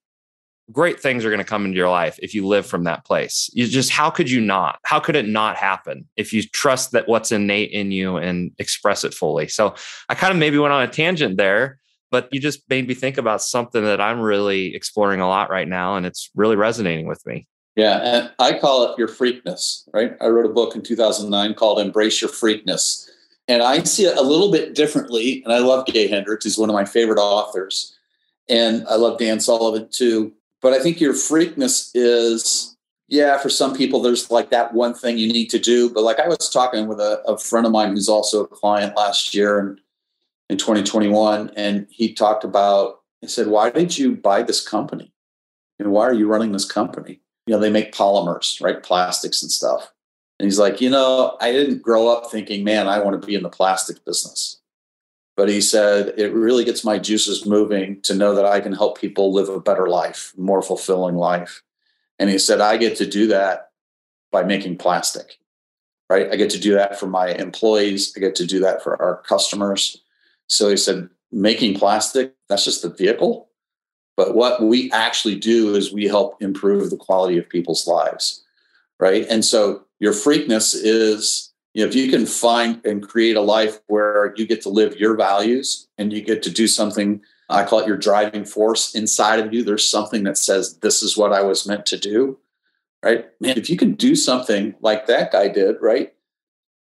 great 0.71 0.99
things 0.99 1.23
are 1.23 1.29
going 1.29 1.39
to 1.39 1.45
come 1.45 1.65
into 1.65 1.77
your 1.77 1.89
life 1.89 2.19
if 2.21 2.33
you 2.33 2.45
live 2.45 2.65
from 2.65 2.83
that 2.83 3.05
place. 3.05 3.49
You 3.53 3.67
just, 3.67 3.89
how 3.89 4.09
could 4.09 4.29
you 4.29 4.41
not? 4.41 4.79
How 4.83 4.99
could 4.99 5.15
it 5.15 5.27
not 5.27 5.55
happen 5.55 6.05
if 6.17 6.33
you 6.33 6.43
trust 6.43 6.91
that 6.91 7.07
what's 7.07 7.31
innate 7.31 7.71
in 7.71 7.91
you 7.91 8.17
and 8.17 8.51
express 8.59 9.03
it 9.03 9.13
fully? 9.13 9.47
So 9.47 9.75
I 10.09 10.15
kind 10.15 10.31
of 10.31 10.37
maybe 10.37 10.57
went 10.57 10.73
on 10.73 10.83
a 10.83 10.87
tangent 10.87 11.37
there, 11.37 11.79
but 12.11 12.27
you 12.31 12.41
just 12.41 12.69
made 12.69 12.87
me 12.87 12.93
think 12.93 13.17
about 13.17 13.41
something 13.41 13.83
that 13.83 14.01
I'm 14.01 14.19
really 14.19 14.75
exploring 14.75 15.21
a 15.21 15.27
lot 15.27 15.49
right 15.49 15.67
now. 15.67 15.95
And 15.95 16.05
it's 16.05 16.29
really 16.35 16.55
resonating 16.55 17.07
with 17.07 17.25
me. 17.25 17.47
Yeah. 17.77 17.99
And 18.01 18.31
I 18.39 18.57
call 18.57 18.91
it 18.91 18.97
your 18.97 19.07
freakness, 19.07 19.87
right? 19.93 20.17
I 20.19 20.27
wrote 20.27 20.47
a 20.47 20.53
book 20.53 20.75
in 20.75 20.81
2009 20.81 21.53
called 21.53 21.79
Embrace 21.79 22.21
Your 22.21 22.31
Freakness. 22.31 23.07
And 23.47 23.61
I 23.63 23.83
see 23.83 24.05
it 24.05 24.17
a 24.17 24.21
little 24.21 24.51
bit 24.51 24.75
differently. 24.75 25.41
And 25.43 25.53
I 25.53 25.59
love 25.59 25.85
Gay 25.85 26.07
Hendricks. 26.07 26.43
He's 26.43 26.57
one 26.57 26.69
of 26.69 26.73
my 26.73 26.85
favorite 26.85 27.19
authors. 27.19 27.95
And 28.49 28.85
I 28.87 28.95
love 28.95 29.19
Dan 29.19 29.39
Sullivan 29.39 29.87
too 29.91 30.33
but 30.61 30.73
I 30.73 30.79
think 30.79 30.99
your 30.99 31.13
freakness 31.13 31.91
is, 31.93 32.75
yeah, 33.07 33.37
for 33.37 33.49
some 33.49 33.75
people, 33.75 34.01
there's 34.01 34.29
like 34.31 34.49
that 34.49 34.73
one 34.73 34.93
thing 34.93 35.17
you 35.17 35.31
need 35.31 35.49
to 35.51 35.59
do. 35.59 35.89
But 35.89 36.03
like 36.03 36.19
I 36.19 36.27
was 36.27 36.49
talking 36.49 36.87
with 36.87 36.99
a, 36.99 37.21
a 37.27 37.37
friend 37.37 37.65
of 37.65 37.71
mine 37.71 37.91
who's 37.91 38.09
also 38.09 38.43
a 38.43 38.47
client 38.47 38.95
last 38.95 39.33
year 39.33 39.77
in 40.49 40.57
2021, 40.57 41.51
and 41.55 41.87
he 41.89 42.13
talked 42.13 42.43
about, 42.43 43.01
he 43.21 43.27
said, 43.27 43.47
Why 43.47 43.69
did 43.69 43.97
you 43.97 44.15
buy 44.15 44.43
this 44.43 44.65
company? 44.65 45.11
And 45.79 45.91
why 45.91 46.03
are 46.03 46.13
you 46.13 46.27
running 46.27 46.51
this 46.51 46.65
company? 46.65 47.21
You 47.45 47.53
know, 47.53 47.59
they 47.59 47.69
make 47.69 47.93
polymers, 47.93 48.61
right? 48.61 48.81
Plastics 48.81 49.41
and 49.41 49.51
stuff. 49.51 49.91
And 50.39 50.45
he's 50.45 50.59
like, 50.59 50.81
you 50.81 50.89
know, 50.89 51.35
I 51.41 51.51
didn't 51.51 51.81
grow 51.81 52.07
up 52.09 52.29
thinking, 52.29 52.63
man, 52.63 52.87
I 52.87 52.99
want 52.99 53.19
to 53.19 53.25
be 53.25 53.35
in 53.35 53.43
the 53.43 53.49
plastic 53.49 54.03
business. 54.05 54.59
But 55.37 55.47
he 55.47 55.61
said 55.61 56.13
it 56.17 56.33
really 56.33 56.65
gets 56.65 56.83
my 56.83 56.97
juices 56.97 57.45
moving 57.45 58.01
to 58.01 58.15
know 58.15 58.33
that 58.35 58.45
I 58.45 58.59
can 58.59 58.73
help 58.73 58.99
people 58.99 59.31
live 59.31 59.47
a 59.47 59.61
better 59.61 59.87
life, 59.87 60.33
more 60.35 60.63
fulfilling 60.63 61.15
life. 61.15 61.61
And 62.19 62.29
he 62.29 62.39
said, 62.39 62.59
I 62.59 62.75
get 62.75 62.97
to 62.97 63.05
do 63.05 63.27
that 63.27 63.69
by 64.31 64.43
making 64.43 64.79
plastic, 64.79 65.37
right? 66.09 66.27
I 66.31 66.35
get 66.35 66.49
to 66.49 66.59
do 66.59 66.73
that 66.73 66.99
for 66.99 67.05
my 67.05 67.29
employees. 67.29 68.13
I 68.17 68.19
get 68.19 68.33
to 68.35 68.47
do 68.47 68.59
that 68.61 68.81
for 68.83 68.99
our 68.99 69.21
customers. 69.21 70.01
So 70.47 70.69
he 70.69 70.77
said, 70.77 71.07
making 71.31 71.77
plastic, 71.77 72.33
that's 72.49 72.65
just 72.65 72.81
the 72.81 72.89
vehicle. 72.89 73.49
But 74.15 74.33
what 74.33 74.63
we 74.63 74.91
actually 74.91 75.35
do 75.35 75.75
is 75.75 75.93
we 75.93 76.05
help 76.05 76.41
improve 76.41 76.89
the 76.89 76.97
quality 76.97 77.37
of 77.37 77.47
people's 77.47 77.85
lives, 77.85 78.43
right? 78.99 79.27
And 79.29 79.45
so 79.45 79.83
your 79.99 80.13
freakness 80.13 80.75
is 80.75 81.46
you 81.77 81.83
know, 81.83 81.89
if 81.89 81.95
you 81.95 82.09
can 82.09 82.25
find 82.25 82.83
and 82.87 83.07
create 83.07 83.35
a 83.35 83.41
life 83.41 83.81
where 83.85 84.33
you 84.35 84.47
get 84.47 84.63
to 84.63 84.69
live 84.69 84.97
your 84.97 85.15
values 85.15 85.87
and 85.99 86.11
you 86.11 86.23
get 86.23 86.41
to 86.41 86.49
do 86.49 86.67
something, 86.67 87.21
I 87.49 87.65
call 87.65 87.81
it 87.81 87.87
your 87.87 87.97
driving 87.97 88.45
force 88.45 88.95
inside 88.95 89.39
of 89.39 89.53
you, 89.53 89.63
there's 89.63 89.87
something 89.87 90.23
that 90.23 90.39
says, 90.39 90.79
this 90.79 91.03
is 91.03 91.15
what 91.15 91.33
I 91.33 91.43
was 91.43 91.67
meant 91.67 91.85
to 91.85 91.97
do, 91.99 92.39
right? 93.03 93.27
Man, 93.39 93.59
if 93.59 93.69
you 93.69 93.77
can 93.77 93.93
do 93.93 94.15
something 94.15 94.73
like 94.81 95.05
that 95.05 95.31
guy 95.31 95.49
did, 95.49 95.75
right? 95.79 96.15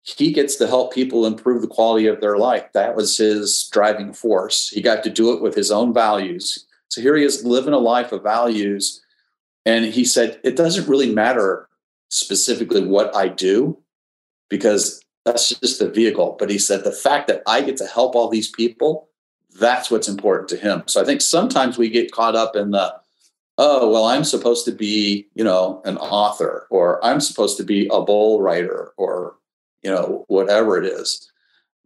He 0.02 0.34
gets 0.34 0.56
to 0.56 0.65
help 0.65 0.96
people 0.96 1.28
improve 1.28 1.62
the 1.62 1.67
quality 1.67 2.08
of 2.08 2.20
their 2.20 2.39
life. 2.39 2.65
That 2.74 2.96
was 2.96 3.15
his 3.17 3.70
driving 3.72 4.13
force. 4.13 4.70
He 4.70 4.82
got 4.82 5.04
to 5.04 5.12
do 5.12 5.32
it 5.32 5.44
with 5.44 5.54
his 5.54 5.70
own 5.70 5.94
values. 5.94 6.65
So 6.88 7.02
here 7.02 7.15
he 7.15 7.24
is 7.24 7.46
living 7.46 7.76
a 7.76 7.78
life 7.78 8.12
of 8.12 8.24
values. 8.24 9.00
And 9.63 9.86
he 9.86 10.04
said, 10.04 10.39
it 10.44 10.56
doesn't 10.56 10.89
really 10.89 11.13
matter 11.13 11.70
specifically 12.10 12.84
what 12.84 13.15
I 13.15 13.28
do 13.28 13.78
because 14.52 15.02
that's 15.26 15.50
just 15.50 15.80
the 15.80 15.90
vehicle. 15.90 16.36
But 16.38 16.52
he 16.52 16.60
said 16.60 16.84
the 16.84 16.92
fact 16.92 17.28
that 17.30 17.42
I 17.48 17.62
get 17.62 17.78
to 17.78 17.88
help 17.88 18.16
all 18.16 18.30
these 18.30 18.52
people, 18.52 19.10
that's 19.60 19.90
what's 19.90 20.10
important 20.10 20.50
to 20.50 20.58
him. 20.58 20.84
So 20.86 21.02
I 21.02 21.06
think 21.06 21.22
sometimes 21.22 21.78
we 21.78 21.90
get 21.90 22.12
caught 22.12 22.36
up 22.36 22.56
in 22.56 22.72
the, 22.72 22.94
oh, 23.58 23.90
well, 23.90 24.06
I'm 24.06 24.26
supposed 24.26 24.66
to 24.66 24.72
be, 24.72 25.28
you 25.34 25.44
know, 25.44 25.82
an 25.86 25.98
author 25.98 26.68
or 26.70 27.04
I'm 27.04 27.22
supposed 27.22 27.58
to 27.58 27.64
be 27.64 27.88
a 27.92 28.02
bowl 28.02 28.42
writer 28.42 28.92
or, 28.98 29.36
you 29.82 29.90
know, 29.90 30.26
whatever 30.28 30.78
it 30.78 30.86
is. 30.86 31.32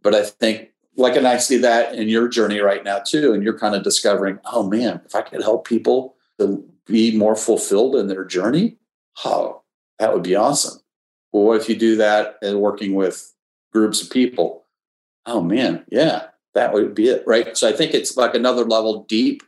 But 0.02 0.14
I 0.14 0.24
think 0.24 0.70
like 0.96 1.14
and 1.14 1.28
I 1.28 1.36
see 1.36 1.58
that 1.58 1.94
in 1.94 2.08
your 2.08 2.26
journey 2.26 2.60
right 2.60 2.82
now 2.82 2.98
too. 2.98 3.32
And 3.32 3.42
you're 3.42 3.58
kind 3.58 3.74
of 3.74 3.84
discovering, 3.84 4.38
oh 4.46 4.68
man, 4.68 5.02
if 5.04 5.14
I 5.14 5.22
could 5.22 5.42
help 5.42 5.68
people 5.68 6.16
to 6.38 6.64
be 6.86 7.16
more 7.16 7.36
fulfilled 7.36 7.94
in 7.96 8.08
their 8.08 8.24
journey, 8.24 8.76
oh, 9.24 9.62
that 9.98 10.12
would 10.12 10.22
be 10.22 10.34
awesome. 10.34 10.80
Well, 11.36 11.44
what 11.44 11.60
if 11.60 11.68
you 11.68 11.76
do 11.76 11.96
that 11.96 12.38
and 12.40 12.62
working 12.62 12.94
with 12.94 13.34
groups 13.70 14.00
of 14.00 14.08
people? 14.08 14.64
Oh 15.26 15.42
man, 15.42 15.84
yeah, 15.90 16.28
that 16.54 16.72
would 16.72 16.94
be 16.94 17.08
it, 17.10 17.24
right? 17.26 17.54
So 17.58 17.68
I 17.68 17.72
think 17.72 17.92
it's 17.92 18.16
like 18.16 18.34
another 18.34 18.64
level 18.64 19.04
deep. 19.04 19.42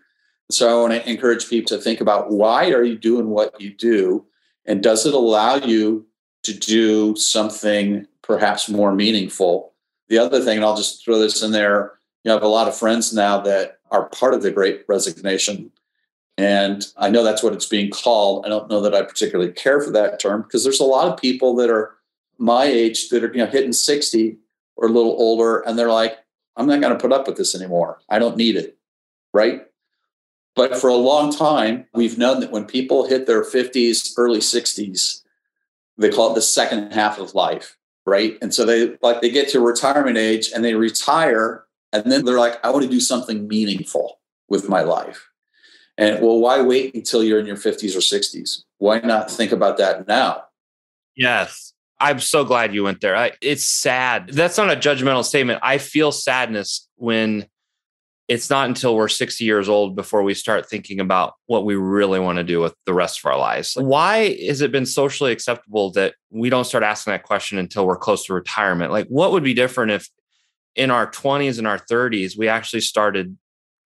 So 0.51 0.69
I 0.69 0.79
want 0.83 0.93
to 0.93 1.11
encourage 1.11 1.49
people 1.49 1.75
to 1.75 1.83
think 1.83 2.03
about 2.03 2.31
why 2.31 2.73
are 2.73 2.83
you 2.83 2.99
doing 2.99 3.31
what 3.31 3.59
you 3.59 3.73
do, 3.73 4.27
and 4.67 4.83
does 4.83 5.07
it 5.07 5.15
allow 5.15 5.55
you 5.55 6.07
to 6.43 6.53
do 6.53 7.17
something 7.17 8.07
perhaps 8.21 8.69
more 8.69 8.95
meaningful? 8.95 9.73
The 10.11 10.19
other 10.19 10.45
thing, 10.45 10.59
and 10.59 10.67
I'll 10.67 10.77
just 10.77 11.03
throw 11.03 11.19
this 11.19 11.43
in 11.43 11.53
there, 11.53 11.95
you 12.23 12.29
know, 12.29 12.35
I 12.35 12.37
have 12.37 12.43
a 12.43 12.49
lot 12.49 12.69
of 12.69 12.77
friends 12.77 13.15
now 13.15 13.41
that 13.41 13.79
are 13.91 14.11
part 14.11 14.35
of 14.35 14.43
the 14.43 14.51
Great 14.51 14.85
Resignation 14.89 15.73
and 16.39 16.87
I 16.97 17.11
know 17.11 17.25
that's 17.25 17.43
what 17.43 17.53
it's 17.53 17.67
being 17.67 17.91
called. 17.91 18.47
I 18.47 18.49
don't 18.49 18.71
know 18.71 18.81
that 18.81 18.95
I 18.95 19.03
particularly 19.03 19.51
care 19.53 19.81
for 19.81 19.91
that 19.91 20.21
term 20.21 20.43
because 20.43 20.63
there's 20.63 20.79
a 20.79 20.85
lot 20.85 21.09
of 21.09 21.21
people 21.21 21.57
that 21.57 21.69
are 21.69 21.97
my 22.39 22.65
age 22.65 23.09
that 23.09 23.25
are 23.25 23.33
you 23.33 23.39
know 23.39 23.47
hitting 23.47 23.73
60 23.73 24.39
or 24.77 24.89
a 24.89 24.93
little 24.93 25.17
older 25.19 25.59
and 25.59 25.77
they're 25.77 25.91
like, 25.91 26.17
I'm 26.57 26.69
not 26.69 26.81
going 26.81 26.93
to 26.93 27.01
put 27.01 27.13
up 27.13 27.27
with 27.27 27.37
this 27.37 27.57
anymore. 27.57 28.01
I 28.09 28.21
don't 28.21 28.37
need 28.37 28.55
it. 28.55 28.79
Right. 29.35 29.63
But 30.55 30.77
for 30.77 30.89
a 30.89 30.95
long 30.95 31.33
time, 31.33 31.87
we've 31.93 32.19
known 32.19 32.41
that 32.41 32.53
when 32.53 32.65
people 32.65 33.09
hit 33.09 33.27
their 33.27 33.43
50s, 33.43 34.13
early 34.17 34.41
60s, 34.41 35.23
they 35.99 36.11
call 36.11 36.33
it 36.33 36.35
the 36.35 36.43
second 36.43 36.93
half 36.93 37.19
of 37.19 37.35
life. 37.35 37.77
Right. 38.07 38.39
And 38.41 38.55
so 38.55 38.65
they 38.65 38.97
like 39.03 39.21
they 39.23 39.31
get 39.31 39.49
to 39.51 39.61
retirement 39.61 40.17
age 40.17 40.51
and 40.55 40.65
they 40.65 40.75
retire 40.75 41.65
and 41.93 42.13
then 42.13 42.25
they're 42.25 42.39
like, 42.39 42.65
I 42.65 42.71
want 42.71 42.85
to 42.85 42.91
do 42.91 43.01
something 43.01 43.49
meaningful 43.49 44.21
with 44.49 44.69
my 44.69 44.83
life. 44.83 45.28
And 45.99 46.23
well, 46.23 46.39
why 46.39 46.63
wait 46.63 46.95
until 46.95 47.25
you're 47.25 47.41
in 47.41 47.47
your 47.47 47.57
50s 47.57 47.95
or 47.95 47.99
60s? 47.99 48.63
Why 48.79 49.01
not 49.01 49.31
think 49.31 49.51
about 49.53 49.77
that 49.79 50.07
now? 50.07 50.45
Yes. 51.17 51.75
I'm 52.01 52.21
so 52.21 52.45
glad 52.45 52.73
you 52.73 52.85
went 52.85 53.01
there. 53.01 53.17
I, 53.17 53.33
it's 53.43 53.65
sad. 53.65 54.29
That's 54.29 54.57
not 54.57 54.71
a 54.71 54.77
judgmental 54.77 55.25
statement. 55.25 55.59
I 55.65 55.79
feel 55.79 56.13
sadness 56.13 56.89
when 56.95 57.47
it's 58.29 58.49
not 58.51 58.69
until 58.69 58.95
we're 58.95 59.09
60 59.09 59.43
years 59.43 59.69
old 59.69 59.97
before 59.97 60.23
we 60.23 60.35
start 60.35 60.69
thinking 60.69 61.01
about 61.01 61.33
what 61.47 61.65
we 61.65 61.75
really 61.75 62.21
want 62.21 62.37
to 62.37 62.45
do 62.45 62.61
with 62.61 62.75
the 62.87 62.95
rest 62.95 63.19
of 63.19 63.27
our 63.27 63.39
lives. 63.39 63.75
Why 63.75 64.37
has 64.47 64.61
it 64.61 64.71
been 64.71 64.87
socially 64.87 65.33
acceptable 65.33 65.91
that 65.93 66.15
we 66.31 66.51
don't 66.51 66.67
start 66.67 66.85
asking 66.85 67.13
that 67.13 67.25
question 67.25 67.59
until 67.59 67.87
we're 67.87 67.97
close 67.97 68.27
to 68.27 68.35
retirement? 68.35 68.93
Like, 68.93 69.09
what 69.09 69.33
would 69.33 69.43
be 69.43 69.55
different 69.55 69.93
if 69.93 70.09
in 70.77 70.91
our 70.93 71.11
20s 71.11 71.59
and 71.59 71.67
our 71.67 71.79
30s 71.79 72.39
we 72.39 72.47
actually 72.47 72.83
started 72.83 73.37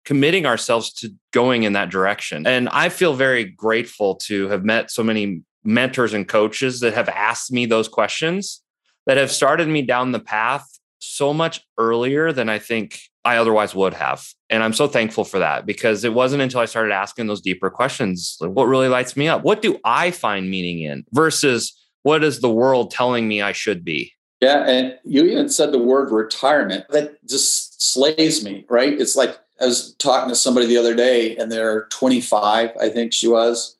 committing 0.04 0.46
ourselves 0.46 0.92
to 0.92 1.10
going 1.32 1.62
in 1.62 1.74
that 1.74 1.90
direction. 1.90 2.46
And 2.46 2.68
I 2.70 2.88
feel 2.88 3.14
very 3.14 3.44
grateful 3.44 4.16
to 4.16 4.48
have 4.48 4.64
met 4.64 4.90
so 4.90 5.02
many 5.02 5.42
mentors 5.64 6.12
and 6.12 6.26
coaches 6.26 6.80
that 6.80 6.94
have 6.94 7.08
asked 7.08 7.52
me 7.52 7.66
those 7.66 7.88
questions 7.88 8.62
that 9.06 9.16
have 9.16 9.30
started 9.30 9.68
me 9.68 9.82
down 9.82 10.12
the 10.12 10.20
path 10.20 10.66
so 10.98 11.32
much 11.32 11.60
earlier 11.78 12.32
than 12.32 12.48
I 12.48 12.58
think 12.58 13.00
I 13.24 13.36
otherwise 13.36 13.74
would 13.74 13.94
have. 13.94 14.26
And 14.50 14.62
I'm 14.62 14.72
so 14.72 14.88
thankful 14.88 15.24
for 15.24 15.38
that 15.38 15.66
because 15.66 16.04
it 16.04 16.12
wasn't 16.12 16.42
until 16.42 16.60
I 16.60 16.64
started 16.64 16.92
asking 16.92 17.26
those 17.26 17.40
deeper 17.40 17.70
questions 17.70 18.36
like, 18.40 18.50
what 18.50 18.64
really 18.64 18.88
lights 18.88 19.16
me 19.16 19.28
up? 19.28 19.42
What 19.44 19.62
do 19.62 19.78
I 19.84 20.10
find 20.10 20.50
meaning 20.50 20.80
in 20.80 21.04
versus 21.12 21.72
what 22.02 22.24
is 22.24 22.40
the 22.40 22.50
world 22.50 22.90
telling 22.90 23.28
me 23.28 23.42
I 23.42 23.52
should 23.52 23.84
be? 23.84 24.12
Yeah. 24.40 24.64
And 24.66 24.98
you 25.04 25.24
even 25.24 25.48
said 25.48 25.70
the 25.72 25.78
word 25.78 26.10
retirement. 26.10 26.84
That 26.90 27.24
just 27.28 27.80
slays 27.80 28.44
me, 28.44 28.64
right? 28.68 29.00
It's 29.00 29.14
like 29.14 29.38
I 29.60 29.66
was 29.66 29.94
talking 29.94 30.28
to 30.28 30.34
somebody 30.34 30.66
the 30.66 30.78
other 30.78 30.94
day 30.94 31.36
and 31.36 31.50
they're 31.50 31.84
25, 31.86 32.70
I 32.80 32.88
think 32.88 33.12
she 33.12 33.28
was. 33.28 33.76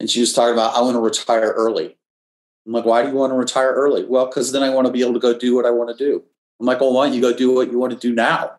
And 0.00 0.10
she 0.10 0.20
was 0.20 0.32
talking 0.32 0.52
about, 0.52 0.74
I 0.74 0.80
want 0.80 0.94
to 0.94 1.00
retire 1.00 1.52
early. 1.52 1.96
I'm 2.66 2.72
like, 2.72 2.84
why 2.84 3.02
do 3.02 3.08
you 3.08 3.14
want 3.14 3.32
to 3.32 3.36
retire 3.36 3.72
early? 3.72 4.04
Well, 4.04 4.26
because 4.26 4.52
then 4.52 4.62
I 4.62 4.70
want 4.70 4.86
to 4.86 4.92
be 4.92 5.00
able 5.00 5.14
to 5.14 5.20
go 5.20 5.36
do 5.36 5.54
what 5.54 5.66
I 5.66 5.70
want 5.70 5.96
to 5.96 6.04
do. 6.04 6.22
I'm 6.60 6.66
like, 6.66 6.80
well, 6.80 6.92
why 6.92 7.06
don't 7.06 7.14
you 7.14 7.20
go 7.20 7.32
do 7.32 7.54
what 7.54 7.70
you 7.70 7.78
want 7.78 7.92
to 7.92 7.98
do 7.98 8.14
now? 8.14 8.52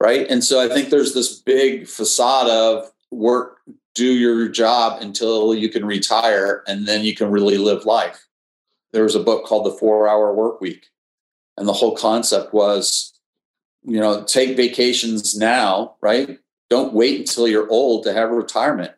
Right. 0.00 0.26
And 0.28 0.42
so 0.42 0.60
I 0.60 0.72
think 0.72 0.90
there's 0.90 1.14
this 1.14 1.40
big 1.40 1.86
facade 1.86 2.48
of 2.48 2.90
work, 3.10 3.58
do 3.94 4.06
your 4.06 4.48
job 4.48 5.00
until 5.00 5.54
you 5.54 5.68
can 5.68 5.84
retire, 5.84 6.64
and 6.66 6.86
then 6.86 7.04
you 7.04 7.14
can 7.14 7.30
really 7.30 7.58
live 7.58 7.84
life. 7.84 8.26
There 8.92 9.04
was 9.04 9.14
a 9.14 9.20
book 9.20 9.44
called 9.44 9.66
The 9.66 9.78
Four 9.78 10.08
Hour 10.08 10.34
Work 10.34 10.60
Week. 10.60 10.86
And 11.56 11.68
the 11.68 11.72
whole 11.72 11.96
concept 11.96 12.52
was 12.52 13.12
you 13.84 14.00
know, 14.00 14.24
take 14.24 14.56
vacations 14.56 15.36
now, 15.36 15.96
right? 16.00 16.38
Don't 16.70 16.94
wait 16.94 17.20
until 17.20 17.48
you're 17.48 17.68
old 17.68 18.04
to 18.04 18.12
have 18.12 18.30
retirement. 18.30 18.92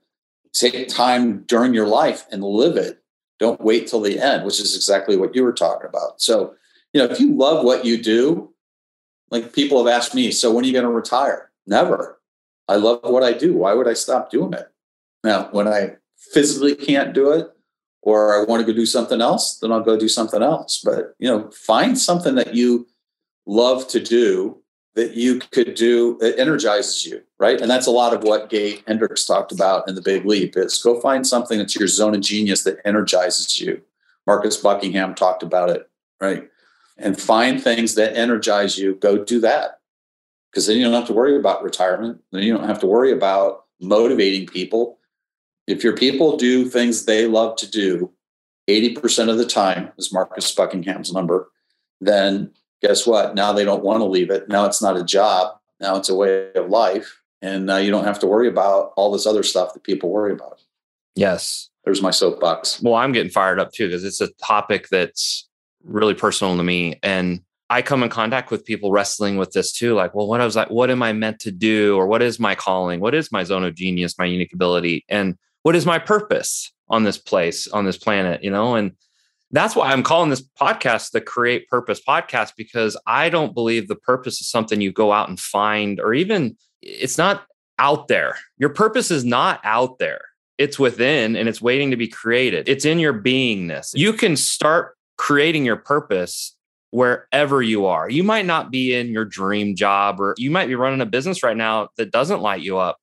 Take 0.52 0.88
time 0.88 1.42
during 1.42 1.74
your 1.74 1.88
life 1.88 2.26
and 2.30 2.44
live 2.44 2.76
it. 2.76 3.02
Don't 3.40 3.60
wait 3.60 3.88
till 3.88 4.00
the 4.00 4.20
end, 4.20 4.44
which 4.44 4.60
is 4.60 4.76
exactly 4.76 5.16
what 5.16 5.34
you 5.34 5.42
were 5.42 5.52
talking 5.52 5.88
about. 5.88 6.20
So, 6.20 6.54
you 6.92 7.00
know, 7.00 7.12
if 7.12 7.18
you 7.18 7.34
love 7.34 7.64
what 7.64 7.84
you 7.84 8.00
do, 8.00 8.52
like 9.30 9.52
people 9.52 9.84
have 9.84 9.92
asked 9.92 10.14
me, 10.14 10.30
so 10.30 10.52
when 10.52 10.64
are 10.64 10.66
you 10.68 10.72
going 10.72 10.84
to 10.84 10.90
retire? 10.90 11.50
Never. 11.66 12.20
I 12.68 12.76
love 12.76 13.00
what 13.02 13.24
I 13.24 13.32
do. 13.32 13.54
Why 13.54 13.74
would 13.74 13.88
I 13.88 13.94
stop 13.94 14.30
doing 14.30 14.52
it? 14.52 14.70
Now, 15.24 15.48
when 15.50 15.66
I 15.66 15.96
physically 16.16 16.76
can't 16.76 17.12
do 17.12 17.32
it 17.32 17.50
or 18.02 18.40
I 18.40 18.44
want 18.44 18.64
to 18.64 18.72
go 18.72 18.76
do 18.76 18.86
something 18.86 19.20
else, 19.20 19.58
then 19.58 19.72
I'll 19.72 19.80
go 19.80 19.98
do 19.98 20.08
something 20.08 20.42
else. 20.42 20.80
But, 20.84 21.14
you 21.18 21.28
know, 21.28 21.50
find 21.50 21.98
something 21.98 22.36
that 22.36 22.54
you 22.54 22.86
love 23.46 23.88
to 23.88 24.00
do 24.00 24.62
that 24.94 25.14
you 25.14 25.40
could 25.50 25.74
do 25.74 26.18
it 26.20 26.38
energizes 26.38 27.04
you 27.04 27.22
right? 27.38 27.60
And 27.60 27.70
that's 27.70 27.86
a 27.86 27.90
lot 27.90 28.14
of 28.14 28.22
what 28.22 28.48
gay 28.48 28.82
hendricks 28.86 29.26
talked 29.26 29.52
about 29.52 29.86
in 29.86 29.94
the 29.94 30.00
big 30.00 30.24
leap 30.24 30.56
is 30.56 30.82
go 30.82 30.98
find 31.00 31.26
something 31.26 31.58
that's 31.58 31.76
your 31.76 31.88
zone 31.88 32.14
of 32.14 32.22
genius 32.22 32.62
that 32.64 32.78
energizes 32.86 33.60
you. 33.60 33.82
Marcus 34.26 34.56
buckingham 34.56 35.14
talked 35.14 35.42
about 35.42 35.68
it 35.68 35.90
right? 36.20 36.48
And 36.96 37.20
find 37.20 37.62
things 37.62 37.96
that 37.96 38.16
energize 38.16 38.78
you 38.78 38.94
go 38.94 39.22
do 39.22 39.40
that. 39.40 39.80
Because 40.50 40.66
then 40.66 40.78
you 40.78 40.84
don't 40.84 40.94
have 40.94 41.06
to 41.08 41.12
worry 41.12 41.36
about 41.36 41.62
retirement 41.62 42.20
then 42.32 42.42
you 42.42 42.56
don't 42.56 42.68
have 42.68 42.80
to 42.80 42.86
worry 42.86 43.12
about 43.12 43.64
motivating 43.80 44.46
people. 44.46 44.98
If 45.66 45.84
your 45.84 45.96
people 45.96 46.36
do 46.36 46.68
things 46.68 47.04
they 47.04 47.26
love 47.26 47.56
to 47.56 47.70
do 47.70 48.10
80% 48.70 49.28
of 49.28 49.36
the 49.36 49.44
time 49.44 49.92
is 49.98 50.12
marcus 50.12 50.54
buckingham's 50.54 51.12
number 51.12 51.50
then 52.00 52.52
guess 52.82 53.06
what? 53.06 53.34
Now 53.34 53.52
they 53.52 53.64
don't 53.64 53.84
want 53.84 54.00
to 54.00 54.04
leave 54.04 54.30
it. 54.30 54.48
Now 54.48 54.66
it's 54.66 54.82
not 54.82 54.96
a 54.96 55.04
job. 55.04 55.56
Now 55.80 55.96
it's 55.96 56.08
a 56.08 56.14
way 56.14 56.52
of 56.54 56.68
life. 56.68 57.20
And 57.42 57.68
you 57.68 57.90
don't 57.90 58.04
have 58.04 58.18
to 58.20 58.26
worry 58.26 58.48
about 58.48 58.92
all 58.96 59.12
this 59.12 59.26
other 59.26 59.42
stuff 59.42 59.74
that 59.74 59.82
people 59.82 60.10
worry 60.10 60.32
about. 60.32 60.60
Yes. 61.14 61.68
There's 61.84 62.00
my 62.00 62.10
soapbox. 62.10 62.80
Well, 62.82 62.94
I'm 62.94 63.12
getting 63.12 63.30
fired 63.30 63.60
up 63.60 63.72
too 63.72 63.88
because 63.88 64.04
it's 64.04 64.20
a 64.20 64.32
topic 64.34 64.88
that's 64.88 65.46
really 65.84 66.14
personal 66.14 66.56
to 66.56 66.62
me. 66.62 66.98
And 67.02 67.42
I 67.68 67.82
come 67.82 68.02
in 68.02 68.08
contact 68.08 68.50
with 68.50 68.64
people 68.64 68.92
wrestling 68.92 69.36
with 69.36 69.52
this 69.52 69.72
too. 69.72 69.94
Like, 69.94 70.14
well, 70.14 70.26
what 70.26 70.40
I 70.40 70.46
was 70.46 70.56
like, 70.56 70.70
what 70.70 70.90
am 70.90 71.02
I 71.02 71.12
meant 71.12 71.40
to 71.40 71.50
do? 71.50 71.96
Or 71.96 72.06
what 72.06 72.22
is 72.22 72.40
my 72.40 72.54
calling? 72.54 73.00
What 73.00 73.14
is 73.14 73.30
my 73.30 73.44
zone 73.44 73.64
of 73.64 73.74
genius, 73.74 74.18
my 74.18 74.24
unique 74.24 74.54
ability? 74.54 75.04
And 75.08 75.36
what 75.62 75.76
is 75.76 75.84
my 75.84 75.98
purpose 75.98 76.72
on 76.88 77.04
this 77.04 77.18
place, 77.18 77.68
on 77.68 77.84
this 77.84 77.98
planet? 77.98 78.42
You 78.42 78.50
know, 78.50 78.74
and 78.74 78.92
that's 79.56 79.76
why 79.76 79.92
I'm 79.92 80.02
calling 80.02 80.30
this 80.30 80.42
podcast 80.60 81.10
the 81.12 81.20
Create 81.20 81.68
Purpose 81.68 82.00
Podcast, 82.06 82.52
because 82.56 82.96
I 83.06 83.28
don't 83.28 83.54
believe 83.54 83.88
the 83.88 83.96
purpose 83.96 84.40
is 84.40 84.50
something 84.50 84.80
you 84.80 84.92
go 84.92 85.12
out 85.12 85.28
and 85.28 85.38
find, 85.38 86.00
or 86.00 86.14
even 86.14 86.56
it's 86.82 87.18
not 87.18 87.46
out 87.78 88.08
there. 88.08 88.36
Your 88.58 88.70
purpose 88.70 89.10
is 89.10 89.24
not 89.24 89.60
out 89.64 89.98
there. 89.98 90.22
It's 90.58 90.78
within 90.78 91.34
and 91.34 91.48
it's 91.48 91.60
waiting 91.60 91.90
to 91.90 91.96
be 91.96 92.06
created. 92.06 92.68
It's 92.68 92.84
in 92.84 92.98
your 92.98 93.14
beingness. 93.14 93.90
You 93.94 94.12
can 94.12 94.36
start 94.36 94.96
creating 95.18 95.64
your 95.64 95.76
purpose 95.76 96.56
wherever 96.90 97.60
you 97.60 97.86
are. 97.86 98.08
You 98.08 98.22
might 98.22 98.46
not 98.46 98.70
be 98.70 98.94
in 98.94 99.08
your 99.08 99.24
dream 99.24 99.74
job 99.74 100.20
or 100.20 100.34
you 100.38 100.50
might 100.50 100.68
be 100.68 100.76
running 100.76 101.00
a 101.00 101.06
business 101.06 101.42
right 101.42 101.56
now 101.56 101.88
that 101.96 102.12
doesn't 102.12 102.40
light 102.40 102.62
you 102.62 102.78
up. 102.78 102.98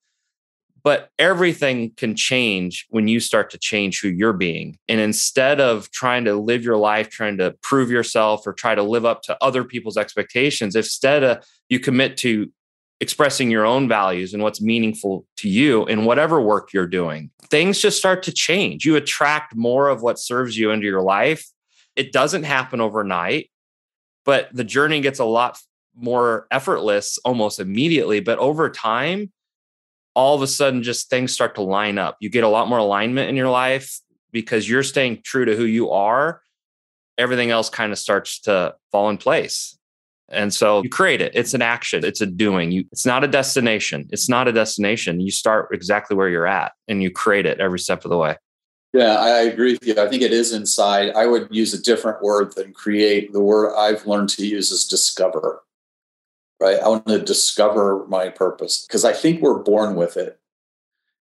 But 0.83 1.09
everything 1.19 1.91
can 1.95 2.15
change 2.15 2.87
when 2.89 3.07
you 3.07 3.19
start 3.19 3.49
to 3.51 3.57
change 3.57 4.01
who 4.01 4.07
you're 4.07 4.33
being. 4.33 4.77
And 4.87 4.99
instead 4.99 5.59
of 5.61 5.91
trying 5.91 6.25
to 6.25 6.35
live 6.35 6.63
your 6.63 6.77
life, 6.77 7.09
trying 7.09 7.37
to 7.37 7.55
prove 7.61 7.91
yourself 7.91 8.47
or 8.47 8.53
try 8.53 8.73
to 8.73 8.83
live 8.83 9.05
up 9.05 9.21
to 9.23 9.37
other 9.41 9.63
people's 9.63 9.97
expectations, 9.97 10.75
instead 10.75 11.23
of 11.23 11.45
you 11.69 11.79
commit 11.79 12.17
to 12.17 12.51
expressing 12.99 13.49
your 13.49 13.65
own 13.65 13.87
values 13.87 14.33
and 14.33 14.43
what's 14.43 14.61
meaningful 14.61 15.25
to 15.37 15.49
you 15.49 15.85
in 15.85 16.05
whatever 16.05 16.41
work 16.41 16.73
you're 16.73 16.87
doing, 16.87 17.31
things 17.49 17.79
just 17.79 17.97
start 17.97 18.23
to 18.23 18.31
change. 18.31 18.85
You 18.85 18.95
attract 18.95 19.55
more 19.55 19.89
of 19.89 20.01
what 20.01 20.19
serves 20.19 20.57
you 20.57 20.71
into 20.71 20.85
your 20.87 21.01
life. 21.01 21.45
It 21.95 22.11
doesn't 22.11 22.43
happen 22.43 22.81
overnight 22.81 23.51
but 24.25 24.49
the 24.53 24.63
journey 24.63 25.01
gets 25.01 25.19
a 25.19 25.25
lot 25.25 25.57
more 25.95 26.47
effortless 26.51 27.17
almost 27.25 27.59
immediately. 27.59 28.19
But 28.19 28.39
over 28.39 28.69
time, 28.69 29.31
all 30.15 30.35
of 30.35 30.41
a 30.41 30.47
sudden, 30.47 30.83
just 30.83 31.09
things 31.09 31.31
start 31.31 31.55
to 31.55 31.61
line 31.61 31.97
up. 31.97 32.17
You 32.19 32.29
get 32.29 32.43
a 32.43 32.49
lot 32.49 32.67
more 32.67 32.77
alignment 32.77 33.29
in 33.29 33.35
your 33.35 33.49
life 33.49 33.99
because 34.31 34.69
you're 34.69 34.83
staying 34.83 35.21
true 35.23 35.45
to 35.45 35.55
who 35.55 35.65
you 35.65 35.91
are. 35.91 36.41
Everything 37.17 37.51
else 37.51 37.69
kind 37.69 37.91
of 37.91 37.99
starts 37.99 38.39
to 38.41 38.75
fall 38.91 39.09
in 39.09 39.17
place. 39.17 39.77
And 40.29 40.53
so 40.53 40.81
you 40.81 40.89
create 40.89 41.21
it. 41.21 41.33
It's 41.35 41.53
an 41.53 41.61
action. 41.61 42.05
It's 42.05 42.21
a 42.21 42.25
doing. 42.25 42.71
You, 42.71 42.85
it's 42.91 43.05
not 43.05 43.23
a 43.23 43.27
destination. 43.27 44.07
It's 44.11 44.29
not 44.29 44.47
a 44.47 44.53
destination. 44.53 45.19
You 45.19 45.29
start 45.29 45.69
exactly 45.73 46.15
where 46.15 46.29
you're 46.29 46.47
at 46.47 46.71
and 46.87 47.03
you 47.03 47.11
create 47.11 47.45
it 47.45 47.59
every 47.59 47.79
step 47.79 48.05
of 48.05 48.11
the 48.11 48.17
way. 48.17 48.37
Yeah, 48.93 49.17
I 49.17 49.41
agree 49.41 49.73
with 49.73 49.85
you. 49.85 50.01
I 50.01 50.07
think 50.07 50.21
it 50.21 50.33
is 50.33 50.53
inside. 50.53 51.13
I 51.15 51.25
would 51.25 51.47
use 51.49 51.73
a 51.73 51.81
different 51.81 52.21
word 52.21 52.53
than 52.55 52.73
create. 52.73 53.31
The 53.31 53.41
word 53.41 53.73
I've 53.75 54.05
learned 54.05 54.29
to 54.29 54.45
use 54.45 54.71
is 54.71 54.85
discover. 54.85 55.63
Right? 56.61 56.79
I 56.79 56.87
want 56.87 57.07
to 57.07 57.19
discover 57.19 58.05
my 58.07 58.29
purpose 58.29 58.85
because 58.85 59.03
I 59.03 59.13
think 59.13 59.41
we're 59.41 59.59
born 59.59 59.95
with 59.95 60.15
it. 60.15 60.39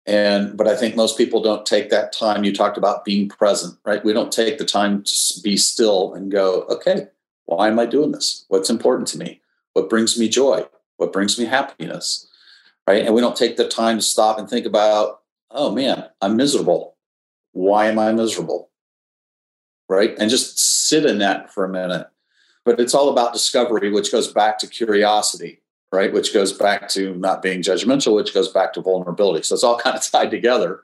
And 0.05 0.57
but 0.57 0.67
I 0.67 0.75
think 0.75 0.97
most 0.97 1.17
people 1.17 1.43
don't 1.43 1.65
take 1.65 1.91
that 1.91 2.13
time. 2.13 2.43
You 2.43 2.53
talked 2.53 2.77
about 2.77 3.05
being 3.05 3.29
present, 3.29 3.79
right? 3.85 4.05
We 4.05 4.13
don't 4.13 4.33
take 4.33 4.59
the 4.59 4.65
time 4.65 5.05
to 5.05 5.41
be 5.43 5.57
still 5.57 6.13
and 6.15 6.31
go, 6.31 6.63
okay, 6.63 7.07
why 7.47 7.69
am 7.69 7.79
I 7.79 7.87
doing 7.87 8.13
this? 8.13 8.45
What's 8.49 8.71
important 8.71 9.07
to 9.09 9.19
me? 9.19 9.41
What 9.75 9.89
brings 9.89 10.19
me 10.19 10.29
joy? 10.29 10.67
What 10.97 11.13
brings 11.13 11.39
me 11.39 11.45
happiness? 11.45 12.27
Right? 12.87 13.05
And 13.05 13.15
we 13.15 13.21
don't 13.21 13.37
take 13.37 13.57
the 13.57 13.69
time 13.69 13.99
to 13.99 14.03
stop 14.03 14.39
and 14.39 14.49
think 14.49 14.67
about, 14.67 15.21
oh 15.51 15.73
man, 15.73 16.07
I'm 16.21 16.37
miserable 16.37 16.97
why 17.59 17.87
am 17.87 17.99
I 17.99 18.13
miserable? 18.13 18.71
Right. 19.89 20.15
And 20.19 20.31
just 20.31 20.59
sit 20.59 21.05
in 21.05 21.19
that 21.19 21.53
for 21.53 21.65
a 21.65 21.69
minute. 21.69 22.07
But 22.69 22.79
it's 22.79 22.93
all 22.93 23.09
about 23.09 23.33
discovery, 23.33 23.91
which 23.91 24.13
goes 24.13 24.31
back 24.31 24.59
to 24.59 24.67
curiosity, 24.67 25.63
right? 25.91 26.13
Which 26.13 26.35
goes 26.35 26.53
back 26.53 26.87
to 26.91 27.15
not 27.15 27.41
being 27.41 27.63
judgmental, 27.63 28.15
which 28.15 28.35
goes 28.35 28.53
back 28.53 28.75
to 28.75 28.83
vulnerability. 28.83 29.43
So 29.43 29.55
it's 29.55 29.65
all 29.65 29.79
kind 29.85 29.97
of 29.97 30.03
tied 30.03 30.31
together. 30.31 30.83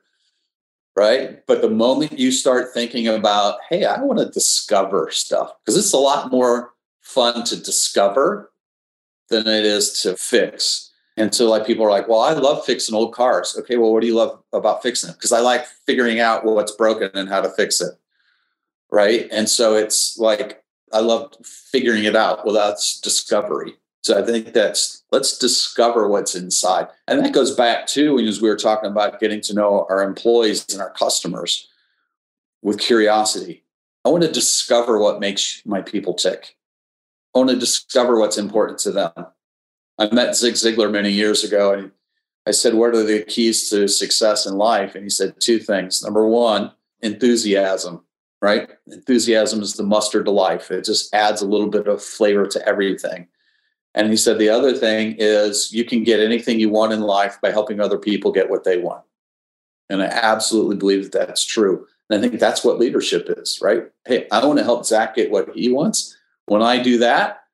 Right. 0.97 1.47
But 1.47 1.61
the 1.61 1.68
moment 1.68 2.18
you 2.18 2.32
start 2.32 2.72
thinking 2.72 3.07
about, 3.07 3.59
hey, 3.68 3.85
I 3.85 4.01
want 4.01 4.18
to 4.18 4.30
discover 4.30 5.11
stuff, 5.11 5.53
because 5.61 5.76
it's 5.76 5.93
a 5.93 5.99
lot 5.99 6.32
more 6.32 6.72
fun 7.03 7.45
to 7.45 7.62
discover 7.62 8.51
than 9.28 9.47
it 9.47 9.66
is 9.66 10.01
to 10.05 10.16
fix. 10.16 10.91
And 11.18 11.35
so 11.35 11.51
like 11.51 11.66
people 11.66 11.85
are 11.85 11.91
like, 11.91 12.09
well, 12.09 12.20
I 12.20 12.32
love 12.32 12.64
fixing 12.64 12.95
old 12.95 13.12
cars. 13.12 13.55
Okay, 13.59 13.76
well, 13.76 13.93
what 13.93 14.01
do 14.01 14.07
you 14.07 14.14
love 14.14 14.43
about 14.55 14.82
fixing 14.82 15.09
them? 15.09 15.16
Because 15.18 15.32
I 15.32 15.41
like 15.41 15.66
figuring 15.87 16.18
out 16.18 16.47
what's 16.47 16.72
broken 16.72 17.11
and 17.12 17.28
how 17.28 17.43
to 17.43 17.51
fix 17.51 17.82
it. 17.82 17.93
Right. 18.91 19.28
And 19.30 19.51
so 19.51 19.76
it's 19.76 20.16
like 20.16 20.63
I 20.93 21.01
love 21.01 21.35
figuring 21.45 22.05
it 22.05 22.16
out. 22.16 22.45
Well, 22.45 22.55
that's 22.55 23.01
discovery. 23.01 23.74
So 24.03 24.18
I 24.18 24.24
think 24.24 24.53
that's 24.53 25.03
let's 25.12 25.39
discover 25.39 26.09
what's 26.09 26.35
inside. 26.35 26.89
And 27.09 27.24
that 27.24 27.32
goes 27.32 27.55
back 27.55 27.87
to 27.89 28.18
as 28.18 28.41
we 28.41 28.49
were 28.49 28.57
talking 28.57 28.91
about 28.91 29.18
getting 29.18 29.41
to 29.43 29.55
know 29.55 29.87
our 29.89 30.03
employees 30.03 30.66
and 30.72 30.82
our 30.82 30.91
customers 30.91 31.68
with 32.62 32.78
curiosity. 32.78 33.64
I 34.05 34.11
want 34.11 34.22
to 34.22 34.30
discover 34.30 34.99
what 34.99 35.20
makes 35.20 35.62
my 35.64 35.80
people 35.80 36.12
tick. 36.12 36.57
I 37.35 37.39
want 37.39 37.51
to 37.51 37.57
discover 37.57 38.18
what's 38.18 38.39
important 38.39 38.78
to 38.80 38.93
them. 38.93 39.12
I 39.99 40.12
met 40.12 40.37
Zig 40.37 40.55
Ziglar 40.55 40.91
many 40.91 41.11
years 41.11 41.43
ago, 41.43 41.72
and 41.72 41.91
I 42.47 42.51
said, 42.51 42.74
What 42.74 42.95
are 42.95 43.03
the 43.03 43.24
keys 43.24 43.70
to 43.70 43.89
success 43.89 44.47
in 44.47 44.55
life? 44.55 44.95
And 44.95 45.05
he 45.05 45.11
said 45.11 45.41
two 45.41 45.59
things. 45.59 46.03
Number 46.03 46.26
one, 46.26 46.72
enthusiasm, 47.01 48.03
right? 48.45 48.68
Enthusiasm 48.86 49.62
is 49.62 49.72
the 49.72 49.82
mustard 49.82 50.26
to 50.26 50.30
life, 50.30 50.70
it 50.70 50.84
just 50.84 51.12
adds 51.14 51.40
a 51.40 51.49
little 51.49 51.68
bit 51.68 51.88
of 51.88 52.03
flavor 52.03 52.47
to 52.47 52.68
everything. 52.68 53.26
And 53.95 54.11
he 54.11 54.16
said, 54.16 54.38
The 54.38 54.51
other 54.51 54.74
thing 54.74 55.16
is 55.18 55.72
you 55.72 55.84
can 55.84 56.05
get 56.05 56.20
anything 56.20 56.61
you 56.61 56.68
want 56.68 56.92
in 56.92 57.01
life 57.01 57.40
by 57.40 57.51
helping 57.51 57.80
other 57.80 57.99
people 57.99 58.32
get 58.32 58.51
what 58.51 58.64
they 58.64 58.76
want. 58.76 59.03
And 59.88 60.03
I 60.03 60.07
absolutely 60.07 60.76
believe 60.76 61.11
that 61.12 61.26
that's 61.26 61.45
true. 61.45 61.86
And 62.11 62.18
I 62.18 62.28
think 62.28 62.38
that's 62.38 62.62
what 62.62 62.78
leadership 62.78 63.28
is, 63.38 63.61
right? 63.62 63.84
Hey, 64.07 64.26
I 64.30 64.45
want 64.45 64.59
to 64.59 64.64
help 64.64 64.84
Zach 64.84 65.14
get 65.14 65.30
what 65.30 65.49
he 65.55 65.72
wants. 65.72 66.14
When 66.47 66.61
I 66.61 66.82
do 66.82 66.99
that, 66.99 67.45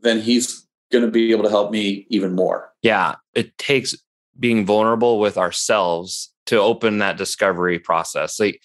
then 0.00 0.20
he's 0.20 0.66
going 0.90 1.04
to 1.04 1.10
be 1.10 1.32
able 1.32 1.44
to 1.44 1.50
help 1.50 1.70
me 1.70 2.06
even 2.08 2.34
more. 2.34 2.72
Yeah, 2.80 3.16
it 3.34 3.58
takes 3.58 3.94
being 4.38 4.64
vulnerable 4.64 5.20
with 5.20 5.36
ourselves 5.36 6.32
to 6.46 6.58
open 6.58 6.98
that 6.98 7.18
discovery 7.18 7.78
process. 7.78 8.40
Like 8.40 8.62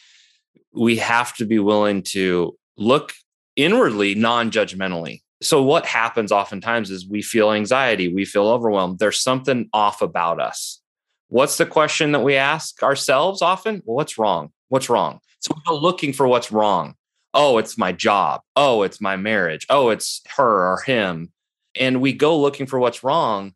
we 0.77 0.97
have 0.97 1.35
to 1.37 1.45
be 1.45 1.59
willing 1.59 2.03
to 2.03 2.55
look 2.77 3.13
inwardly 3.55 4.15
non-judgmentally. 4.15 5.21
So 5.41 5.61
what 5.61 5.85
happens 5.85 6.31
oftentimes 6.31 6.89
is 6.89 7.07
we 7.07 7.21
feel 7.21 7.51
anxiety, 7.51 8.13
we 8.13 8.25
feel 8.25 8.47
overwhelmed. 8.47 8.99
There's 8.99 9.21
something 9.21 9.69
off 9.73 10.01
about 10.01 10.39
us. 10.39 10.81
What's 11.29 11.57
the 11.57 11.65
question 11.65 12.11
that 12.13 12.23
we 12.23 12.35
ask 12.35 12.81
ourselves 12.81 13.41
often? 13.41 13.81
Well, 13.85 13.95
what's 13.95 14.17
wrong? 14.17 14.51
What's 14.69 14.89
wrong? 14.89 15.19
So 15.39 15.53
we 15.55 15.61
go 15.65 15.77
looking 15.77 16.13
for 16.13 16.27
what's 16.27 16.51
wrong. 16.51 16.95
Oh, 17.33 17.57
it's 17.57 17.77
my 17.77 17.91
job. 17.91 18.41
Oh, 18.55 18.83
it's 18.83 18.99
my 18.99 19.15
marriage. 19.17 19.65
Oh, 19.69 19.89
it's 19.89 20.21
her 20.35 20.73
or 20.73 20.81
him 20.81 21.31
and 21.79 22.01
we 22.01 22.13
go 22.13 22.37
looking 22.39 22.65
for 22.65 22.79
what's 22.79 23.03
wrong 23.03 23.53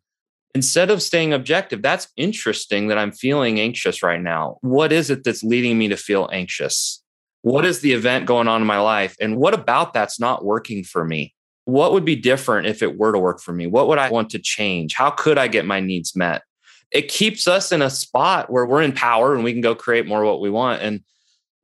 instead 0.54 0.90
of 0.90 1.02
staying 1.02 1.32
objective. 1.32 1.82
That's 1.82 2.08
interesting 2.16 2.88
that 2.88 2.98
I'm 2.98 3.12
feeling 3.12 3.60
anxious 3.60 4.02
right 4.02 4.20
now. 4.20 4.58
What 4.60 4.92
is 4.92 5.10
it 5.10 5.24
that's 5.24 5.42
leading 5.42 5.78
me 5.78 5.88
to 5.88 5.96
feel 5.96 6.28
anxious? 6.32 7.01
What 7.42 7.64
is 7.64 7.80
the 7.80 7.92
event 7.92 8.26
going 8.26 8.48
on 8.48 8.60
in 8.60 8.66
my 8.66 8.80
life? 8.80 9.16
And 9.20 9.36
what 9.36 9.54
about 9.54 9.92
that's 9.92 10.18
not 10.18 10.44
working 10.44 10.84
for 10.84 11.04
me? 11.04 11.34
What 11.64 11.92
would 11.92 12.04
be 12.04 12.16
different 12.16 12.66
if 12.66 12.82
it 12.82 12.98
were 12.98 13.12
to 13.12 13.18
work 13.18 13.40
for 13.40 13.52
me? 13.52 13.66
What 13.66 13.88
would 13.88 13.98
I 13.98 14.10
want 14.10 14.30
to 14.30 14.38
change? 14.38 14.94
How 14.94 15.10
could 15.10 15.38
I 15.38 15.48
get 15.48 15.64
my 15.64 15.80
needs 15.80 16.16
met? 16.16 16.42
It 16.90 17.08
keeps 17.08 17.46
us 17.46 17.72
in 17.72 17.82
a 17.82 17.90
spot 17.90 18.50
where 18.50 18.66
we're 18.66 18.82
in 18.82 18.92
power 18.92 19.34
and 19.34 19.44
we 19.44 19.52
can 19.52 19.60
go 19.60 19.74
create 19.74 20.06
more 20.06 20.24
what 20.24 20.40
we 20.40 20.50
want. 20.50 20.82
And 20.82 21.00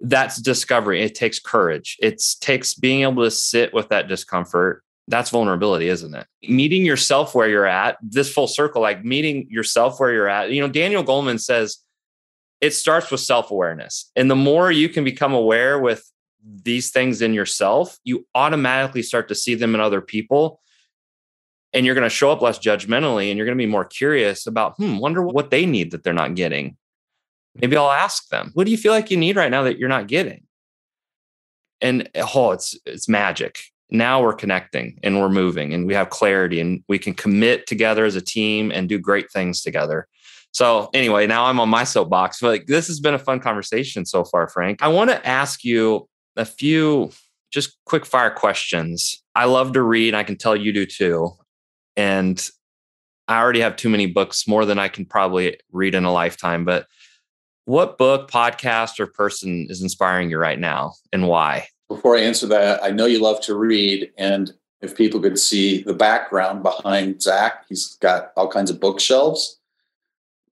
that's 0.00 0.40
discovery. 0.40 1.02
It 1.02 1.14
takes 1.14 1.38
courage. 1.40 1.96
It 2.00 2.22
takes 2.40 2.74
being 2.74 3.02
able 3.02 3.24
to 3.24 3.30
sit 3.30 3.74
with 3.74 3.88
that 3.88 4.08
discomfort 4.08 4.82
that's 5.08 5.30
vulnerability, 5.30 5.88
isn't 5.88 6.14
it? 6.14 6.26
Meeting 6.42 6.84
yourself 6.84 7.34
where 7.34 7.48
you're 7.48 7.66
at, 7.66 7.96
this 8.02 8.30
full 8.30 8.46
circle, 8.46 8.82
like 8.82 9.04
meeting 9.04 9.46
yourself 9.50 9.98
where 9.98 10.12
you're 10.12 10.28
at. 10.28 10.50
You 10.50 10.60
know, 10.60 10.68
Daniel 10.68 11.02
Goleman 11.02 11.40
says 11.40 11.78
it 12.60 12.72
starts 12.72 13.10
with 13.10 13.20
self 13.20 13.50
awareness. 13.50 14.10
And 14.16 14.30
the 14.30 14.36
more 14.36 14.70
you 14.70 14.88
can 14.88 15.04
become 15.04 15.32
aware 15.32 15.78
with 15.78 16.10
these 16.44 16.90
things 16.90 17.22
in 17.22 17.34
yourself, 17.34 17.98
you 18.04 18.26
automatically 18.34 19.02
start 19.02 19.28
to 19.28 19.34
see 19.34 19.54
them 19.54 19.74
in 19.74 19.80
other 19.80 20.00
people. 20.00 20.60
And 21.72 21.84
you're 21.84 21.94
going 21.94 22.04
to 22.04 22.10
show 22.10 22.30
up 22.30 22.40
less 22.40 22.58
judgmentally 22.58 23.28
and 23.28 23.36
you're 23.36 23.46
going 23.46 23.58
to 23.58 23.62
be 23.62 23.70
more 23.70 23.84
curious 23.84 24.46
about, 24.46 24.76
hmm, 24.76 24.98
wonder 24.98 25.22
what 25.22 25.50
they 25.50 25.66
need 25.66 25.90
that 25.90 26.02
they're 26.02 26.14
not 26.14 26.34
getting. 26.34 26.76
Maybe 27.56 27.76
I'll 27.76 27.90
ask 27.90 28.28
them, 28.28 28.52
what 28.54 28.64
do 28.64 28.70
you 28.70 28.78
feel 28.78 28.92
like 28.92 29.10
you 29.10 29.16
need 29.16 29.36
right 29.36 29.50
now 29.50 29.64
that 29.64 29.78
you're 29.78 29.88
not 29.88 30.06
getting? 30.06 30.44
And 31.80 32.08
oh, 32.34 32.52
it's 32.52 32.76
it's 32.86 33.08
magic 33.08 33.60
now 33.90 34.22
we're 34.22 34.34
connecting 34.34 34.98
and 35.02 35.20
we're 35.20 35.28
moving 35.28 35.72
and 35.72 35.86
we 35.86 35.94
have 35.94 36.10
clarity 36.10 36.60
and 36.60 36.82
we 36.88 36.98
can 36.98 37.14
commit 37.14 37.66
together 37.66 38.04
as 38.04 38.16
a 38.16 38.20
team 38.20 38.70
and 38.70 38.88
do 38.88 38.98
great 38.98 39.30
things 39.30 39.62
together. 39.62 40.06
So 40.52 40.90
anyway, 40.94 41.26
now 41.26 41.44
I'm 41.44 41.60
on 41.60 41.68
my 41.68 41.84
soapbox. 41.84 42.40
But 42.40 42.66
this 42.66 42.86
has 42.88 43.00
been 43.00 43.14
a 43.14 43.18
fun 43.18 43.40
conversation 43.40 44.04
so 44.06 44.24
far, 44.24 44.48
Frank. 44.48 44.82
I 44.82 44.88
want 44.88 45.10
to 45.10 45.26
ask 45.26 45.64
you 45.64 46.08
a 46.36 46.44
few 46.44 47.10
just 47.50 47.78
quick 47.86 48.04
fire 48.04 48.30
questions. 48.30 49.22
I 49.34 49.44
love 49.44 49.72
to 49.72 49.82
read. 49.82 50.14
I 50.14 50.24
can 50.24 50.36
tell 50.36 50.56
you 50.56 50.72
do 50.72 50.86
too. 50.86 51.30
And 51.96 52.46
I 53.26 53.38
already 53.40 53.60
have 53.60 53.76
too 53.76 53.88
many 53.88 54.06
books, 54.06 54.48
more 54.48 54.64
than 54.64 54.78
I 54.78 54.88
can 54.88 55.04
probably 55.04 55.58
read 55.72 55.94
in 55.94 56.04
a 56.04 56.12
lifetime. 56.12 56.64
But 56.64 56.86
what 57.66 57.98
book, 57.98 58.30
podcast, 58.30 58.98
or 58.98 59.06
person 59.06 59.66
is 59.68 59.82
inspiring 59.82 60.30
you 60.30 60.38
right 60.38 60.58
now 60.58 60.94
and 61.12 61.28
why? 61.28 61.68
Before 61.88 62.16
I 62.16 62.20
answer 62.20 62.46
that, 62.46 62.82
I 62.82 62.90
know 62.90 63.06
you 63.06 63.20
love 63.20 63.40
to 63.42 63.54
read. 63.54 64.10
And 64.16 64.52
if 64.80 64.96
people 64.96 65.20
could 65.20 65.38
see 65.38 65.82
the 65.82 65.92
background 65.92 66.62
behind 66.62 67.20
Zach, 67.20 67.66
he's 67.68 67.96
got 67.96 68.32
all 68.36 68.48
kinds 68.48 68.70
of 68.70 68.80
bookshelves, 68.80 69.57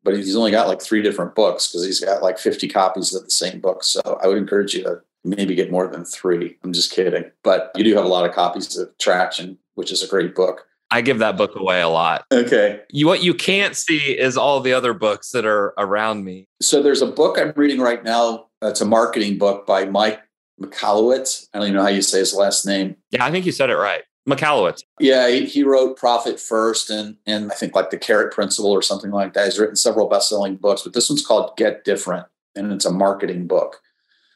but 0.06 0.16
he's 0.16 0.36
only 0.36 0.52
got 0.52 0.68
like 0.68 0.80
three 0.80 1.02
different 1.02 1.34
books 1.34 1.68
because 1.68 1.84
he's 1.84 1.98
got 1.98 2.22
like 2.22 2.38
50 2.38 2.68
copies 2.68 3.12
of 3.12 3.24
the 3.24 3.30
same 3.30 3.60
book. 3.60 3.82
So 3.82 4.00
I 4.22 4.28
would 4.28 4.38
encourage 4.38 4.72
you 4.72 4.84
to 4.84 5.00
maybe 5.24 5.56
get 5.56 5.72
more 5.72 5.88
than 5.88 6.04
three. 6.04 6.56
I'm 6.62 6.72
just 6.72 6.92
kidding. 6.92 7.24
But 7.42 7.72
you 7.74 7.82
do 7.82 7.94
have 7.96 8.04
a 8.04 8.08
lot 8.08 8.24
of 8.24 8.32
copies 8.32 8.78
of 8.78 8.96
Traction, 8.98 9.58
which 9.74 9.90
is 9.90 10.04
a 10.04 10.06
great 10.06 10.36
book. 10.36 10.64
I 10.92 11.00
give 11.00 11.18
that 11.18 11.36
book 11.36 11.56
away 11.56 11.80
a 11.80 11.88
lot. 11.88 12.24
Okay. 12.30 12.80
You, 12.90 13.08
what 13.08 13.20
you 13.20 13.34
can't 13.34 13.74
see 13.74 14.16
is 14.16 14.36
all 14.36 14.60
the 14.60 14.72
other 14.72 14.94
books 14.94 15.32
that 15.32 15.44
are 15.44 15.74
around 15.76 16.24
me. 16.24 16.46
So 16.62 16.80
there's 16.80 17.02
a 17.02 17.06
book 17.08 17.36
I'm 17.36 17.52
reading 17.56 17.80
right 17.80 18.04
now. 18.04 18.46
It's 18.62 18.80
a 18.80 18.86
marketing 18.86 19.38
book 19.38 19.66
by 19.66 19.86
Mike 19.86 20.22
Michalowicz. 20.62 21.48
I 21.52 21.58
don't 21.58 21.66
even 21.66 21.76
know 21.76 21.82
how 21.82 21.88
you 21.88 22.02
say 22.02 22.20
his 22.20 22.32
last 22.32 22.64
name. 22.64 22.94
Yeah, 23.10 23.24
I 23.24 23.32
think 23.32 23.44
you 23.44 23.50
said 23.50 23.70
it 23.70 23.76
right. 23.76 24.04
Michalowicz. 24.28 24.82
Yeah, 24.98 25.28
he, 25.28 25.46
he 25.46 25.62
wrote 25.62 25.96
Profit 25.96 26.40
First 26.40 26.90
and 26.90 27.16
and 27.26 27.52
I 27.52 27.54
think 27.54 27.74
like 27.74 27.90
the 27.90 27.98
Carrot 27.98 28.32
Principle 28.32 28.72
or 28.72 28.82
something 28.82 29.10
like 29.10 29.34
that. 29.34 29.44
He's 29.44 29.58
written 29.58 29.76
several 29.76 30.08
best-selling 30.08 30.56
books, 30.56 30.82
but 30.82 30.94
this 30.94 31.08
one's 31.08 31.24
called 31.24 31.56
Get 31.56 31.84
Different, 31.84 32.26
and 32.54 32.72
it's 32.72 32.84
a 32.84 32.92
marketing 32.92 33.46
book. 33.46 33.80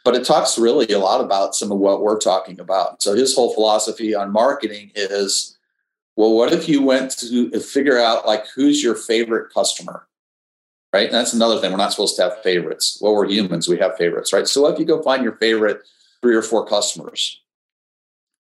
But 0.04 0.14
it 0.14 0.24
talks 0.24 0.58
really 0.58 0.86
a 0.92 0.98
lot 0.98 1.20
about 1.20 1.54
some 1.54 1.72
of 1.72 1.78
what 1.78 2.02
we're 2.02 2.18
talking 2.18 2.58
about. 2.58 3.02
So 3.02 3.14
his 3.14 3.34
whole 3.34 3.52
philosophy 3.52 4.14
on 4.14 4.32
marketing 4.32 4.92
is 4.94 5.58
well, 6.16 6.34
what 6.34 6.52
if 6.52 6.68
you 6.68 6.82
went 6.82 7.12
to 7.18 7.50
figure 7.60 7.98
out 7.98 8.26
like 8.26 8.46
who's 8.54 8.82
your 8.82 8.94
favorite 8.94 9.52
customer? 9.52 10.06
Right. 10.92 11.06
And 11.06 11.14
that's 11.14 11.32
another 11.32 11.60
thing. 11.60 11.70
We're 11.70 11.78
not 11.78 11.92
supposed 11.92 12.16
to 12.16 12.22
have 12.22 12.42
favorites. 12.42 12.98
Well, 13.00 13.14
we're 13.14 13.28
humans. 13.28 13.68
We 13.68 13.78
have 13.78 13.96
favorites, 13.96 14.32
right? 14.32 14.46
So 14.46 14.62
what 14.62 14.74
if 14.74 14.80
you 14.80 14.84
go 14.84 15.02
find 15.02 15.22
your 15.22 15.36
favorite 15.36 15.82
three 16.20 16.34
or 16.34 16.42
four 16.42 16.66
customers? 16.66 17.39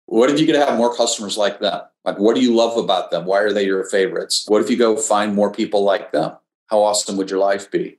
What 0.07 0.29
if 0.29 0.39
you 0.39 0.45
could 0.45 0.55
have 0.55 0.77
more 0.77 0.95
customers 0.95 1.37
like 1.37 1.59
them? 1.59 1.81
Like, 2.03 2.19
what 2.19 2.35
do 2.35 2.41
you 2.41 2.53
love 2.53 2.77
about 2.77 3.09
them? 3.09 3.25
Why 3.25 3.39
are 3.39 3.51
they 3.51 3.65
your 3.65 3.83
favorites? 3.85 4.45
What 4.47 4.61
if 4.61 4.69
you 4.69 4.77
go 4.77 4.95
find 4.95 5.33
more 5.33 5.51
people 5.51 5.83
like 5.83 6.11
them? 6.11 6.33
How 6.67 6.81
awesome 6.81 7.17
would 7.17 7.29
your 7.29 7.39
life 7.39 7.71
be? 7.71 7.97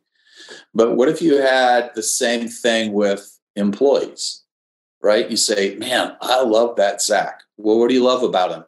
But 0.74 0.96
what 0.96 1.08
if 1.08 1.20
you 1.20 1.38
had 1.38 1.90
the 1.94 2.02
same 2.02 2.48
thing 2.48 2.92
with 2.92 3.38
employees, 3.56 4.42
right? 5.02 5.28
You 5.28 5.36
say, 5.36 5.74
man, 5.76 6.16
I 6.20 6.42
love 6.42 6.76
that 6.76 7.02
Zach. 7.02 7.40
Well, 7.56 7.78
what 7.78 7.88
do 7.88 7.94
you 7.94 8.04
love 8.04 8.22
about 8.22 8.52
him? 8.52 8.64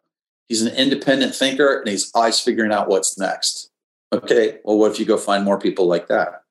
He's 0.48 0.62
an 0.62 0.74
independent 0.74 1.34
thinker 1.34 1.78
and 1.78 1.88
he's 1.88 2.10
always 2.14 2.40
figuring 2.40 2.72
out 2.72 2.88
what's 2.88 3.18
next. 3.18 3.70
Okay, 4.12 4.58
well, 4.64 4.78
what 4.78 4.90
if 4.90 4.98
you 4.98 5.04
go 5.04 5.18
find 5.18 5.44
more 5.44 5.60
people 5.60 5.86
like 5.86 6.08
that? 6.08 6.42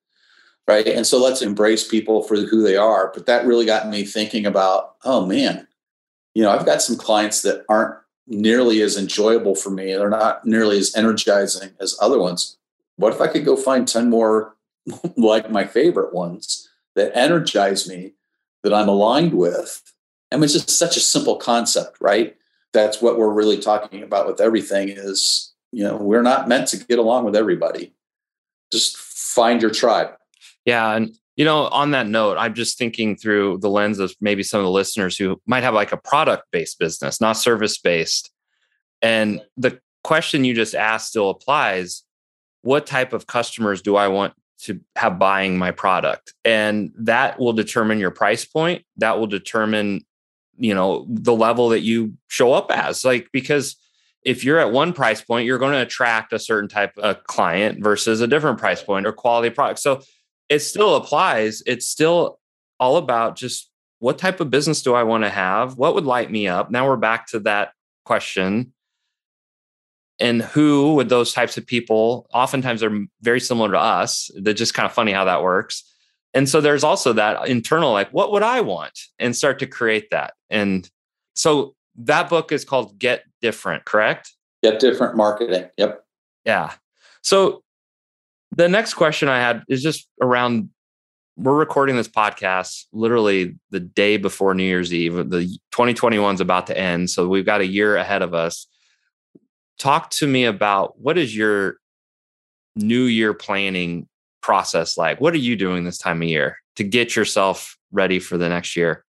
Right. 0.67 0.87
And 0.87 1.07
so 1.07 1.17
let's 1.17 1.41
embrace 1.41 1.87
people 1.87 2.21
for 2.23 2.35
who 2.35 2.61
they 2.61 2.75
are. 2.75 3.11
But 3.13 3.25
that 3.25 3.45
really 3.45 3.65
got 3.65 3.87
me 3.87 4.03
thinking 4.03 4.45
about, 4.45 4.95
oh 5.05 5.25
man, 5.25 5.66
you 6.37 6.43
know, 6.43 6.51
I've 6.51 6.65
got 6.65 6.81
some 6.81 6.95
clients 6.95 7.41
that 7.41 7.65
aren't 7.67 7.95
nearly 8.27 8.81
as 8.81 8.97
enjoyable 8.97 9.55
for 9.55 9.69
me. 9.69 9.93
They're 9.93 10.09
not 10.09 10.45
nearly 10.45 10.77
as 10.77 10.95
energizing 10.95 11.71
as 11.79 11.97
other 11.99 12.19
ones. 12.19 12.57
What 12.97 13.13
if 13.13 13.21
I 13.21 13.27
could 13.27 13.45
go 13.45 13.55
find 13.55 13.87
10 13.87 14.09
more 14.09 14.55
like 15.17 15.49
my 15.49 15.65
favorite 15.65 16.13
ones 16.13 16.69
that 16.95 17.15
energize 17.17 17.87
me, 17.87 18.13
that 18.63 18.73
I'm 18.73 18.87
aligned 18.87 19.33
with? 19.33 19.81
I 20.31 20.35
mean, 20.35 20.43
it's 20.43 20.53
just 20.53 20.69
such 20.69 20.97
a 20.97 21.01
simple 21.01 21.37
concept, 21.37 21.97
right? 21.99 22.37
that's 22.73 23.01
what 23.01 23.17
we're 23.17 23.33
really 23.33 23.57
talking 23.57 24.03
about 24.03 24.27
with 24.27 24.41
everything 24.41 24.89
is 24.89 25.53
you 25.71 25.83
know 25.83 25.97
we're 25.97 26.21
not 26.21 26.47
meant 26.47 26.67
to 26.67 26.77
get 26.77 26.99
along 26.99 27.25
with 27.25 27.35
everybody 27.35 27.93
just 28.71 28.97
find 28.97 29.61
your 29.61 29.71
tribe 29.71 30.11
yeah 30.65 30.95
and 30.95 31.17
you 31.37 31.45
know 31.45 31.67
on 31.67 31.91
that 31.91 32.07
note 32.07 32.37
i'm 32.37 32.53
just 32.53 32.77
thinking 32.77 33.15
through 33.15 33.57
the 33.59 33.69
lens 33.69 33.99
of 33.99 34.13
maybe 34.19 34.43
some 34.43 34.59
of 34.59 34.65
the 34.65 34.71
listeners 34.71 35.17
who 35.17 35.39
might 35.45 35.63
have 35.63 35.73
like 35.73 35.93
a 35.93 35.97
product 35.97 36.43
based 36.51 36.77
business 36.77 37.21
not 37.21 37.37
service 37.37 37.77
based 37.77 38.31
and 39.01 39.41
the 39.55 39.79
question 40.03 40.43
you 40.43 40.53
just 40.53 40.75
asked 40.75 41.09
still 41.09 41.29
applies. 41.29 42.03
What 42.61 42.85
type 42.85 43.13
of 43.13 43.27
customers 43.27 43.81
do 43.81 43.95
i 43.95 44.07
want 44.07 44.33
to 44.59 44.79
have 44.95 45.19
buying 45.19 45.57
my 45.57 45.71
product? 45.71 46.33
And 46.43 46.91
that 46.99 47.39
will 47.39 47.53
determine 47.53 47.99
your 47.99 48.11
price 48.11 48.45
point. 48.45 48.83
That 48.97 49.19
will 49.19 49.27
determine 49.27 50.05
you 50.57 50.73
know 50.73 51.05
the 51.07 51.35
level 51.35 51.69
that 51.69 51.81
you 51.81 52.13
show 52.27 52.53
up 52.53 52.71
as. 52.71 53.05
Like 53.05 53.29
because 53.31 53.75
if 54.23 54.43
you're 54.43 54.59
at 54.59 54.71
one 54.71 54.91
price 54.93 55.21
point 55.21 55.45
you're 55.45 55.59
going 55.59 55.73
to 55.73 55.81
attract 55.81 56.33
a 56.33 56.39
certain 56.39 56.67
type 56.67 56.97
of 56.97 57.23
client 57.25 57.83
versus 57.83 58.19
a 58.19 58.27
different 58.27 58.57
price 58.57 58.81
point 58.81 59.05
or 59.05 59.11
quality 59.11 59.49
product. 59.49 59.79
So 59.79 60.01
it 60.49 60.59
still 60.59 60.95
applies 60.95 61.61
it's 61.65 61.87
still 61.87 62.39
all 62.79 62.97
about 62.97 63.35
just 63.35 63.69
what 63.99 64.17
type 64.17 64.39
of 64.39 64.49
business 64.49 64.81
do 64.81 64.93
i 64.93 65.03
want 65.03 65.23
to 65.23 65.29
have 65.29 65.77
what 65.77 65.93
would 65.93 66.05
light 66.05 66.31
me 66.31 66.47
up 66.47 66.71
now 66.71 66.87
we're 66.87 66.97
back 66.97 67.27
to 67.27 67.39
that 67.39 67.71
question 68.05 68.73
and 70.19 70.41
who 70.41 70.95
would 70.95 71.09
those 71.09 71.33
types 71.33 71.57
of 71.57 71.65
people 71.65 72.27
oftentimes 72.33 72.81
they're 72.81 73.05
very 73.21 73.39
similar 73.39 73.71
to 73.71 73.79
us 73.79 74.31
they're 74.37 74.53
just 74.53 74.73
kind 74.73 74.85
of 74.85 74.93
funny 74.93 75.11
how 75.11 75.25
that 75.25 75.43
works 75.43 75.83
and 76.37 76.47
so 76.47 76.61
there's 76.61 76.83
also 76.83 77.13
that 77.13 77.47
internal, 77.47 77.91
like, 77.91 78.11
what 78.11 78.31
would 78.31 78.43
I 78.43 78.61
want? 78.61 78.99
And 79.17 79.35
start 79.35 79.57
to 79.57 79.65
create 79.65 80.11
that. 80.11 80.35
And 80.51 80.87
so 81.35 81.75
that 81.95 82.29
book 82.29 82.51
is 82.51 82.63
called 82.63 82.99
Get 82.99 83.23
Different, 83.41 83.85
correct? 83.85 84.33
Get 84.61 84.79
Different 84.79 85.15
Marketing. 85.15 85.67
Yep. 85.77 86.03
Yeah. 86.45 86.73
So 87.23 87.63
the 88.57 88.67
next 88.67 88.95
question 88.95 89.29
I 89.29 89.39
had 89.39 89.63
is 89.69 89.83
just 89.83 90.09
around 90.21 90.69
we're 91.37 91.55
recording 91.55 91.95
this 91.95 92.07
podcast 92.07 92.85
literally 92.91 93.55
the 93.69 93.79
day 93.79 94.17
before 94.17 94.55
New 94.55 94.63
Year's 94.63 94.91
Eve. 94.91 95.29
The 95.29 95.45
2021 95.71 96.33
is 96.33 96.41
about 96.41 96.65
to 96.67 96.77
end. 96.77 97.11
So 97.11 97.27
we've 97.27 97.45
got 97.45 97.61
a 97.61 97.67
year 97.67 97.95
ahead 97.95 98.23
of 98.23 98.33
us. 98.33 98.65
Talk 99.77 100.09
to 100.11 100.25
me 100.25 100.45
about 100.45 100.99
what 100.99 101.19
is 101.19 101.37
your 101.37 101.77
new 102.75 103.03
year 103.03 103.35
planning 103.35 104.07
process 104.41 104.97
like? 104.97 105.21
What 105.21 105.35
are 105.35 105.37
you 105.37 105.55
doing 105.55 105.83
this 105.83 105.99
time 105.99 106.23
of 106.23 106.27
year 106.27 106.57
to 106.77 106.83
get 106.83 107.15
yourself 107.15 107.77
ready 107.91 108.17
for 108.17 108.39
the 108.39 108.49
next 108.49 108.75
year? 108.75 109.05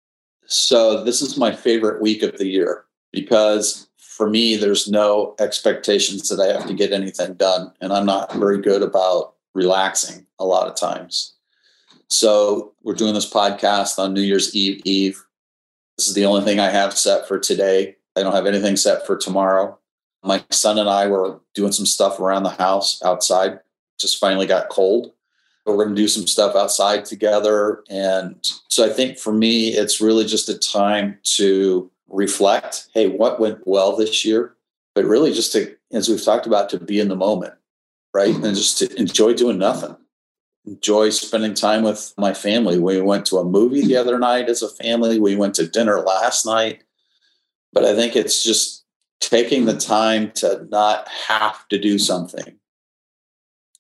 So, 0.48 1.04
this 1.04 1.22
is 1.22 1.38
my 1.38 1.56
favorite 1.56 2.02
week 2.02 2.24
of 2.24 2.38
the 2.40 2.48
year 2.48 2.86
because 3.12 3.88
for 3.98 4.30
me, 4.30 4.56
there's 4.56 4.88
no 4.90 5.36
expectations 5.40 6.30
that 6.30 6.40
I 6.40 6.52
have 6.54 6.68
to 6.68 6.74
get 6.74 6.92
anything 6.92 7.34
done. 7.36 7.72
And 7.82 7.92
I'm 7.94 8.06
not 8.06 8.34
very 8.34 8.62
good 8.62 8.82
about 8.82 9.35
relaxing 9.56 10.28
a 10.38 10.46
lot 10.46 10.68
of 10.68 10.76
times. 10.76 11.34
So, 12.08 12.74
we're 12.84 12.94
doing 12.94 13.16
this 13.16 13.32
podcast 13.32 13.98
on 13.98 14.14
New 14.14 14.22
Year's 14.22 14.56
Eve 14.56 14.82
Eve. 14.86 15.24
This 15.98 16.08
is 16.08 16.14
the 16.14 16.26
only 16.26 16.44
thing 16.44 16.60
I 16.60 16.70
have 16.70 16.96
set 16.96 17.28
for 17.28 17.40
today. 17.40 17.96
I 18.16 18.22
don't 18.22 18.36
have 18.36 18.46
anything 18.46 18.76
set 18.76 19.06
for 19.08 19.18
tomorrow. 19.18 19.78
My 20.24 20.44
son 20.52 20.78
and 20.78 20.90
I 20.90 21.08
were 21.08 21.40
doing 21.54 21.72
some 21.72 21.86
stuff 21.86 22.20
around 22.20 22.44
the 22.44 22.50
house 22.50 23.02
outside. 23.04 23.60
Just 24.00 24.20
finally 24.20 24.46
got 24.48 24.70
cold 24.70 25.14
But 25.66 25.78
we're 25.78 25.86
going 25.86 25.96
to 25.96 26.02
do 26.02 26.08
some 26.08 26.28
stuff 26.28 26.56
outside 26.56 27.06
together. 27.06 27.84
And 27.90 28.36
so 28.70 28.86
I 28.86 28.90
think 28.90 29.18
for 29.18 29.32
me, 29.32 29.70
it's 29.70 30.02
really 30.02 30.26
just 30.26 30.50
a 30.50 30.58
time 30.58 31.18
to 31.36 31.90
reflect 32.10 32.88
hey, 32.94 33.08
what 33.08 33.40
went 33.40 33.66
well 33.66 33.96
this 33.96 34.26
year? 34.26 34.56
But 34.96 35.06
really 35.06 35.34
just 35.34 35.52
to, 35.54 35.76
as 35.92 36.08
we've 36.10 36.24
talked 36.24 36.48
about, 36.48 36.70
to 36.70 36.80
be 36.80 37.00
in 37.00 37.10
the 37.10 37.16
moment, 37.16 37.54
right? 38.16 38.34
And 38.34 38.56
just 38.56 38.78
to 38.78 38.98
enjoy 38.98 39.34
doing 39.34 39.58
nothing. 39.58 39.94
Enjoy 40.66 41.10
spending 41.10 41.54
time 41.54 41.84
with 41.84 42.14
my 42.18 42.34
family. 42.34 42.80
We 42.80 43.02
went 43.02 43.26
to 43.26 43.38
a 43.40 43.44
movie 43.44 43.86
the 43.86 43.98
other 43.98 44.18
night 44.18 44.48
as 44.48 44.62
a 44.62 44.70
family. 44.70 45.20
We 45.20 45.36
went 45.36 45.54
to 45.56 45.68
dinner 45.68 46.00
last 46.00 46.46
night. 46.46 46.86
But 47.74 47.84
I 47.84 47.94
think 47.94 48.16
it's 48.16 48.42
just 48.42 48.86
taking 49.20 49.66
the 49.66 49.76
time 49.76 50.32
to 50.36 50.66
not 50.72 51.10
have 51.28 51.68
to 51.68 51.78
do 51.78 52.00
something. 52.00 52.58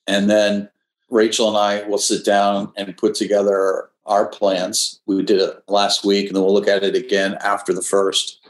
And 0.06 0.30
then 0.30 0.70
Rachel 1.10 1.48
and 1.48 1.58
I 1.58 1.88
will 1.88 1.98
sit 1.98 2.26
down 2.26 2.74
and 2.76 2.98
put 2.98 3.16
together 3.16 3.90
our 4.06 4.28
plans. 4.28 5.00
We 5.06 5.24
did 5.24 5.40
it 5.40 5.64
last 5.70 6.04
week, 6.04 6.28
and 6.28 6.36
then 6.36 6.44
we'll 6.44 6.54
look 6.54 6.68
at 6.68 6.84
it 6.84 6.94
again 6.94 7.38
after 7.40 7.72
the 7.72 7.82
first. 7.82 8.46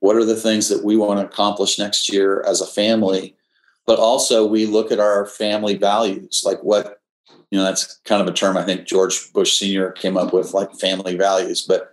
What 0.00 0.16
are 0.16 0.24
the 0.24 0.34
things 0.34 0.68
that 0.68 0.84
we 0.84 0.96
want 0.96 1.20
to 1.20 1.26
accomplish 1.26 1.78
next 1.78 2.12
year 2.12 2.42
as 2.42 2.60
a 2.60 2.66
family? 2.66 3.36
But 3.86 3.98
also, 3.98 4.46
we 4.46 4.66
look 4.66 4.92
at 4.92 5.00
our 5.00 5.26
family 5.26 5.76
values, 5.76 6.42
like 6.44 6.62
what, 6.62 7.00
you 7.50 7.58
know, 7.58 7.64
that's 7.64 7.98
kind 8.04 8.22
of 8.22 8.28
a 8.28 8.32
term 8.32 8.56
I 8.56 8.62
think 8.62 8.86
George 8.86 9.32
Bush 9.32 9.58
Sr. 9.58 9.90
came 9.92 10.16
up 10.16 10.32
with, 10.32 10.54
like 10.54 10.72
family 10.74 11.16
values. 11.16 11.62
But 11.62 11.92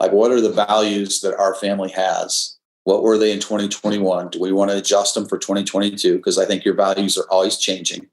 like, 0.00 0.12
what 0.12 0.32
are 0.32 0.40
the 0.40 0.52
values 0.52 1.20
that 1.20 1.36
our 1.36 1.54
family 1.54 1.90
has? 1.90 2.56
What 2.84 3.02
were 3.02 3.18
they 3.18 3.32
in 3.32 3.40
2021? 3.40 4.28
Do 4.28 4.40
we 4.40 4.52
want 4.52 4.70
to 4.70 4.76
adjust 4.76 5.14
them 5.14 5.26
for 5.26 5.38
2022? 5.38 6.16
Because 6.16 6.38
I 6.38 6.44
think 6.44 6.64
your 6.64 6.74
values 6.74 7.18
are 7.18 7.26
always 7.30 7.58
changing 7.58 8.08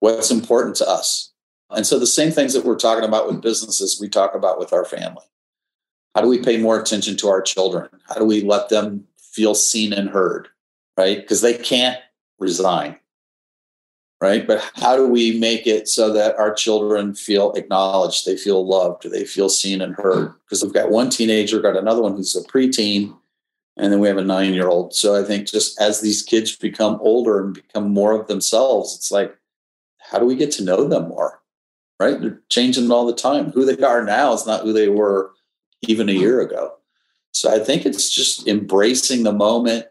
what's 0.00 0.30
important 0.30 0.76
to 0.76 0.88
us. 0.88 1.32
And 1.70 1.86
so 1.86 1.98
the 1.98 2.06
same 2.06 2.30
things 2.30 2.52
that 2.52 2.64
we're 2.64 2.76
talking 2.76 3.04
about 3.04 3.26
with 3.26 3.40
businesses, 3.40 3.98
we 4.00 4.08
talk 4.08 4.34
about 4.34 4.58
with 4.58 4.72
our 4.72 4.84
family. 4.84 5.24
How 6.14 6.20
do 6.20 6.28
we 6.28 6.42
pay 6.42 6.58
more 6.58 6.78
attention 6.78 7.16
to 7.18 7.28
our 7.28 7.40
children? 7.40 7.88
How 8.08 8.16
do 8.16 8.24
we 8.24 8.42
let 8.42 8.68
them 8.68 9.06
feel 9.16 9.54
seen 9.54 9.92
and 9.92 10.10
heard? 10.10 10.48
Right? 10.96 11.20
Because 11.20 11.40
they 11.40 11.54
can't 11.54 11.98
resign. 12.38 12.96
Right. 14.20 14.46
But 14.46 14.70
how 14.76 14.96
do 14.96 15.06
we 15.06 15.38
make 15.38 15.66
it 15.66 15.86
so 15.86 16.10
that 16.12 16.36
our 16.36 16.54
children 16.54 17.14
feel 17.14 17.52
acknowledged? 17.52 18.24
They 18.24 18.36
feel 18.36 18.66
loved. 18.66 19.10
They 19.10 19.24
feel 19.24 19.50
seen 19.50 19.82
and 19.82 19.94
heard? 19.96 20.32
Because 20.44 20.62
we've 20.62 20.72
got 20.72 20.90
one 20.90 21.10
teenager, 21.10 21.60
got 21.60 21.76
another 21.76 22.00
one 22.00 22.16
who's 22.16 22.34
a 22.34 22.42
preteen, 22.42 23.14
and 23.76 23.92
then 23.92 24.00
we 24.00 24.08
have 24.08 24.16
a 24.16 24.24
nine 24.24 24.54
year 24.54 24.68
old. 24.68 24.94
So 24.94 25.20
I 25.20 25.24
think 25.26 25.48
just 25.48 25.78
as 25.78 26.00
these 26.00 26.22
kids 26.22 26.56
become 26.56 26.98
older 27.02 27.44
and 27.44 27.52
become 27.52 27.90
more 27.90 28.18
of 28.18 28.26
themselves, 28.28 28.94
it's 28.96 29.10
like, 29.10 29.36
how 29.98 30.18
do 30.18 30.24
we 30.24 30.36
get 30.36 30.52
to 30.52 30.64
know 30.64 30.88
them 30.88 31.08
more? 31.08 31.42
Right? 32.00 32.18
They're 32.18 32.40
changing 32.48 32.90
all 32.90 33.04
the 33.04 33.14
time. 33.14 33.50
Who 33.52 33.66
they 33.66 33.82
are 33.84 34.04
now 34.04 34.32
is 34.32 34.46
not 34.46 34.62
who 34.62 34.72
they 34.72 34.88
were 34.88 35.32
even 35.82 36.08
a 36.08 36.12
year 36.12 36.40
ago. 36.40 36.72
So 37.32 37.52
I 37.52 37.58
think 37.58 37.84
it's 37.84 38.08
just 38.10 38.46
embracing 38.46 39.24
the 39.24 39.32
moment, 39.32 39.86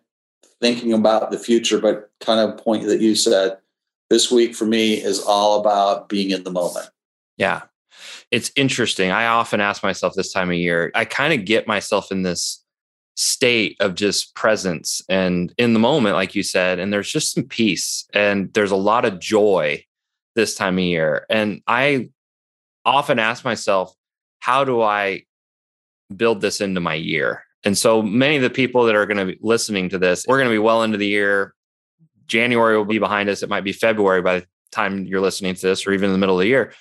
thinking 0.63 0.93
about 0.93 1.29
the 1.29 1.37
future, 1.37 1.77
but 1.77 2.09
kind 2.21 2.39
of 2.39 2.57
point 2.57 2.85
that 2.85 3.01
you 3.01 3.15
said 3.15 3.57
this 4.09 4.31
week 4.31 4.55
for 4.55 4.63
me 4.65 4.93
is 4.93 5.21
all 5.21 5.59
about 5.59 6.07
being 6.07 6.31
in 6.31 6.45
the 6.45 6.51
moment. 6.51 6.89
Yeah. 7.35 7.63
It's 8.31 8.49
interesting. 8.55 9.11
I 9.11 9.27
often 9.27 9.59
ask 9.59 9.83
myself 9.83 10.13
this 10.15 10.31
time 10.31 10.49
of 10.49 10.55
year, 10.55 10.89
I 10.95 11.03
kind 11.03 11.37
of 11.37 11.45
get 11.45 11.67
myself 11.67 12.13
in 12.13 12.23
this 12.23 12.63
state 13.17 13.75
of 13.81 13.95
just 13.95 14.33
presence 14.35 15.01
and 15.09 15.53
in 15.57 15.73
the 15.73 15.79
moment, 15.79 16.15
like 16.15 16.33
you 16.33 16.43
said, 16.43 16.79
and 16.79 16.93
there's 16.93 17.11
just 17.11 17.33
some 17.33 17.43
peace 17.43 18.07
and 18.13 18.51
there's 18.53 18.71
a 18.71 18.77
lot 18.77 19.03
of 19.03 19.19
joy 19.19 19.83
this 20.35 20.55
time 20.55 20.77
of 20.77 20.83
year. 20.85 21.25
And 21.29 21.61
I 21.67 22.09
often 22.85 23.19
ask 23.19 23.43
myself, 23.43 23.93
how 24.39 24.63
do 24.63 24.81
I 24.81 25.23
build 26.15 26.39
this 26.39 26.61
into 26.61 26.79
my 26.79 26.95
year? 26.95 27.43
And 27.63 27.77
so 27.77 28.01
many 28.01 28.35
of 28.35 28.41
the 28.41 28.49
people 28.49 28.85
that 28.85 28.95
are 28.95 29.05
going 29.05 29.17
to 29.17 29.33
be 29.33 29.39
listening 29.41 29.89
to 29.89 29.97
this, 29.97 30.25
we're 30.27 30.37
going 30.37 30.49
to 30.49 30.53
be 30.53 30.59
well 30.59 30.83
into 30.83 30.97
the 30.97 31.07
year. 31.07 31.53
January 32.27 32.77
will 32.77 32.85
be 32.85 32.99
behind 32.99 33.29
us. 33.29 33.43
It 33.43 33.49
might 33.49 33.63
be 33.63 33.73
February 33.73 34.21
by 34.21 34.39
the 34.39 34.45
time 34.71 35.05
you're 35.05 35.21
listening 35.21 35.55
to 35.55 35.61
this, 35.61 35.87
or 35.87 35.93
even 35.93 36.07
in 36.07 36.13
the 36.13 36.17
middle 36.17 36.35
of 36.35 36.41
the 36.41 36.47
year. 36.47 36.73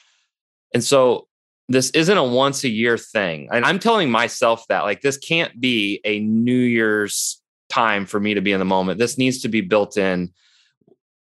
And 0.74 0.83
so 0.83 1.28
this 1.68 1.91
isn't 1.91 2.16
a 2.16 2.24
once 2.24 2.64
a 2.64 2.68
year 2.68 2.99
thing. 2.99 3.49
And 3.53 3.64
I'm 3.64 3.78
telling 3.78 4.11
myself 4.11 4.64
that 4.68 4.83
like 4.83 5.03
this 5.03 5.18
can't 5.18 5.61
be 5.61 6.01
a 6.05 6.20
New 6.20 6.53
Year's 6.53 7.41
time 7.70 8.07
for 8.07 8.18
me 8.18 8.35
to 8.35 8.41
be 8.41 8.53
in 8.53 8.59
the 8.59 8.64
moment. 8.64 8.99
This 8.99 9.18
needs 9.18 9.41
to 9.43 9.49
be 9.49 9.61
built 9.61 9.97
in. 9.97 10.33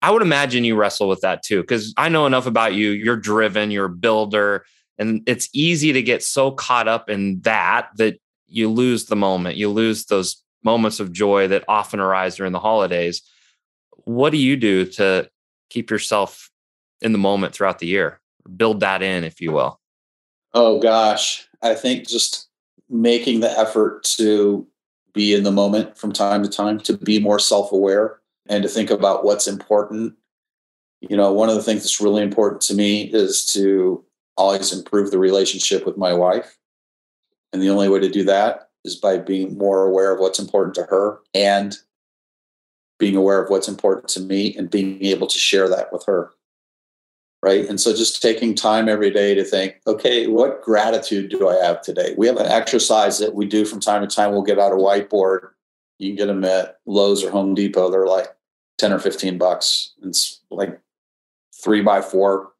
I 0.00 0.10
would 0.10 0.22
imagine 0.22 0.64
you 0.64 0.74
wrestle 0.74 1.08
with 1.08 1.20
that 1.20 1.42
too, 1.44 1.60
because 1.60 1.94
I 1.96 2.08
know 2.08 2.26
enough 2.26 2.46
about 2.46 2.74
you. 2.74 2.90
You're 2.90 3.16
driven, 3.16 3.70
you're 3.70 3.84
a 3.84 3.90
builder, 3.90 4.64
and 4.98 5.22
it's 5.26 5.48
easy 5.52 5.92
to 5.92 6.02
get 6.02 6.24
so 6.24 6.50
caught 6.50 6.88
up 6.88 7.08
in 7.08 7.40
that 7.42 7.90
that 7.96 8.18
you 8.52 8.68
lose 8.68 9.06
the 9.06 9.16
moment. 9.16 9.56
You 9.56 9.68
lose 9.68 10.04
those 10.06 10.42
moments 10.62 11.00
of 11.00 11.12
joy 11.12 11.48
that 11.48 11.64
often 11.68 12.00
arise 12.00 12.36
during 12.36 12.52
the 12.52 12.60
holidays. 12.60 13.22
What 14.04 14.30
do 14.30 14.36
you 14.36 14.56
do 14.56 14.84
to 14.84 15.28
keep 15.70 15.90
yourself 15.90 16.50
in 17.00 17.12
the 17.12 17.18
moment 17.18 17.54
throughout 17.54 17.78
the 17.78 17.86
year? 17.86 18.20
Build 18.56 18.80
that 18.80 19.02
in, 19.02 19.24
if 19.24 19.40
you 19.40 19.52
will. 19.52 19.80
Oh 20.54 20.78
gosh, 20.80 21.48
I 21.62 21.74
think 21.74 22.06
just 22.06 22.48
making 22.90 23.40
the 23.40 23.58
effort 23.58 24.04
to 24.04 24.66
be 25.14 25.34
in 25.34 25.44
the 25.44 25.52
moment 25.52 25.96
from 25.96 26.12
time 26.12 26.42
to 26.42 26.48
time, 26.48 26.78
to 26.80 26.96
be 26.96 27.18
more 27.18 27.38
self 27.38 27.72
aware 27.72 28.20
and 28.48 28.62
to 28.62 28.68
think 28.68 28.90
about 28.90 29.24
what's 29.24 29.46
important. 29.46 30.14
You 31.00 31.16
know, 31.16 31.32
one 31.32 31.48
of 31.48 31.54
the 31.54 31.62
things 31.62 31.82
that's 31.82 32.00
really 32.00 32.22
important 32.22 32.60
to 32.62 32.74
me 32.74 33.04
is 33.12 33.46
to 33.46 34.04
always 34.36 34.72
improve 34.72 35.10
the 35.10 35.18
relationship 35.18 35.86
with 35.86 35.96
my 35.96 36.12
wife. 36.12 36.56
And 37.52 37.60
the 37.60 37.70
only 37.70 37.88
way 37.88 38.00
to 38.00 38.08
do 38.08 38.24
that 38.24 38.70
is 38.84 38.96
by 38.96 39.18
being 39.18 39.56
more 39.56 39.84
aware 39.86 40.12
of 40.12 40.20
what's 40.20 40.38
important 40.38 40.74
to 40.76 40.84
her 40.84 41.20
and 41.34 41.76
being 42.98 43.16
aware 43.16 43.42
of 43.42 43.50
what's 43.50 43.68
important 43.68 44.08
to 44.08 44.20
me 44.20 44.56
and 44.56 44.70
being 44.70 45.04
able 45.04 45.26
to 45.26 45.38
share 45.38 45.68
that 45.68 45.92
with 45.92 46.04
her 46.06 46.32
right? 47.42 47.68
And 47.68 47.80
so 47.80 47.94
just 47.94 48.22
taking 48.22 48.54
time 48.54 48.88
every 48.88 49.10
day 49.10 49.34
to 49.34 49.44
think, 49.44 49.80
okay, 49.86 50.28
what 50.28 50.62
gratitude 50.62 51.30
do 51.30 51.48
I 51.48 51.56
have 51.56 51.82
today? 51.82 52.14
We 52.16 52.28
have 52.28 52.36
an 52.36 52.46
exercise 52.46 53.18
that 53.18 53.34
we 53.34 53.46
do 53.46 53.64
from 53.64 53.80
time 53.80 54.06
to 54.06 54.14
time. 54.14 54.30
We'll 54.30 54.42
get 54.42 54.60
out 54.60 54.72
a 54.72 54.76
whiteboard. 54.76 55.48
You 55.98 56.10
can 56.10 56.16
get 56.16 56.26
them 56.26 56.44
at 56.44 56.78
Lowe's 56.86 57.24
or 57.24 57.30
Home 57.30 57.54
Depot. 57.54 57.90
They're 57.90 58.06
like 58.06 58.28
10 58.78 58.92
or 58.92 58.98
15 58.98 59.38
bucks. 59.38 59.92
It's 60.02 60.40
like 60.50 60.80
three 61.62 61.82
by 61.82 62.00
four. 62.00 62.52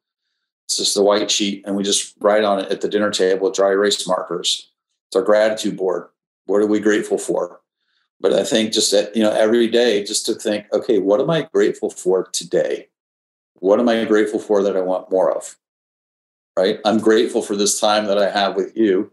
It's 0.67 0.77
just 0.77 0.97
a 0.97 1.03
white 1.03 1.31
sheet. 1.31 1.63
And 1.65 1.77
we 1.77 1.85
just 1.85 2.15
write 2.21 2.45
on 2.45 2.61
it 2.61 2.73
at 2.73 2.81
the 2.81 2.89
dinner 2.89 3.11
table 3.11 3.47
with 3.47 3.55
dry 3.55 3.71
erase 3.71 4.07
markers. 4.07 4.72
It's 5.13 5.17
our 5.19 5.23
gratitude 5.23 5.77
board. 5.77 6.09
What 6.47 6.63
are 6.63 6.67
we 6.67 6.81
grateful 6.81 7.19
for? 7.19 7.61
But 8.19 8.33
I 8.33 8.45
think 8.45 8.73
just 8.73 8.91
that, 8.93 9.15
you 9.15 9.23
know, 9.23 9.31
every 9.31 9.69
day, 9.69 10.03
just 10.03 10.25
to 10.25 10.35
think, 10.35 10.65
okay, 10.73 11.01
what 11.01 11.21
am 11.21 11.29
I 11.29 11.51
grateful 11.53 11.91
for 11.91 12.31
today? 12.33 12.89
What 13.57 13.79
am 13.79 13.91
I 13.91 14.07
grateful 14.07 14.39
for 14.39 14.63
that 14.63 14.75
I 14.75 14.81
want 14.81 15.11
more 15.11 15.31
of? 15.31 15.59
Right? 16.59 16.79
I'm 16.87 16.97
grateful 16.97 17.43
for 17.43 17.57
this 17.57 17.79
time 17.79 18.07
that 18.07 18.17
I 18.17 18.31
have 18.31 18.57
with 18.57 18.75
you, 18.75 19.13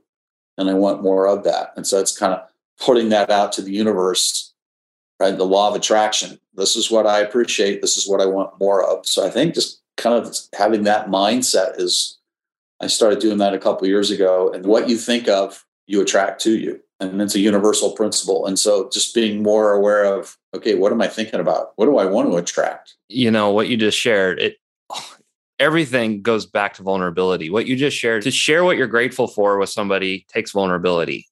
and 0.57 0.69
I 0.69 0.73
want 0.73 1.03
more 1.03 1.27
of 1.27 1.43
that. 1.43 1.73
And 1.75 1.85
so 1.85 1.99
it's 1.99 2.17
kind 2.17 2.31
of 2.31 2.47
putting 2.79 3.09
that 3.09 3.29
out 3.29 3.51
to 3.53 3.61
the 3.61 3.73
universe, 3.73 4.53
right? 5.19 5.35
The 5.35 5.45
law 5.45 5.67
of 5.67 5.75
attraction. 5.75 6.39
This 6.53 6.77
is 6.77 6.89
what 6.89 7.07
I 7.07 7.19
appreciate. 7.19 7.81
This 7.81 7.97
is 7.97 8.07
what 8.07 8.21
I 8.21 8.25
want 8.25 8.57
more 8.57 8.81
of. 8.85 9.05
So 9.05 9.27
I 9.27 9.29
think 9.29 9.53
just 9.53 9.81
kind 9.97 10.15
of 10.15 10.33
having 10.57 10.83
that 10.83 11.07
mindset 11.07 11.77
is, 11.77 12.19
I 12.79 12.87
started 12.87 13.19
doing 13.19 13.39
that 13.39 13.53
a 13.53 13.59
couple 13.59 13.85
years 13.85 14.11
ago. 14.11 14.49
And 14.53 14.65
what 14.65 14.87
you 14.87 14.95
think 14.95 15.27
of, 15.27 15.65
you 15.89 16.01
attract 16.01 16.39
to 16.41 16.57
you. 16.57 16.79
And 16.99 17.19
it's 17.21 17.33
a 17.33 17.39
universal 17.39 17.93
principle. 17.93 18.45
And 18.45 18.59
so 18.59 18.89
just 18.89 19.15
being 19.15 19.41
more 19.41 19.73
aware 19.73 20.05
of 20.05 20.37
okay 20.55 20.75
what 20.75 20.91
am 20.91 21.01
i 21.01 21.07
thinking 21.07 21.39
about? 21.39 21.71
What 21.75 21.85
do 21.85 21.97
i 21.97 22.05
want 22.05 22.29
to 22.29 22.37
attract? 22.37 22.95
You 23.09 23.31
know 23.31 23.51
what 23.51 23.67
you 23.67 23.75
just 23.75 23.97
shared 23.97 24.39
it 24.39 24.57
everything 25.59 26.21
goes 26.21 26.45
back 26.45 26.75
to 26.75 26.83
vulnerability. 26.83 27.49
What 27.49 27.65
you 27.65 27.75
just 27.75 27.97
shared 27.97 28.23
to 28.23 28.31
share 28.31 28.63
what 28.63 28.77
you're 28.77 28.87
grateful 28.87 29.27
for 29.27 29.57
with 29.57 29.69
somebody 29.69 30.25
takes 30.31 30.51
vulnerability. 30.51 31.25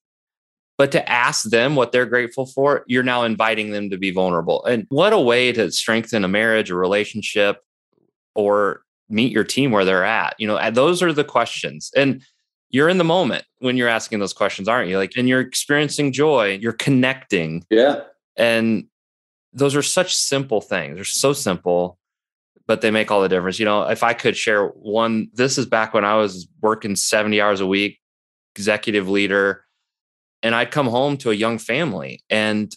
But 0.76 0.92
to 0.92 1.08
ask 1.08 1.44
them 1.44 1.74
what 1.74 1.92
they're 1.92 2.06
grateful 2.06 2.46
for 2.46 2.84
you're 2.88 3.04
now 3.04 3.22
inviting 3.22 3.70
them 3.70 3.90
to 3.90 3.96
be 3.96 4.10
vulnerable. 4.10 4.64
And 4.64 4.86
what 4.88 5.12
a 5.12 5.20
way 5.20 5.52
to 5.52 5.70
strengthen 5.70 6.24
a 6.24 6.28
marriage 6.28 6.70
a 6.70 6.74
relationship 6.74 7.58
or 8.34 8.82
meet 9.08 9.32
your 9.32 9.44
team 9.44 9.70
where 9.70 9.84
they're 9.84 10.04
at. 10.04 10.34
You 10.38 10.48
know 10.48 10.70
those 10.72 11.00
are 11.00 11.12
the 11.12 11.24
questions. 11.24 11.92
And 11.94 12.22
you're 12.70 12.88
in 12.88 12.98
the 12.98 13.04
moment 13.04 13.44
when 13.58 13.76
you're 13.76 13.88
asking 13.88 14.18
those 14.18 14.32
questions, 14.32 14.68
aren't 14.68 14.88
you? 14.88 14.98
Like, 14.98 15.12
and 15.16 15.28
you're 15.28 15.40
experiencing 15.40 16.12
joy, 16.12 16.58
you're 16.60 16.72
connecting. 16.72 17.64
Yeah. 17.70 18.02
And 18.36 18.84
those 19.52 19.74
are 19.74 19.82
such 19.82 20.14
simple 20.14 20.60
things. 20.60 20.96
They're 20.96 21.04
so 21.04 21.32
simple, 21.32 21.98
but 22.66 22.80
they 22.80 22.90
make 22.90 23.10
all 23.10 23.22
the 23.22 23.28
difference. 23.28 23.58
You 23.58 23.64
know, 23.64 23.82
if 23.84 24.02
I 24.02 24.12
could 24.12 24.36
share 24.36 24.66
one, 24.66 25.28
this 25.32 25.58
is 25.58 25.66
back 25.66 25.94
when 25.94 26.04
I 26.04 26.16
was 26.16 26.46
working 26.60 26.94
70 26.94 27.40
hours 27.40 27.60
a 27.60 27.66
week, 27.66 27.98
executive 28.54 29.08
leader, 29.08 29.64
and 30.42 30.54
I'd 30.54 30.70
come 30.70 30.86
home 30.86 31.16
to 31.18 31.30
a 31.30 31.34
young 31.34 31.58
family. 31.58 32.22
And 32.30 32.74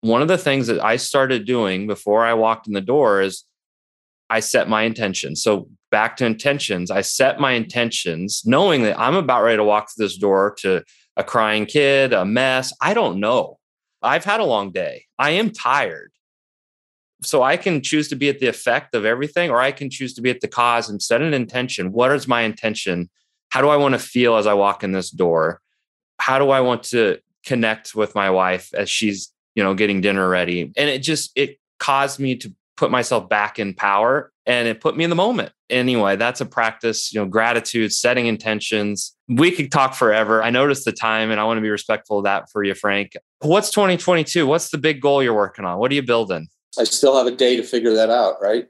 one 0.00 0.22
of 0.22 0.28
the 0.28 0.38
things 0.38 0.66
that 0.68 0.82
I 0.82 0.96
started 0.96 1.44
doing 1.44 1.86
before 1.86 2.24
I 2.24 2.34
walked 2.34 2.66
in 2.66 2.72
the 2.72 2.80
door 2.80 3.20
is 3.20 3.44
I 4.30 4.40
set 4.40 4.68
my 4.68 4.82
intention. 4.82 5.36
So 5.36 5.68
back 5.90 6.16
to 6.18 6.26
intentions. 6.26 6.90
I 6.90 7.00
set 7.02 7.40
my 7.40 7.52
intentions 7.52 8.42
knowing 8.44 8.82
that 8.82 8.98
I'm 8.98 9.16
about 9.16 9.42
ready 9.42 9.56
to 9.56 9.64
walk 9.64 9.88
through 9.90 10.06
this 10.06 10.16
door 10.16 10.54
to 10.60 10.82
a 11.16 11.24
crying 11.24 11.66
kid, 11.66 12.12
a 12.12 12.24
mess. 12.24 12.72
I 12.80 12.94
don't 12.94 13.20
know. 13.20 13.58
I've 14.02 14.24
had 14.24 14.40
a 14.40 14.44
long 14.44 14.72
day. 14.72 15.04
I 15.18 15.30
am 15.30 15.50
tired. 15.50 16.12
So 17.22 17.42
I 17.42 17.58
can 17.58 17.82
choose 17.82 18.08
to 18.08 18.16
be 18.16 18.30
at 18.30 18.38
the 18.38 18.46
effect 18.46 18.94
of 18.94 19.04
everything, 19.04 19.50
or 19.50 19.60
I 19.60 19.72
can 19.72 19.90
choose 19.90 20.14
to 20.14 20.22
be 20.22 20.30
at 20.30 20.40
the 20.40 20.48
cause 20.48 20.88
and 20.88 21.02
set 21.02 21.20
an 21.20 21.34
intention. 21.34 21.92
What 21.92 22.12
is 22.12 22.26
my 22.26 22.42
intention? 22.42 23.10
How 23.50 23.60
do 23.60 23.68
I 23.68 23.76
want 23.76 23.92
to 23.92 23.98
feel 23.98 24.36
as 24.36 24.46
I 24.46 24.54
walk 24.54 24.82
in 24.82 24.92
this 24.92 25.10
door? 25.10 25.60
How 26.18 26.38
do 26.38 26.50
I 26.50 26.60
want 26.60 26.84
to 26.84 27.18
connect 27.44 27.94
with 27.94 28.14
my 28.14 28.30
wife 28.30 28.72
as 28.72 28.88
she's, 28.88 29.32
you 29.54 29.62
know, 29.62 29.74
getting 29.74 30.00
dinner 30.00 30.28
ready? 30.28 30.72
And 30.76 30.88
it 30.88 31.02
just, 31.02 31.32
it 31.36 31.58
caused 31.78 32.20
me 32.20 32.36
to 32.36 32.54
put 32.78 32.90
myself 32.90 33.28
back 33.28 33.58
in 33.58 33.74
power 33.74 34.32
and 34.50 34.66
it 34.66 34.80
put 34.80 34.96
me 34.96 35.04
in 35.04 35.10
the 35.10 35.16
moment. 35.16 35.52
Anyway, 35.70 36.16
that's 36.16 36.40
a 36.40 36.46
practice, 36.46 37.12
you 37.12 37.20
know, 37.20 37.26
gratitude, 37.26 37.92
setting 37.92 38.26
intentions. 38.26 39.16
We 39.28 39.52
could 39.52 39.70
talk 39.70 39.94
forever. 39.94 40.42
I 40.42 40.50
noticed 40.50 40.84
the 40.84 40.92
time 40.92 41.30
and 41.30 41.38
I 41.38 41.44
want 41.44 41.58
to 41.58 41.62
be 41.62 41.70
respectful 41.70 42.18
of 42.18 42.24
that 42.24 42.50
for 42.50 42.64
you, 42.64 42.74
Frank. 42.74 43.16
What's 43.42 43.70
2022? 43.70 44.48
What's 44.48 44.70
the 44.70 44.78
big 44.78 45.00
goal 45.00 45.22
you're 45.22 45.34
working 45.34 45.64
on? 45.64 45.78
What 45.78 45.92
are 45.92 45.94
you 45.94 46.02
building? 46.02 46.48
I 46.76 46.82
still 46.82 47.16
have 47.16 47.32
a 47.32 47.36
day 47.36 47.56
to 47.58 47.62
figure 47.62 47.94
that 47.94 48.10
out, 48.10 48.42
right? 48.42 48.66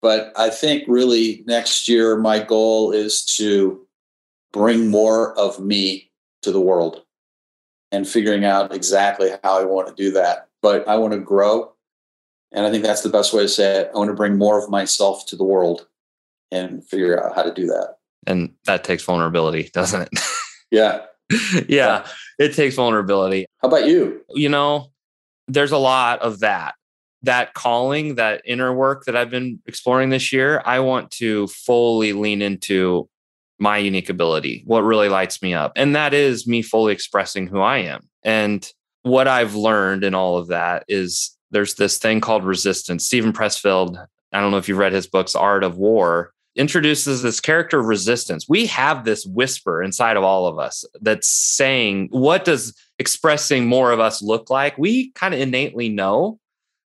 But 0.00 0.32
I 0.36 0.48
think 0.48 0.84
really 0.86 1.42
next 1.44 1.88
year, 1.88 2.16
my 2.16 2.38
goal 2.38 2.92
is 2.92 3.24
to 3.36 3.84
bring 4.52 4.90
more 4.90 5.36
of 5.36 5.58
me 5.58 6.12
to 6.42 6.52
the 6.52 6.60
world 6.60 7.02
and 7.90 8.06
figuring 8.06 8.44
out 8.44 8.72
exactly 8.72 9.30
how 9.42 9.58
I 9.58 9.64
want 9.64 9.88
to 9.88 9.94
do 10.00 10.12
that. 10.12 10.46
But 10.62 10.86
I 10.86 10.98
want 10.98 11.14
to 11.14 11.18
grow 11.18 11.72
and 12.52 12.66
I 12.66 12.70
think 12.70 12.82
that's 12.82 13.02
the 13.02 13.08
best 13.08 13.32
way 13.32 13.42
to 13.42 13.48
say 13.48 13.80
it. 13.80 13.90
I 13.94 13.98
want 13.98 14.08
to 14.08 14.14
bring 14.14 14.36
more 14.36 14.62
of 14.62 14.70
myself 14.70 15.26
to 15.26 15.36
the 15.36 15.44
world 15.44 15.86
and 16.50 16.86
figure 16.86 17.22
out 17.22 17.34
how 17.34 17.42
to 17.42 17.54
do 17.54 17.66
that. 17.66 17.96
And 18.26 18.54
that 18.66 18.84
takes 18.84 19.04
vulnerability, 19.04 19.70
doesn't 19.72 20.02
it? 20.02 20.20
yeah. 20.70 21.02
yeah, 21.68 22.06
it 22.38 22.54
takes 22.54 22.74
vulnerability. 22.74 23.46
How 23.62 23.68
about 23.68 23.86
you? 23.86 24.20
You 24.30 24.48
know, 24.48 24.90
there's 25.46 25.72
a 25.72 25.78
lot 25.78 26.20
of 26.22 26.40
that. 26.40 26.74
That 27.22 27.52
calling, 27.52 28.14
that 28.14 28.40
inner 28.46 28.72
work 28.72 29.04
that 29.04 29.14
I've 29.14 29.30
been 29.30 29.60
exploring 29.66 30.08
this 30.08 30.32
year, 30.32 30.62
I 30.64 30.80
want 30.80 31.10
to 31.12 31.46
fully 31.48 32.14
lean 32.14 32.40
into 32.40 33.08
my 33.58 33.76
unique 33.76 34.08
ability, 34.08 34.62
what 34.64 34.80
really 34.80 35.10
lights 35.10 35.42
me 35.42 35.52
up. 35.52 35.72
And 35.76 35.94
that 35.94 36.14
is 36.14 36.46
me 36.46 36.62
fully 36.62 36.94
expressing 36.94 37.46
who 37.46 37.60
I 37.60 37.78
am. 37.78 38.08
And 38.22 38.66
what 39.02 39.28
I've 39.28 39.54
learned 39.54 40.02
in 40.02 40.14
all 40.14 40.38
of 40.38 40.48
that 40.48 40.84
is 40.88 41.36
there's 41.50 41.74
this 41.74 41.98
thing 41.98 42.20
called 42.20 42.44
resistance. 42.44 43.06
Stephen 43.06 43.32
Pressfield, 43.32 44.04
I 44.32 44.40
don't 44.40 44.50
know 44.50 44.58
if 44.58 44.68
you've 44.68 44.78
read 44.78 44.92
his 44.92 45.06
books, 45.06 45.34
Art 45.34 45.64
of 45.64 45.76
War, 45.76 46.32
introduces 46.56 47.22
this 47.22 47.40
character 47.40 47.80
of 47.80 47.86
resistance. 47.86 48.48
We 48.48 48.66
have 48.66 49.04
this 49.04 49.24
whisper 49.24 49.82
inside 49.82 50.16
of 50.16 50.24
all 50.24 50.46
of 50.46 50.58
us 50.58 50.84
that's 51.00 51.28
saying, 51.28 52.08
what 52.10 52.44
does 52.44 52.74
expressing 52.98 53.66
more 53.66 53.92
of 53.92 54.00
us 54.00 54.20
look 54.20 54.50
like? 54.50 54.76
We 54.76 55.10
kind 55.12 55.32
of 55.32 55.40
innately 55.40 55.88
know, 55.88 56.38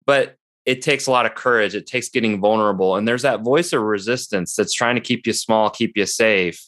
but 0.05 0.35
it 0.65 0.81
takes 0.81 1.07
a 1.07 1.11
lot 1.11 1.25
of 1.25 1.33
courage. 1.33 1.75
It 1.75 1.87
takes 1.87 2.09
getting 2.09 2.39
vulnerable. 2.39 2.97
And 2.97 3.07
there's 3.07 3.21
that 3.21 3.41
voice 3.41 3.73
of 3.73 3.81
resistance 3.81 4.55
that's 4.55 4.73
trying 4.73 4.95
to 4.95 5.01
keep 5.01 5.25
you 5.25 5.33
small, 5.33 5.69
keep 5.69 5.95
you 5.95 6.05
safe. 6.05 6.63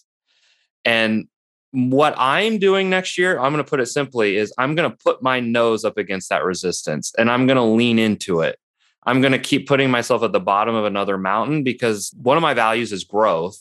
And 0.85 1.27
what 1.71 2.15
I'm 2.17 2.57
doing 2.57 2.89
next 2.89 3.17
year, 3.17 3.39
I'm 3.39 3.51
going 3.51 3.63
to 3.63 3.69
put 3.69 3.79
it 3.79 3.87
simply, 3.87 4.37
is 4.37 4.53
I'm 4.57 4.75
going 4.75 4.89
to 4.89 4.97
put 4.97 5.21
my 5.21 5.39
nose 5.39 5.85
up 5.85 5.97
against 5.97 6.29
that 6.29 6.43
resistance 6.43 7.13
and 7.17 7.29
I'm 7.29 7.45
going 7.45 7.57
to 7.57 7.63
lean 7.63 7.99
into 7.99 8.41
it. 8.41 8.57
I'm 9.03 9.21
going 9.21 9.31
to 9.31 9.39
keep 9.39 9.67
putting 9.67 9.91
myself 9.91 10.23
at 10.23 10.31
the 10.31 10.39
bottom 10.39 10.75
of 10.75 10.85
another 10.85 11.17
mountain 11.17 11.63
because 11.63 12.11
one 12.21 12.37
of 12.37 12.41
my 12.41 12.53
values 12.53 12.91
is 12.91 13.03
growth. 13.03 13.57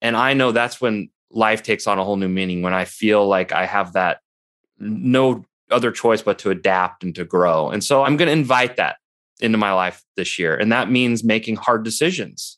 And 0.00 0.16
I 0.16 0.32
know 0.32 0.52
that's 0.52 0.80
when 0.80 1.10
life 1.30 1.62
takes 1.62 1.86
on 1.86 1.98
a 1.98 2.04
whole 2.04 2.16
new 2.16 2.28
meaning, 2.28 2.62
when 2.62 2.74
I 2.74 2.84
feel 2.84 3.26
like 3.26 3.52
I 3.52 3.66
have 3.66 3.92
that 3.92 4.20
no 4.78 5.44
other 5.70 5.90
choice 5.90 6.22
but 6.22 6.38
to 6.40 6.50
adapt 6.50 7.04
and 7.04 7.14
to 7.14 7.24
grow. 7.24 7.70
And 7.70 7.84
so 7.84 8.02
I'm 8.02 8.16
going 8.16 8.26
to 8.28 8.32
invite 8.32 8.76
that 8.76 8.96
into 9.40 9.58
my 9.58 9.72
life 9.72 10.02
this 10.16 10.38
year. 10.38 10.56
And 10.56 10.72
that 10.72 10.90
means 10.90 11.22
making 11.22 11.56
hard 11.56 11.84
decisions 11.84 12.57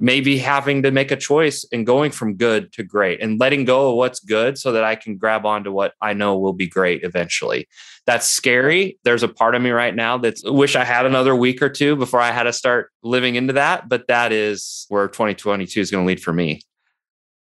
maybe 0.00 0.38
having 0.38 0.82
to 0.82 0.90
make 0.90 1.10
a 1.10 1.16
choice 1.16 1.64
and 1.72 1.86
going 1.86 2.10
from 2.10 2.34
good 2.34 2.72
to 2.72 2.82
great 2.82 3.20
and 3.20 3.38
letting 3.38 3.66
go 3.66 3.90
of 3.90 3.96
what's 3.96 4.18
good 4.18 4.56
so 4.56 4.72
that 4.72 4.82
I 4.82 4.96
can 4.96 5.18
grab 5.18 5.44
onto 5.44 5.70
what 5.70 5.92
I 6.00 6.14
know 6.14 6.38
will 6.38 6.54
be 6.54 6.66
great 6.66 7.04
eventually. 7.04 7.68
That's 8.06 8.26
scary. 8.26 8.98
There's 9.04 9.22
a 9.22 9.28
part 9.28 9.54
of 9.54 9.60
me 9.60 9.70
right 9.70 9.94
now 9.94 10.16
that 10.18 10.40
wish 10.44 10.74
I 10.74 10.84
had 10.84 11.04
another 11.04 11.36
week 11.36 11.60
or 11.60 11.68
two 11.68 11.96
before 11.96 12.18
I 12.18 12.32
had 12.32 12.44
to 12.44 12.52
start 12.52 12.90
living 13.02 13.34
into 13.34 13.52
that, 13.52 13.90
but 13.90 14.08
that 14.08 14.32
is 14.32 14.86
where 14.88 15.06
2022 15.06 15.78
is 15.78 15.90
going 15.90 16.04
to 16.04 16.08
lead 16.08 16.22
for 16.22 16.32
me. 16.32 16.62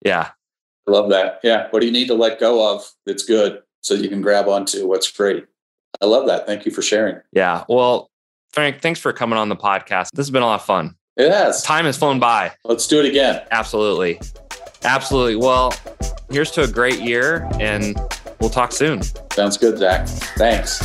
Yeah. 0.03 0.29
I 0.87 0.91
love 0.91 1.09
that. 1.09 1.41
Yeah. 1.43 1.67
What 1.71 1.81
do 1.81 1.87
you 1.87 1.91
need 1.91 2.07
to 2.07 2.15
let 2.15 2.39
go 2.39 2.73
of 2.73 2.89
that's 3.05 3.23
good 3.23 3.61
so 3.81 3.95
you 3.95 4.07
can 4.07 4.21
grab 4.21 4.47
onto 4.47 4.87
what's 4.87 5.11
great? 5.11 5.45
I 6.01 6.05
love 6.05 6.25
that. 6.27 6.45
Thank 6.45 6.65
you 6.65 6.71
for 6.71 6.81
sharing. 6.81 7.19
Yeah. 7.33 7.65
Well, 7.67 8.09
Frank, 8.53 8.81
thanks 8.81 9.01
for 9.01 9.11
coming 9.11 9.37
on 9.37 9.49
the 9.49 9.55
podcast. 9.55 10.11
This 10.11 10.25
has 10.25 10.31
been 10.31 10.43
a 10.43 10.45
lot 10.45 10.61
of 10.61 10.65
fun. 10.65 10.95
Yes. 11.17 11.63
Time 11.63 11.85
has 11.85 11.97
flown 11.97 12.19
by. 12.19 12.51
Let's 12.63 12.87
do 12.87 12.99
it 12.99 13.05
again. 13.05 13.41
Absolutely. 13.51 14.19
Absolutely. 14.83 15.35
Well, 15.35 15.73
here's 16.29 16.51
to 16.51 16.63
a 16.63 16.67
great 16.67 16.99
year 16.99 17.49
and 17.59 17.97
we'll 18.39 18.49
talk 18.49 18.71
soon. 18.71 19.01
Sounds 19.31 19.57
good, 19.57 19.77
Zach. 19.77 20.07
Thanks. 20.07 20.79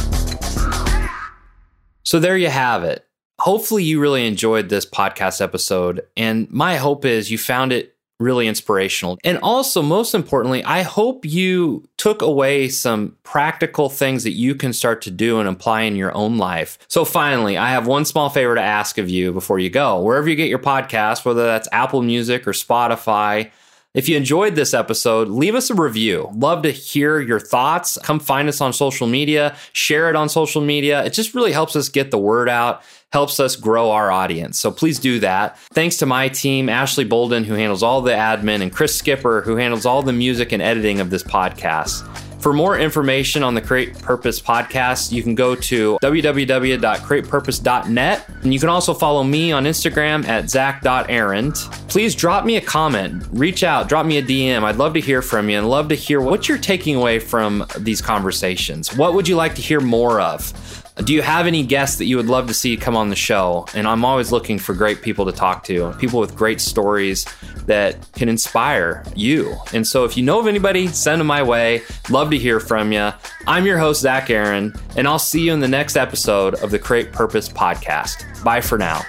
So 2.02 2.18
there 2.18 2.36
you 2.36 2.48
have 2.48 2.84
it. 2.84 3.06
Hopefully, 3.40 3.84
you 3.84 4.00
really 4.00 4.26
enjoyed 4.26 4.68
this 4.68 4.84
podcast 4.84 5.40
episode. 5.40 6.02
And 6.16 6.50
my 6.50 6.76
hope 6.76 7.04
is 7.04 7.30
you 7.30 7.38
found 7.38 7.72
it 7.72 7.96
really 8.20 8.46
inspirational. 8.46 9.18
And 9.24 9.38
also, 9.42 9.82
most 9.82 10.14
importantly, 10.14 10.62
I 10.62 10.82
hope 10.82 11.24
you 11.24 11.88
took 11.96 12.22
away 12.22 12.68
some 12.68 13.16
practical 13.24 13.88
things 13.88 14.22
that 14.24 14.32
you 14.32 14.54
can 14.54 14.72
start 14.72 15.02
to 15.02 15.10
do 15.10 15.40
and 15.40 15.48
apply 15.48 15.82
in 15.82 15.96
your 15.96 16.14
own 16.16 16.38
life. 16.38 16.78
So, 16.88 17.04
finally, 17.04 17.56
I 17.56 17.70
have 17.70 17.86
one 17.86 18.04
small 18.04 18.28
favor 18.28 18.54
to 18.54 18.60
ask 18.60 18.98
of 18.98 19.08
you 19.08 19.32
before 19.32 19.58
you 19.58 19.70
go. 19.70 20.00
Wherever 20.00 20.28
you 20.28 20.36
get 20.36 20.48
your 20.48 20.58
podcast, 20.58 21.24
whether 21.24 21.44
that's 21.44 21.68
Apple 21.72 22.02
Music 22.02 22.46
or 22.46 22.52
Spotify, 22.52 23.50
if 23.92 24.08
you 24.08 24.16
enjoyed 24.16 24.54
this 24.54 24.72
episode, 24.72 25.28
leave 25.28 25.56
us 25.56 25.68
a 25.68 25.74
review. 25.74 26.30
Love 26.32 26.62
to 26.62 26.70
hear 26.70 27.18
your 27.18 27.40
thoughts. 27.40 27.98
Come 28.04 28.20
find 28.20 28.48
us 28.48 28.60
on 28.60 28.72
social 28.72 29.08
media, 29.08 29.56
share 29.72 30.08
it 30.08 30.14
on 30.14 30.28
social 30.28 30.62
media. 30.62 31.04
It 31.04 31.10
just 31.10 31.34
really 31.34 31.50
helps 31.50 31.74
us 31.74 31.88
get 31.88 32.12
the 32.12 32.18
word 32.18 32.48
out, 32.48 32.84
helps 33.12 33.40
us 33.40 33.56
grow 33.56 33.90
our 33.90 34.10
audience. 34.10 34.58
So 34.58 34.70
please 34.70 34.98
do 34.98 35.18
that. 35.20 35.58
Thanks 35.72 35.96
to 35.98 36.06
my 36.06 36.28
team, 36.28 36.68
Ashley 36.68 37.04
Bolden, 37.04 37.44
who 37.44 37.54
handles 37.54 37.82
all 37.82 38.02
the 38.02 38.12
admin, 38.12 38.62
and 38.62 38.72
Chris 38.72 38.94
Skipper, 38.94 39.42
who 39.42 39.56
handles 39.56 39.84
all 39.84 40.02
the 40.02 40.12
music 40.12 40.52
and 40.52 40.62
editing 40.62 41.00
of 41.00 41.10
this 41.10 41.22
podcast. 41.22 42.06
For 42.40 42.52
more 42.54 42.78
information 42.78 43.42
on 43.42 43.54
the 43.54 43.60
Create 43.60 43.98
Purpose 43.98 44.40
podcast, 44.40 45.12
you 45.12 45.22
can 45.22 45.34
go 45.34 45.54
to 45.54 45.98
www.createpurpose.net. 46.00 48.28
And 48.42 48.54
you 48.54 48.58
can 48.58 48.70
also 48.70 48.94
follow 48.94 49.22
me 49.22 49.52
on 49.52 49.64
Instagram 49.64 50.26
at 50.26 50.48
zach.errand. 50.48 51.56
Please 51.88 52.14
drop 52.14 52.46
me 52.46 52.56
a 52.56 52.62
comment, 52.62 53.26
reach 53.32 53.62
out, 53.62 53.90
drop 53.90 54.06
me 54.06 54.16
a 54.16 54.22
DM. 54.22 54.62
I'd 54.62 54.76
love 54.76 54.94
to 54.94 55.00
hear 55.00 55.20
from 55.20 55.50
you 55.50 55.58
and 55.58 55.68
love 55.68 55.90
to 55.90 55.94
hear 55.94 56.22
what 56.22 56.48
you're 56.48 56.56
taking 56.56 56.96
away 56.96 57.18
from 57.18 57.66
these 57.76 58.00
conversations. 58.00 58.96
What 58.96 59.12
would 59.12 59.28
you 59.28 59.36
like 59.36 59.54
to 59.56 59.62
hear 59.62 59.80
more 59.80 60.18
of? 60.18 60.50
Do 61.04 61.14
you 61.14 61.22
have 61.22 61.46
any 61.46 61.64
guests 61.64 61.96
that 61.98 62.04
you 62.04 62.16
would 62.16 62.26
love 62.26 62.46
to 62.48 62.54
see 62.54 62.76
come 62.76 62.96
on 62.96 63.08
the 63.08 63.16
show? 63.16 63.66
And 63.74 63.86
I'm 63.86 64.04
always 64.04 64.32
looking 64.32 64.58
for 64.58 64.74
great 64.74 65.00
people 65.00 65.24
to 65.26 65.32
talk 65.32 65.64
to, 65.64 65.92
people 65.98 66.20
with 66.20 66.36
great 66.36 66.60
stories 66.60 67.26
that 67.66 67.96
can 68.12 68.28
inspire 68.28 69.04
you. 69.16 69.56
And 69.72 69.86
so 69.86 70.04
if 70.04 70.16
you 70.16 70.22
know 70.22 70.40
of 70.40 70.46
anybody, 70.46 70.88
send 70.88 71.20
them 71.20 71.26
my 71.26 71.42
way. 71.42 71.82
Love 72.10 72.30
to 72.30 72.38
hear 72.38 72.60
from 72.60 72.92
you. 72.92 73.12
I'm 73.46 73.64
your 73.64 73.78
host, 73.78 74.02
Zach 74.02 74.28
Aaron, 74.28 74.74
and 74.96 75.08
I'll 75.08 75.18
see 75.18 75.40
you 75.40 75.52
in 75.52 75.60
the 75.60 75.68
next 75.68 75.96
episode 75.96 76.54
of 76.62 76.70
the 76.70 76.78
Create 76.78 77.12
Purpose 77.12 77.48
podcast. 77.48 78.44
Bye 78.44 78.60
for 78.60 78.76
now. 78.76 79.00